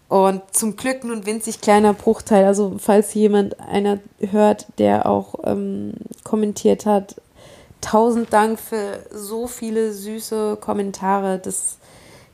Und 0.09 0.43
zum 0.53 0.77
Glück 0.77 1.05
nur 1.05 1.17
ein 1.17 1.27
winzig 1.27 1.61
kleiner 1.61 1.93
Bruchteil. 1.93 2.45
Also 2.45 2.77
falls 2.79 3.15
jemand 3.15 3.61
einer 3.61 4.01
hört, 4.19 4.67
der 4.79 5.07
auch 5.07 5.35
ähm, 5.45 5.93
kommentiert 6.25 6.87
hat, 6.87 7.17
tausend 7.81 8.33
Dank 8.33 8.59
für 8.59 9.05
so 9.13 9.47
viele 9.47 9.93
süße 9.93 10.57
Kommentare. 10.61 11.39
Das, 11.39 11.77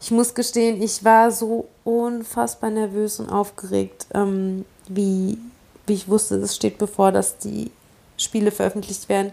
ich 0.01 0.11
muss 0.11 0.35
gestehen, 0.35 0.81
ich 0.81 1.05
war 1.05 1.31
so 1.31 1.67
unfassbar 1.83 2.71
nervös 2.71 3.21
und 3.21 3.29
aufgeregt, 3.29 4.07
ähm, 4.14 4.64
wie, 4.88 5.38
wie 5.87 5.95
ich 5.95 6.09
wusste, 6.09 6.37
es 6.37 6.55
steht 6.55 6.79
bevor, 6.79 7.11
dass 7.11 7.38
die 7.38 7.71
Spiele 8.16 8.50
veröffentlicht 8.50 9.09
werden. 9.09 9.33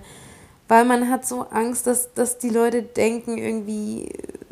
Weil 0.68 0.86
man 0.86 1.10
hat 1.10 1.26
so 1.26 1.42
Angst, 1.50 1.88
dass, 1.88 2.14
dass 2.14 2.38
die 2.38 2.50
Leute 2.50 2.82
denken, 2.82 3.38
irgendwie, 3.38 4.10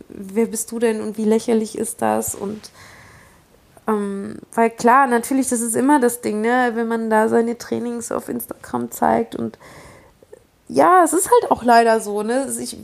wer 0.10 0.48
bist 0.48 0.72
du 0.72 0.80
denn 0.80 1.02
und 1.02 1.18
wie 1.18 1.26
lächerlich 1.26 1.78
ist 1.78 2.02
das? 2.02 2.36
Und 2.36 2.72
ähm, 3.88 4.38
weil 4.54 4.70
klar, 4.70 5.08
natürlich, 5.08 5.48
das 5.48 5.62
ist 5.62 5.76
immer 5.76 6.00
das 6.00 6.22
Ding, 6.22 6.42
ne? 6.42 6.72
wenn 6.74 6.88
man 6.88 7.10
da 7.10 7.30
seine 7.30 7.58
Trainings 7.58 8.12
auf 8.12 8.28
Instagram 8.30 8.92
zeigt 8.92 9.36
und 9.36 9.58
ja, 10.72 11.04
es 11.04 11.14
ist 11.14 11.32
halt 11.32 11.52
auch 11.52 11.64
leider 11.64 12.00
so, 12.00 12.22
ne? 12.22 12.48
Ich, 12.60 12.78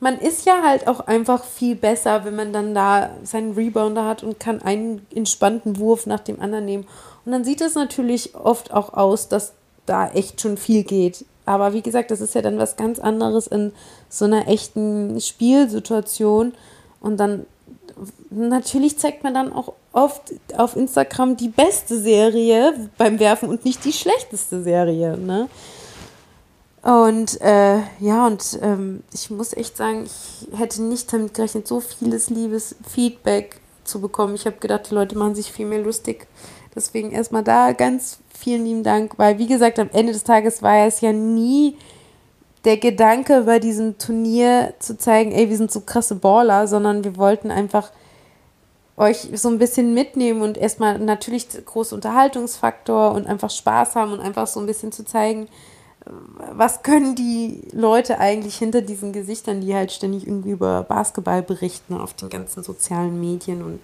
man 0.00 0.18
ist 0.18 0.46
ja 0.46 0.62
halt 0.62 0.88
auch 0.88 1.00
einfach 1.00 1.44
viel 1.44 1.76
besser, 1.76 2.24
wenn 2.24 2.34
man 2.34 2.54
dann 2.54 2.74
da 2.74 3.10
seinen 3.22 3.52
Rebounder 3.52 4.06
hat 4.06 4.22
und 4.22 4.40
kann 4.40 4.62
einen 4.62 5.06
entspannten 5.14 5.76
Wurf 5.76 6.06
nach 6.06 6.20
dem 6.20 6.40
anderen 6.40 6.64
nehmen. 6.64 6.86
Und 7.26 7.32
dann 7.32 7.44
sieht 7.44 7.60
es 7.60 7.74
natürlich 7.74 8.34
oft 8.34 8.72
auch 8.72 8.94
aus, 8.94 9.28
dass 9.28 9.52
da 9.86 10.08
echt 10.10 10.40
schon 10.40 10.56
viel 10.56 10.84
geht. 10.84 11.24
Aber 11.44 11.72
wie 11.72 11.82
gesagt, 11.82 12.10
das 12.10 12.20
ist 12.20 12.34
ja 12.34 12.42
dann 12.42 12.58
was 12.58 12.76
ganz 12.76 12.98
anderes 12.98 13.46
in 13.46 13.72
so 14.08 14.24
einer 14.24 14.48
echten 14.48 15.20
Spielsituation. 15.20 16.54
Und 17.00 17.16
dann 17.18 17.46
natürlich 18.30 18.98
zeigt 18.98 19.24
man 19.24 19.34
dann 19.34 19.52
auch 19.52 19.72
oft 19.92 20.32
auf 20.56 20.76
Instagram 20.76 21.36
die 21.36 21.48
beste 21.48 21.98
Serie 21.98 22.90
beim 22.96 23.18
Werfen 23.18 23.48
und 23.48 23.64
nicht 23.64 23.84
die 23.84 23.92
schlechteste 23.92 24.62
Serie. 24.62 25.16
Ne? 25.16 25.48
Und 26.82 27.40
äh, 27.40 27.78
ja, 28.00 28.26
und 28.26 28.58
ähm, 28.60 29.02
ich 29.12 29.30
muss 29.30 29.52
echt 29.52 29.76
sagen, 29.76 30.04
ich 30.04 30.58
hätte 30.58 30.82
nicht 30.82 31.12
damit 31.12 31.34
gerechnet, 31.34 31.68
so 31.68 31.80
vieles 31.80 32.28
liebes 32.30 32.74
Feedback 32.88 33.60
zu 33.84 34.00
bekommen. 34.00 34.34
Ich 34.34 34.46
habe 34.46 34.56
gedacht, 34.56 34.90
die 34.90 34.94
Leute 34.94 35.16
machen 35.16 35.34
sich 35.34 35.52
viel 35.52 35.66
mehr 35.66 35.80
lustig. 35.80 36.26
Deswegen 36.74 37.12
erstmal 37.12 37.44
da 37.44 37.72
ganz 37.72 38.18
vielen 38.42 38.64
lieben 38.64 38.82
Dank, 38.82 39.18
weil 39.18 39.38
wie 39.38 39.46
gesagt, 39.46 39.78
am 39.78 39.90
Ende 39.92 40.12
des 40.12 40.24
Tages 40.24 40.62
war 40.62 40.86
es 40.86 41.00
ja 41.00 41.12
nie 41.12 41.76
der 42.64 42.76
Gedanke 42.76 43.42
bei 43.42 43.58
diesem 43.58 43.98
Turnier 43.98 44.74
zu 44.78 44.96
zeigen, 44.96 45.32
ey, 45.32 45.48
wir 45.48 45.56
sind 45.56 45.70
so 45.70 45.80
krasse 45.80 46.16
Baller, 46.16 46.66
sondern 46.66 47.04
wir 47.04 47.16
wollten 47.16 47.50
einfach 47.50 47.90
euch 48.96 49.28
so 49.34 49.48
ein 49.48 49.58
bisschen 49.58 49.94
mitnehmen 49.94 50.42
und 50.42 50.58
erstmal 50.58 50.98
natürlich 50.98 51.48
großer 51.64 51.94
Unterhaltungsfaktor 51.94 53.12
und 53.12 53.26
einfach 53.26 53.50
Spaß 53.50 53.96
haben 53.96 54.12
und 54.12 54.20
einfach 54.20 54.46
so 54.46 54.60
ein 54.60 54.66
bisschen 54.66 54.92
zu 54.92 55.04
zeigen, 55.04 55.48
was 56.52 56.82
können 56.82 57.14
die 57.14 57.62
Leute 57.72 58.18
eigentlich 58.18 58.56
hinter 58.56 58.82
diesen 58.82 59.12
Gesichtern, 59.12 59.60
die 59.60 59.74
halt 59.74 59.92
ständig 59.92 60.26
irgendwie 60.26 60.50
über 60.50 60.82
Basketball 60.82 61.42
berichten 61.42 61.94
auf 61.94 62.14
den 62.14 62.28
ganzen 62.28 62.62
sozialen 62.62 63.20
Medien 63.20 63.62
und 63.62 63.80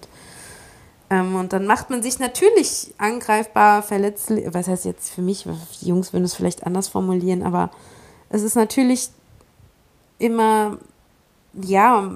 ähm, 1.09 1.35
und 1.35 1.53
dann 1.53 1.65
macht 1.65 1.89
man 1.89 2.03
sich 2.03 2.19
natürlich 2.19 2.93
angreifbar, 2.97 3.81
verletzlich. 3.81 4.45
Was 4.53 4.67
heißt 4.67 4.85
jetzt 4.85 5.09
für 5.09 5.21
mich? 5.21 5.45
Die 5.81 5.87
Jungs 5.87 6.13
würden 6.13 6.25
es 6.25 6.35
vielleicht 6.35 6.65
anders 6.65 6.87
formulieren, 6.87 7.43
aber 7.43 7.71
es 8.29 8.43
ist 8.43 8.55
natürlich 8.55 9.09
immer, 10.19 10.77
ja, 11.53 12.11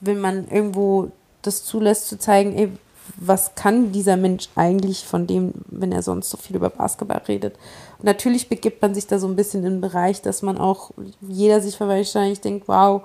wenn 0.00 0.20
man 0.20 0.48
irgendwo 0.48 1.10
das 1.42 1.64
zulässt, 1.64 2.06
zu 2.06 2.18
zeigen, 2.18 2.56
ey, 2.56 2.70
was 3.16 3.54
kann 3.54 3.90
dieser 3.90 4.16
Mensch 4.16 4.48
eigentlich 4.54 5.04
von 5.04 5.26
dem, 5.26 5.52
wenn 5.66 5.92
er 5.92 6.02
sonst 6.02 6.30
so 6.30 6.36
viel 6.36 6.56
über 6.56 6.70
Basketball 6.70 7.22
redet. 7.26 7.54
Und 7.98 8.04
natürlich 8.04 8.48
begibt 8.48 8.82
man 8.82 8.94
sich 8.94 9.06
da 9.06 9.18
so 9.18 9.26
ein 9.26 9.34
bisschen 9.34 9.64
in 9.64 9.72
den 9.72 9.80
Bereich, 9.80 10.22
dass 10.22 10.42
man 10.42 10.58
auch, 10.58 10.90
jeder 11.20 11.60
sich 11.60 11.80
wahrscheinlich 11.80 12.40
denkt, 12.40 12.68
wow, 12.68 13.02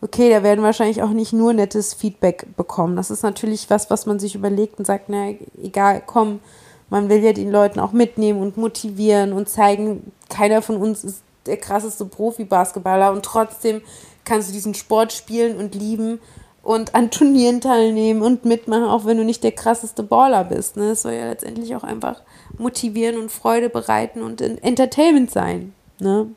okay, 0.00 0.30
da 0.30 0.42
werden 0.42 0.64
wahrscheinlich 0.64 1.02
auch 1.02 1.10
nicht 1.10 1.32
nur 1.32 1.52
nettes 1.52 1.94
Feedback 1.94 2.46
bekommen. 2.56 2.96
Das 2.96 3.10
ist 3.10 3.22
natürlich 3.22 3.68
was, 3.70 3.90
was 3.90 4.06
man 4.06 4.18
sich 4.18 4.34
überlegt 4.34 4.78
und 4.78 4.86
sagt, 4.86 5.08
na, 5.08 5.34
egal, 5.62 6.02
komm, 6.04 6.40
man 6.88 7.08
will 7.08 7.22
ja 7.22 7.32
den 7.32 7.50
Leuten 7.50 7.78
auch 7.80 7.92
mitnehmen 7.92 8.40
und 8.40 8.56
motivieren 8.56 9.32
und 9.32 9.48
zeigen, 9.48 10.12
keiner 10.28 10.62
von 10.62 10.76
uns 10.76 11.04
ist 11.04 11.22
der 11.46 11.56
krasseste 11.56 12.04
Profi-Basketballer 12.04 13.12
und 13.12 13.24
trotzdem 13.24 13.80
kannst 14.24 14.48
du 14.48 14.52
diesen 14.52 14.74
Sport 14.74 15.12
spielen 15.12 15.56
und 15.56 15.74
lieben 15.74 16.20
und 16.62 16.94
an 16.94 17.10
Turnieren 17.10 17.60
teilnehmen 17.60 18.22
und 18.22 18.44
mitmachen, 18.44 18.84
auch 18.84 19.06
wenn 19.06 19.16
du 19.16 19.24
nicht 19.24 19.42
der 19.42 19.52
krasseste 19.52 20.02
Baller 20.02 20.44
bist. 20.44 20.76
Ne? 20.76 20.90
Das 20.90 21.02
soll 21.02 21.12
ja 21.12 21.28
letztendlich 21.28 21.74
auch 21.74 21.84
einfach 21.84 22.20
motivieren 22.58 23.18
und 23.18 23.32
Freude 23.32 23.70
bereiten 23.70 24.22
und 24.22 24.40
Entertainment 24.40 25.30
sein. 25.30 25.72
Ne? 25.98 26.28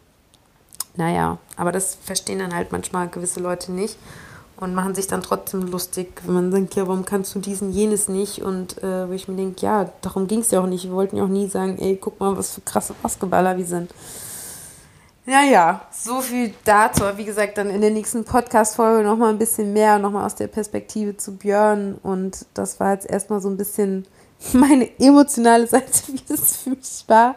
Naja, 0.96 1.38
aber 1.58 1.72
das 1.72 1.98
verstehen 2.04 2.39
dann 2.39 2.54
halt 2.54 2.72
manchmal 2.72 3.08
gewisse 3.08 3.39
Leute 3.39 3.72
nicht 3.72 3.98
und 4.58 4.76
machen 4.76 4.96
sich 4.96 5.08
dann 5.08 5.22
trotzdem 5.22 5.62
lustig, 5.64 6.22
wenn 6.26 6.36
man 6.36 6.52
denkt, 6.52 6.76
ja, 6.76 6.88
warum 6.88 7.06
kannst 7.06 7.34
du 7.36 7.39
diesen, 7.39 7.72
jenes 7.72 8.08
nicht? 8.08 8.44
Und 8.44 8.82
äh, 8.84 9.10
wo 9.10 9.14
ich 9.14 9.28
mir 9.28 9.36
denke, 9.36 9.66
ja, 9.66 9.89
darum 10.02 10.28
ging 10.28 10.39
es 10.39 10.52
ja 10.52 10.62
auch 10.62 10.68
nicht. 10.68 10.86
Wir 10.86 10.94
wollten 10.94 11.18
ja 11.18 11.24
auch 11.24 11.30
nie 11.30 11.48
sagen, 11.48 11.78
ey, 11.80 11.98
guck 12.00 12.20
mal, 12.20 12.38
was 12.38 12.52
für 12.52 12.62
krasse 12.62 12.94
Basketballer 13.02 13.58
wir 13.58 13.66
sind. 13.66 13.91
Naja, 15.26 15.82
so 15.91 16.22
viel 16.22 16.54
dazu. 16.66 17.04
Wie 17.16 17.26
gesagt, 17.26 17.58
dann 17.58 17.70
in 17.70 17.82
der 17.82 17.91
nächsten 17.91 18.26
Podcast-Folge 18.26 19.08
nochmal 19.08 19.30
ein 19.30 19.39
bisschen 19.39 19.74
mehr, 19.74 19.98
nochmal 19.98 20.26
aus 20.26 20.36
der 20.36 20.48
Perspektive 20.48 21.18
zu 21.18 21.38
Björn. 21.38 21.96
Und 22.04 22.46
das 22.54 22.80
war 22.80 22.94
jetzt 22.94 23.10
erstmal 23.10 23.41
so 23.41 23.50
ein 23.50 23.58
bisschen 23.58 24.06
meine 24.54 24.89
emotionale 25.00 25.66
Seite, 25.66 26.04
wie 26.08 26.22
das 26.28 26.58
für 26.58 26.72
mich 26.72 27.06
war. 27.08 27.36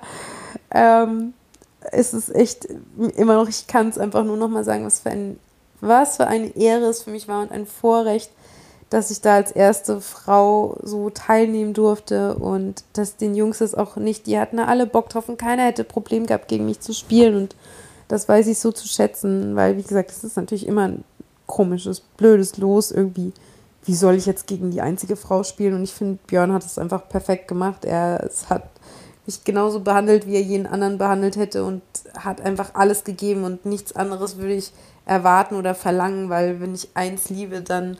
Ähm, 0.70 1.32
es 1.92 2.14
ist 2.14 2.34
echt 2.34 2.68
immer 3.16 3.34
noch, 3.34 3.48
ich 3.48 3.66
kann 3.66 3.88
es 3.88 3.98
einfach 3.98 4.24
nur 4.24 4.36
noch 4.36 4.48
mal 4.48 4.64
sagen, 4.64 4.84
was 4.84 5.00
für, 5.00 5.10
ein, 5.10 5.38
was 5.80 6.16
für 6.16 6.26
eine 6.26 6.56
Ehre 6.56 6.86
es 6.86 7.02
für 7.02 7.10
mich 7.10 7.28
war 7.28 7.42
und 7.42 7.52
ein 7.52 7.66
Vorrecht, 7.66 8.30
dass 8.90 9.10
ich 9.10 9.20
da 9.20 9.34
als 9.34 9.50
erste 9.50 10.00
Frau 10.00 10.78
so 10.82 11.10
teilnehmen 11.10 11.74
durfte 11.74 12.36
und 12.36 12.84
dass 12.92 13.16
den 13.16 13.34
Jungs 13.34 13.58
das 13.58 13.74
auch 13.74 13.96
nicht, 13.96 14.26
die 14.26 14.38
hatten 14.38 14.58
alle 14.58 14.86
Bock 14.86 15.08
drauf 15.08 15.28
und 15.28 15.38
keiner 15.38 15.64
hätte 15.64 15.84
Problem 15.84 16.26
gehabt, 16.26 16.48
gegen 16.48 16.66
mich 16.66 16.80
zu 16.80 16.92
spielen 16.92 17.36
und 17.36 17.56
das 18.08 18.28
weiß 18.28 18.46
ich 18.46 18.58
so 18.58 18.70
zu 18.70 18.86
schätzen, 18.86 19.56
weil 19.56 19.76
wie 19.76 19.82
gesagt, 19.82 20.10
es 20.10 20.22
ist 20.22 20.36
natürlich 20.36 20.66
immer 20.66 20.88
ein 20.88 21.04
komisches, 21.46 22.00
blödes 22.00 22.56
Los 22.56 22.90
irgendwie. 22.90 23.32
Wie 23.84 23.94
soll 23.94 24.14
ich 24.14 24.26
jetzt 24.26 24.46
gegen 24.46 24.70
die 24.70 24.80
einzige 24.80 25.16
Frau 25.16 25.42
spielen? 25.42 25.74
Und 25.74 25.84
ich 25.84 25.92
finde, 25.92 26.18
Björn 26.26 26.52
hat 26.52 26.64
es 26.64 26.78
einfach 26.78 27.08
perfekt 27.08 27.48
gemacht. 27.48 27.84
Er 27.84 28.22
es 28.24 28.48
hat 28.48 28.64
mich 29.26 29.44
genauso 29.44 29.80
behandelt, 29.80 30.26
wie 30.26 30.34
er 30.34 30.42
jeden 30.42 30.66
anderen 30.66 30.98
behandelt 30.98 31.36
hätte 31.36 31.64
und 31.64 31.82
hat 32.16 32.40
einfach 32.40 32.74
alles 32.74 33.04
gegeben 33.04 33.44
und 33.44 33.66
nichts 33.66 33.94
anderes 33.94 34.36
würde 34.36 34.54
ich 34.54 34.72
erwarten 35.04 35.56
oder 35.56 35.74
verlangen, 35.74 36.30
weil 36.30 36.60
wenn 36.60 36.74
ich 36.74 36.88
eins 36.94 37.28
liebe, 37.30 37.60
dann 37.60 37.98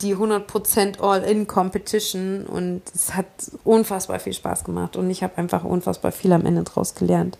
die 0.00 0.16
100% 0.16 1.00
All-In-Competition 1.00 2.46
und 2.46 2.82
es 2.94 3.14
hat 3.14 3.26
unfassbar 3.64 4.18
viel 4.18 4.32
Spaß 4.34 4.64
gemacht 4.64 4.96
und 4.96 5.08
ich 5.10 5.22
habe 5.22 5.38
einfach 5.38 5.64
unfassbar 5.64 6.12
viel 6.12 6.32
am 6.32 6.44
Ende 6.44 6.64
draus 6.64 6.94
gelernt. 6.94 7.38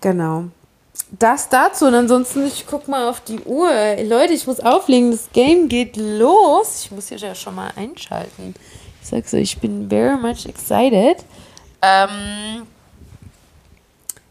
Genau. 0.00 0.44
Das 1.18 1.48
dazu 1.48 1.86
und 1.86 1.94
ansonsten, 1.94 2.46
ich 2.46 2.66
guck 2.68 2.86
mal 2.86 3.08
auf 3.08 3.20
die 3.20 3.40
Uhr. 3.40 3.70
Leute, 4.04 4.34
ich 4.34 4.46
muss 4.46 4.60
auflegen, 4.60 5.10
das 5.10 5.28
Game 5.32 5.68
geht 5.68 5.96
los. 5.96 6.84
Ich 6.84 6.90
muss 6.90 7.08
hier 7.08 7.18
ja 7.18 7.34
schon 7.34 7.54
mal 7.54 7.70
einschalten. 7.76 8.54
Ich 9.00 9.08
sag 9.08 9.26
so, 9.26 9.36
ich 9.38 9.58
bin 9.58 9.88
very 9.88 10.18
much 10.18 10.46
excited. 10.46 11.24
Ähm, 11.82 12.66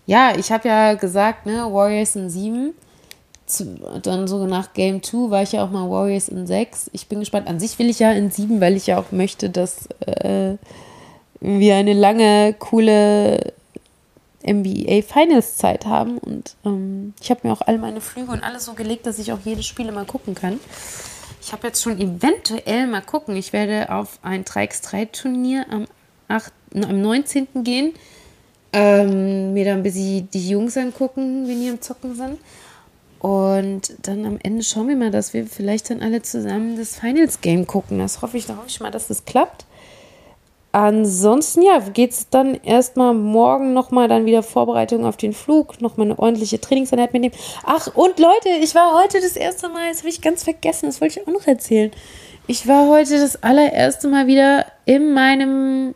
ja, 0.06 0.34
ich 0.38 0.52
habe 0.52 0.68
ja 0.68 0.94
gesagt, 0.94 1.46
ne, 1.46 1.72
Warriors 1.72 2.16
in 2.16 2.30
7 2.30 2.74
zu, 3.46 3.66
dann 4.04 4.28
so 4.28 4.46
nach 4.46 4.74
Game 4.74 5.02
2 5.02 5.32
war 5.32 5.42
ich 5.44 5.54
ja 5.54 5.64
auch 5.64 5.72
mal 5.72 5.90
Warriors 5.90 6.30
in 6.30 6.46
6. 6.46 6.90
Ich 6.94 7.08
bin 7.08 7.20
gespannt. 7.20 7.48
An 7.48 7.60
sich 7.60 7.80
will 7.80 7.90
ich 7.90 8.00
ja 8.00 8.12
in 8.12 8.30
7, 8.30 8.62
weil 8.62 8.76
ich 8.76 8.88
ja 8.88 9.00
auch 9.00 9.12
möchte, 9.12 9.50
dass 9.50 9.88
äh, 10.06 10.58
wir 11.40 11.76
eine 11.76 11.94
lange, 11.94 12.54
coole 12.58 13.54
NBA 14.46 15.02
Finals 15.02 15.58
Zeit 15.58 15.86
haben. 15.86 16.18
Und 16.18 16.56
ähm, 16.66 17.14
ich 17.22 17.30
habe 17.30 17.48
mir 17.48 17.54
auch 17.54 17.62
all 17.62 17.78
meine 17.78 18.02
Flüge 18.02 18.32
und 18.32 18.44
alles 18.44 18.66
so 18.66 18.74
gelegt, 18.74 19.06
dass 19.06 19.20
ich 19.20 19.32
auch 19.32 19.40
jedes 19.44 19.66
Spiel 19.66 19.92
mal 19.92 20.06
gucken 20.06 20.36
kann. 20.36 20.60
Ich 21.42 21.54
habe 21.54 21.68
jetzt 21.68 21.82
schon 21.82 22.00
eventuell 22.00 22.88
mal 22.88 23.02
gucken. 23.02 23.36
Ich 23.36 23.54
werde 23.54 23.94
auf 23.94 24.20
ein 24.22 24.44
3x3 24.44 25.12
Turnier 25.12 25.66
am, 25.70 25.88
8, 26.28 26.52
am 26.74 27.02
19. 27.02 27.48
gehen. 27.64 27.94
Ähm, 28.74 29.54
mir 29.54 29.66
dann 29.66 29.78
ein 29.78 29.84
bisschen 29.84 30.30
die 30.32 30.50
Jungs 30.50 30.78
angucken, 30.78 31.48
wenn 31.48 31.62
die 31.62 31.70
am 31.70 31.82
Zocken 31.82 32.16
sind. 32.16 32.38
Und 33.20 33.94
dann 34.04 34.26
am 34.26 34.38
Ende 34.44 34.64
schauen 34.64 34.90
wir 34.90 34.96
mal, 34.96 35.12
dass 35.12 35.34
wir 35.34 35.48
vielleicht 35.48 35.90
dann 35.90 36.02
alle 36.02 36.22
zusammen 36.22 36.78
das 36.78 37.00
Finals 37.00 37.42
Game 37.42 37.66
gucken. 37.66 38.00
Das 38.00 38.22
hoffe 38.22 38.38
ich, 38.38 38.46
da 38.46 38.58
hoffe 38.58 38.68
ich 38.68 38.80
mal, 38.80 38.92
dass 38.92 39.08
das 39.08 39.26
klappt. 39.26 39.66
Ansonsten, 40.74 41.64
ja, 41.64 41.80
geht 41.80 42.12
es 42.12 42.30
dann 42.30 42.54
erstmal 42.54 43.16
morgen 43.16 43.74
nochmal 43.74 44.08
dann 44.08 44.26
wieder 44.26 44.44
Vorbereitung 44.44 45.06
auf 45.06 45.18
den 45.18 45.34
Flug, 45.34 45.82
nochmal 45.82 46.08
eine 46.08 46.20
ordentliche 46.20 46.62
Trainingseinheit 46.62 47.14
mitnehmen. 47.14 47.34
Ach, 47.64 47.88
und 47.96 48.20
Leute, 48.20 48.50
ich 48.62 48.76
war 48.76 48.94
heute 49.02 49.20
das 49.20 49.36
erste 49.36 49.70
Mal, 49.70 49.90
das 49.90 50.00
habe 50.00 50.10
ich 50.10 50.22
ganz 50.22 50.44
vergessen, 50.44 50.86
das 50.86 51.02
wollte 51.02 51.20
ich 51.20 51.28
auch 51.28 51.32
noch 51.32 51.48
erzählen. 51.48 51.90
Ich 52.46 52.68
war 52.68 52.90
heute 52.90 53.20
das 53.20 53.42
allererste 53.42 54.08
Mal 54.08 54.28
wieder 54.28 54.68
in 54.86 55.14
meinem 55.14 55.96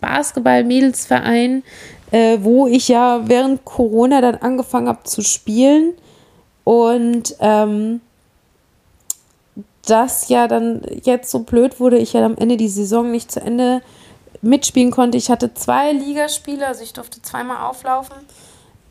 Basketball-Mädelsverein, 0.00 1.62
äh, 2.10 2.38
wo 2.40 2.66
ich 2.66 2.88
ja 2.88 3.28
während 3.28 3.64
Corona 3.64 4.20
dann 4.20 4.36
angefangen 4.36 4.88
habe 4.88 5.04
zu 5.04 5.22
spielen. 5.22 5.94
Und 6.64 7.36
ähm, 7.40 8.00
das 9.86 10.28
ja 10.28 10.46
dann 10.46 10.82
jetzt 11.02 11.30
so 11.30 11.40
blöd 11.40 11.80
wurde, 11.80 11.98
ich 11.98 12.12
ja 12.12 12.24
am 12.24 12.36
Ende 12.36 12.56
die 12.56 12.68
Saison 12.68 13.10
nicht 13.10 13.32
zu 13.32 13.40
Ende 13.40 13.82
mitspielen 14.42 14.90
konnte. 14.90 15.18
Ich 15.18 15.30
hatte 15.30 15.54
zwei 15.54 15.92
Ligaspiele, 15.92 16.66
also 16.66 16.82
ich 16.82 16.92
durfte 16.92 17.20
zweimal 17.22 17.68
auflaufen. 17.68 18.16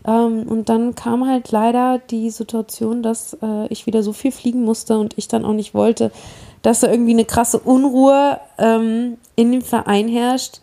Ähm, 0.06 0.44
und 0.48 0.70
dann 0.70 0.96
kam 0.96 1.28
halt 1.28 1.52
leider 1.52 2.00
die 2.10 2.30
Situation, 2.30 3.04
dass 3.04 3.38
äh, 3.42 3.68
ich 3.70 3.86
wieder 3.86 4.04
so 4.04 4.14
viel 4.14 4.32
fliegen 4.32 4.64
musste 4.64 4.98
und 4.98 5.18
ich 5.18 5.28
dann 5.28 5.46
auch 5.46 5.54
nicht 5.54 5.74
wollte, 5.74 6.12
dass 6.62 6.82
da 6.82 6.92
irgendwie 6.92 7.12
eine 7.12 7.26
krasse 7.26 7.60
Unruhe 7.60 8.40
ähm, 8.58 9.18
in 9.36 9.52
dem 9.52 9.62
Verein 9.62 10.08
herrscht, 10.08 10.62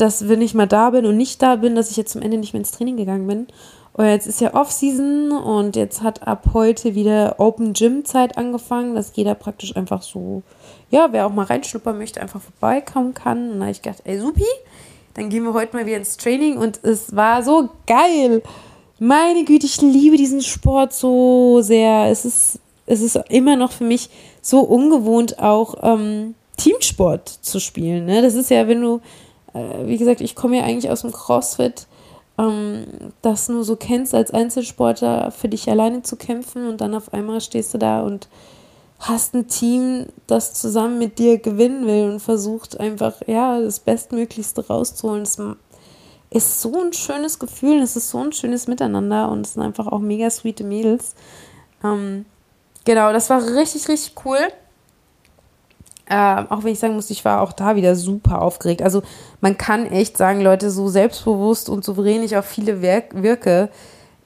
dass 0.00 0.28
wenn 0.28 0.42
ich 0.42 0.54
mal 0.54 0.66
da 0.66 0.90
bin 0.90 1.06
und 1.06 1.16
nicht 1.16 1.42
da 1.42 1.56
bin, 1.56 1.74
dass 1.74 1.90
ich 1.90 1.96
jetzt 1.96 2.12
zum 2.12 2.22
Ende 2.22 2.38
nicht 2.38 2.52
mehr 2.52 2.60
ins 2.60 2.72
Training 2.72 2.96
gegangen 2.96 3.26
bin. 3.26 3.46
Und 3.92 4.06
jetzt 4.06 4.26
ist 4.26 4.40
ja 4.40 4.54
Off-Season 4.54 5.32
und 5.32 5.76
jetzt 5.76 6.02
hat 6.02 6.26
ab 6.26 6.50
heute 6.54 6.94
wieder 6.94 7.34
Open 7.38 7.72
Gym 7.72 8.04
Zeit 8.04 8.38
angefangen, 8.38 8.94
dass 8.94 9.12
jeder 9.14 9.34
praktisch 9.34 9.76
einfach 9.76 10.02
so, 10.02 10.42
ja, 10.90 11.08
wer 11.10 11.26
auch 11.26 11.32
mal 11.32 11.44
reinschnuppern 11.44 11.98
möchte, 11.98 12.20
einfach 12.20 12.40
vorbeikommen 12.40 13.14
kann. 13.14 13.50
Und 13.50 13.58
da 13.58 13.64
habe 13.66 13.72
ich 13.72 13.82
gedacht, 13.82 14.02
ey, 14.04 14.20
supi, 14.20 14.46
dann 15.14 15.28
gehen 15.28 15.42
wir 15.42 15.54
heute 15.54 15.76
mal 15.76 15.86
wieder 15.86 15.96
ins 15.96 16.16
Training 16.16 16.56
und 16.56 16.80
es 16.84 17.14
war 17.16 17.42
so 17.42 17.68
geil. 17.86 18.42
Meine 19.00 19.44
Güte, 19.44 19.66
ich 19.66 19.80
liebe 19.80 20.16
diesen 20.16 20.40
Sport 20.40 20.92
so 20.92 21.60
sehr. 21.62 22.06
Es 22.10 22.24
ist, 22.24 22.60
es 22.86 23.00
ist 23.00 23.18
immer 23.28 23.56
noch 23.56 23.72
für 23.72 23.84
mich 23.84 24.08
so 24.40 24.60
ungewohnt, 24.60 25.40
auch 25.40 25.74
ähm, 25.82 26.34
Teamsport 26.56 27.28
zu 27.28 27.58
spielen. 27.58 28.06
Ne? 28.06 28.22
Das 28.22 28.34
ist 28.34 28.50
ja, 28.50 28.68
wenn 28.68 28.80
du, 28.80 29.00
äh, 29.54 29.86
wie 29.86 29.98
gesagt, 29.98 30.20
ich 30.20 30.34
komme 30.34 30.58
ja 30.58 30.64
eigentlich 30.64 30.90
aus 30.90 31.02
dem 31.02 31.12
CrossFit 31.12 31.86
ähm, 32.38 32.86
das 33.22 33.48
nur 33.48 33.64
so 33.64 33.76
kennst, 33.76 34.14
als 34.14 34.30
Einzelsportler 34.30 35.30
für 35.30 35.48
dich 35.48 35.68
alleine 35.68 36.02
zu 36.02 36.16
kämpfen 36.16 36.66
und 36.68 36.80
dann 36.80 36.94
auf 36.94 37.12
einmal 37.12 37.40
stehst 37.40 37.74
du 37.74 37.78
da 37.78 38.00
und 38.02 38.28
hast 38.98 39.34
ein 39.34 39.48
Team, 39.48 40.06
das 40.26 40.54
zusammen 40.54 40.98
mit 40.98 41.18
dir 41.18 41.38
gewinnen 41.38 41.86
will 41.86 42.10
und 42.10 42.20
versucht 42.20 42.78
einfach, 42.78 43.14
ja, 43.26 43.60
das 43.60 43.80
Bestmöglichste 43.80 44.66
rauszuholen. 44.66 45.22
Es 45.22 45.38
ist 46.30 46.60
so 46.60 46.80
ein 46.80 46.92
schönes 46.92 47.38
Gefühl, 47.38 47.80
es 47.80 47.96
ist 47.96 48.10
so 48.10 48.18
ein 48.18 48.32
schönes 48.32 48.68
Miteinander 48.68 49.30
und 49.30 49.46
es 49.46 49.54
sind 49.54 49.62
einfach 49.62 49.86
auch 49.86 50.00
mega 50.00 50.28
sweete 50.28 50.64
Mädels. 50.64 51.14
Ähm, 51.82 52.26
genau, 52.84 53.12
das 53.12 53.30
war 53.30 53.42
richtig, 53.42 53.88
richtig 53.88 54.14
cool. 54.24 54.38
Äh, 56.10 56.44
auch 56.48 56.64
wenn 56.64 56.72
ich 56.72 56.80
sagen 56.80 56.96
muss, 56.96 57.08
ich 57.10 57.24
war 57.24 57.40
auch 57.40 57.52
da 57.52 57.76
wieder 57.76 57.94
super 57.94 58.42
aufgeregt. 58.42 58.82
Also 58.82 59.02
man 59.40 59.56
kann 59.56 59.86
echt 59.86 60.16
sagen, 60.16 60.40
Leute, 60.40 60.70
so 60.72 60.88
selbstbewusst 60.88 61.68
und 61.68 61.84
souverän 61.84 62.24
ich 62.24 62.36
auf 62.36 62.44
viele 62.44 62.82
wirke, 62.82 63.68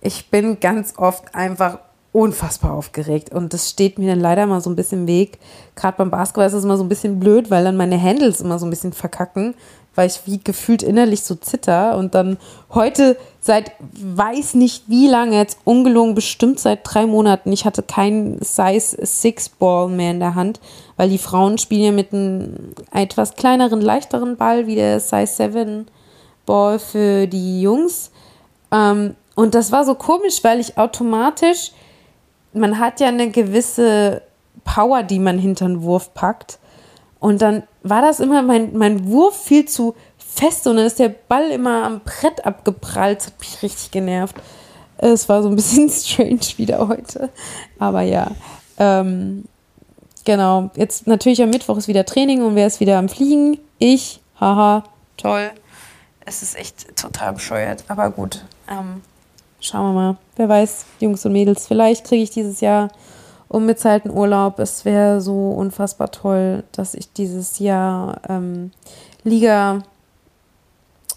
ich 0.01 0.31
bin 0.31 0.61
ganz 0.61 0.95
oft 0.97 1.35
einfach 1.35 1.79
unfassbar 2.11 2.73
aufgeregt. 2.73 3.35
Und 3.35 3.53
das 3.53 3.69
steht 3.69 3.99
mir 3.99 4.09
dann 4.09 4.21
leider 4.21 4.47
mal 4.47 4.63
so 4.63 4.71
ein 4.71 4.77
bisschen 4.77 5.01
im 5.01 5.07
Weg. 5.09 5.39
Gerade 5.75 5.99
beim 5.99 6.11
Basketball 6.11 6.47
ist 6.47 6.55
es 6.55 6.65
immer 6.65 6.79
so 6.79 6.85
ein 6.85 6.89
bisschen 6.89 7.21
blöd, 7.21 7.51
weil 7.51 7.65
dann 7.65 7.77
meine 7.77 8.01
Handles 8.01 8.41
immer 8.41 8.59
so 8.59 8.65
ein 8.65 8.71
bisschen 8.71 8.95
verkacken 8.95 9.55
weil 9.95 10.07
ich 10.07 10.21
wie 10.27 10.41
gefühlt 10.43 10.83
innerlich 10.83 11.23
so 11.23 11.35
zitter 11.35 11.97
und 11.97 12.15
dann 12.15 12.39
heute 12.73 13.17
seit 13.41 13.73
weiß 13.81 14.55
nicht 14.55 14.85
wie 14.89 15.07
lange, 15.07 15.37
jetzt 15.37 15.59
ungelogen 15.65 16.15
bestimmt 16.15 16.59
seit 16.59 16.81
drei 16.83 17.07
Monaten, 17.07 17.53
ich 17.53 17.65
hatte 17.65 17.83
keinen 17.83 18.41
Size 18.43 18.97
6 19.01 19.51
Ball 19.51 19.89
mehr 19.89 20.13
in 20.13 20.21
der 20.21 20.35
Hand, 20.35 20.61
weil 20.97 21.11
die 21.11 21.19
Frauen 21.19 21.59
spielen 21.59 21.85
ja 21.85 21.93
mit 21.93 22.13
einem 22.13 22.75
etwas 22.93 23.35
kleineren, 23.35 23.81
leichteren 23.81 24.37
Ball 24.37 24.67
wie 24.67 24.77
der 24.77 25.01
Size 25.01 25.27
7 25.27 25.87
Ball 26.47 26.79
für 26.79 27.27
die 27.27 27.61
Jungs. 27.61 28.11
Ähm, 28.71 29.15
und 29.35 29.55
das 29.55 29.73
war 29.73 29.85
so 29.85 29.95
komisch, 29.95 30.43
weil 30.43 30.61
ich 30.61 30.79
automatisch, 30.79 31.73
man 32.53 32.79
hat 32.79 33.01
ja 33.01 33.09
eine 33.09 33.31
gewisse 33.31 34.23
Power, 34.65 35.03
die 35.03 35.19
man 35.19 35.39
hinter 35.39 35.67
den 35.67 35.83
Wurf 35.83 36.15
packt. 36.15 36.59
Und 37.25 37.41
dann 37.41 37.63
war 37.83 38.03
das 38.03 38.21
immer 38.21 38.43
mein, 38.43 38.77
mein 38.77 39.09
Wurf 39.09 39.45
viel 39.45 39.65
zu 39.65 39.95
fest 40.19 40.67
und 40.67 40.77
dann 40.77 40.85
ist 40.85 40.99
der 40.99 41.09
Ball 41.09 41.53
immer 41.53 41.85
am 41.85 42.01
Brett 42.01 42.45
abgeprallt. 42.45 43.21
Das 43.21 43.27
hat 43.29 43.41
mich 43.41 43.63
richtig 43.63 43.91
genervt. 43.93 44.37
Es 44.99 45.27
war 45.27 45.43
so 45.43 45.49
ein 45.49 45.57
bisschen 45.57 45.89
strange 45.91 46.59
wieder 46.59 46.87
heute. 46.87 47.31
Aber 47.79 48.03
ja. 48.03 48.31
Ähm, 48.77 49.47
genau. 50.27 50.71
Jetzt 50.75 51.07
natürlich 51.07 51.43
am 51.43 51.49
Mittwoch 51.49 51.79
ist 51.79 51.89
wieder 51.89 52.05
Training 52.05 52.43
und 52.43 52.57
wer 52.57 52.67
ist 52.67 52.81
wieder 52.81 52.99
am 52.99 53.09
Fliegen? 53.09 53.59
Ich. 53.79 54.21
Haha. 54.39 54.85
Toll. 55.17 55.51
Es 56.27 56.43
ist 56.43 56.59
echt 56.59 56.95
total 56.95 57.33
bescheuert. 57.33 57.85
Aber 57.89 58.11
gut. 58.11 58.45
Ähm, 58.71 59.01
schauen 59.61 59.95
wir 59.95 59.99
mal. 59.99 60.17
Wer 60.37 60.51
weiß, 60.51 60.85
Jungs 61.01 61.25
und 61.25 61.33
Mädels, 61.33 61.69
vielleicht 61.69 62.05
kriege 62.05 62.23
ich 62.23 62.33
dieses 62.33 62.61
Jahr 62.61 62.91
unbezahlten 63.55 64.11
Urlaub. 64.11 64.59
Es 64.59 64.85
wäre 64.85 65.21
so 65.21 65.51
unfassbar 65.51 66.11
toll, 66.11 66.65
dass 66.73 66.95
ich 66.95 67.13
dieses 67.13 67.59
Jahr 67.59 68.21
ähm, 68.29 68.73
Liga 69.23 69.83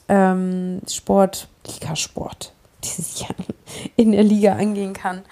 ähm, 0.08 0.82
Sport, 0.88 1.48
Liga-Sport 1.66 2.54
dieses 2.84 3.20
Jahr 3.20 3.36
in 3.96 4.12
der 4.12 4.24
Liga 4.24 4.54
angehen 4.54 4.94
kann 4.94 5.24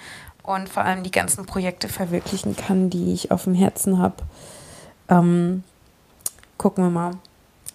und 0.43 0.67
vor 0.67 0.83
allem 0.83 1.03
die 1.03 1.11
ganzen 1.11 1.45
Projekte 1.45 1.87
verwirklichen 1.87 2.55
kann, 2.55 2.89
die 2.89 3.13
ich 3.13 3.31
auf 3.31 3.45
dem 3.45 3.53
Herzen 3.53 3.99
habe. 3.99 4.15
Ähm, 5.07 5.63
gucken 6.57 6.83
wir 6.83 6.91
mal. 6.91 7.11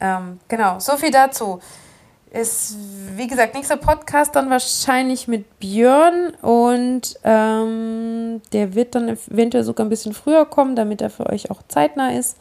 Ähm, 0.01 0.41
genau, 0.49 0.79
so 0.79 0.97
viel 0.97 1.11
dazu. 1.11 1.61
Ist, 2.31 2.77
wie 3.17 3.27
gesagt, 3.27 3.55
nächster 3.55 3.77
Podcast 3.77 4.37
dann 4.37 4.51
wahrscheinlich 4.51 5.27
mit 5.27 5.59
Björn 5.59 6.33
und 6.43 7.19
ähm, 7.25 8.41
der 8.53 8.75
wird 8.75 8.95
dann 8.95 9.09
eventuell 9.09 9.65
sogar 9.65 9.85
ein 9.85 9.91
bisschen 9.91 10.15
früher 10.15 10.47
kommen, 10.47 10.77
damit 10.77 11.01
er 11.01 11.11
für 11.11 11.27
euch 11.27 11.51
auch 11.51 11.63
zeitnah 11.67 12.13
ist 12.13 12.37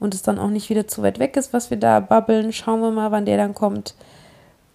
und 0.00 0.14
es 0.14 0.22
dann 0.22 0.38
auch 0.38 0.48
nicht 0.48 0.70
wieder 0.70 0.88
zu 0.88 1.02
weit 1.02 1.18
weg 1.18 1.36
ist, 1.36 1.52
was 1.52 1.70
wir 1.70 1.76
da 1.76 2.00
babbeln. 2.00 2.52
Schauen 2.52 2.80
wir 2.80 2.90
mal, 2.90 3.12
wann 3.12 3.26
der 3.26 3.36
dann 3.36 3.54
kommt. 3.54 3.94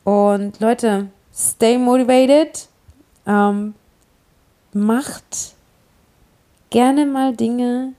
Und 0.06 0.60
Leute, 0.60 1.08
stay 1.34 1.78
motivated. 1.78 2.68
Ähm, 3.26 3.74
macht 4.74 5.56
gerne 6.70 7.06
mal 7.06 7.36
Dinge 7.36 7.94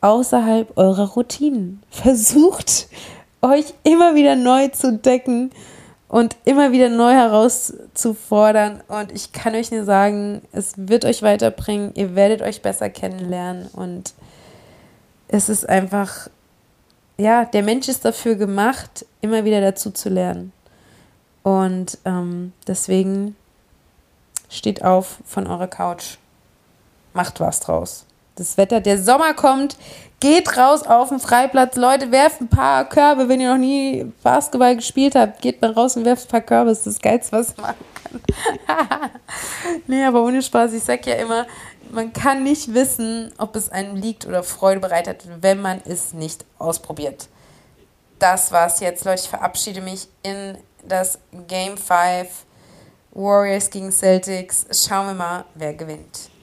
außerhalb 0.00 0.76
eurer 0.76 1.08
Routinen. 1.10 1.82
Versucht 1.90 2.88
euch 3.44 3.74
immer 3.84 4.14
wieder 4.14 4.36
neu 4.36 4.68
zu 4.68 4.92
decken 4.92 5.50
und 6.08 6.36
immer 6.44 6.72
wieder 6.72 6.88
neu 6.88 7.12
herauszufordern. 7.12 8.82
Und 8.88 9.12
ich 9.12 9.32
kann 9.32 9.54
euch 9.54 9.70
nur 9.70 9.84
sagen, 9.84 10.42
es 10.52 10.74
wird 10.76 11.04
euch 11.04 11.22
weiterbringen. 11.22 11.92
Ihr 11.94 12.14
werdet 12.14 12.42
euch 12.42 12.62
besser 12.62 12.90
kennenlernen. 12.90 13.68
Und 13.72 14.14
es 15.28 15.48
ist 15.48 15.68
einfach, 15.68 16.28
ja, 17.16 17.44
der 17.44 17.62
Mensch 17.62 17.88
ist 17.88 18.04
dafür 18.04 18.36
gemacht, 18.36 19.04
immer 19.20 19.44
wieder 19.44 19.60
dazu 19.60 19.90
zu 19.90 20.08
lernen. 20.08 20.52
Und 21.42 21.98
ähm, 22.04 22.52
deswegen 22.66 23.36
steht 24.48 24.84
auf 24.84 25.18
von 25.24 25.46
eurer 25.46 25.68
Couch. 25.68 26.16
Macht 27.12 27.40
was 27.40 27.60
draus. 27.60 28.06
Das 28.36 28.56
Wetter, 28.56 28.80
der 28.80 29.02
Sommer 29.02 29.34
kommt. 29.34 29.76
Geht 30.20 30.56
raus 30.56 30.82
auf 30.84 31.10
den 31.10 31.20
Freiplatz. 31.20 31.76
Leute, 31.76 32.10
werft 32.10 32.40
ein 32.40 32.48
paar 32.48 32.88
Körbe. 32.88 33.28
Wenn 33.28 33.40
ihr 33.40 33.50
noch 33.50 33.58
nie 33.58 34.10
Basketball 34.22 34.74
gespielt 34.74 35.14
habt, 35.14 35.42
geht 35.42 35.60
mal 35.60 35.72
raus 35.72 35.96
und 35.96 36.04
werft 36.04 36.26
ein 36.26 36.30
paar 36.30 36.40
Körbe. 36.40 36.70
Das 36.70 36.78
ist 36.78 36.86
das 36.86 37.00
Geilste, 37.00 37.32
was 37.32 37.56
man 37.56 37.66
machen 37.66 37.84
kann. 38.66 39.10
nee, 39.86 40.04
aber 40.04 40.24
ohne 40.24 40.42
Spaß. 40.42 40.72
Ich 40.72 40.82
sag 40.82 41.06
ja 41.06 41.14
immer, 41.16 41.46
man 41.90 42.12
kann 42.12 42.42
nicht 42.42 42.72
wissen, 42.74 43.32
ob 43.38 43.54
es 43.54 43.68
einem 43.70 43.96
liegt 43.96 44.26
oder 44.26 44.42
Freude 44.42 44.80
bereitet, 44.80 45.24
wenn 45.40 45.60
man 45.60 45.80
es 45.84 46.12
nicht 46.12 46.44
ausprobiert. 46.58 47.28
Das 48.18 48.50
war's 48.50 48.80
jetzt, 48.80 49.04
Leute. 49.04 49.22
Ich 49.22 49.28
verabschiede 49.28 49.80
mich 49.80 50.08
in 50.22 50.56
das 50.86 51.18
Game 51.46 51.76
5 51.76 52.28
Warriors 53.12 53.70
gegen 53.70 53.92
Celtics. 53.92 54.66
Schauen 54.72 55.08
wir 55.08 55.14
mal, 55.14 55.44
wer 55.54 55.74
gewinnt. 55.74 56.33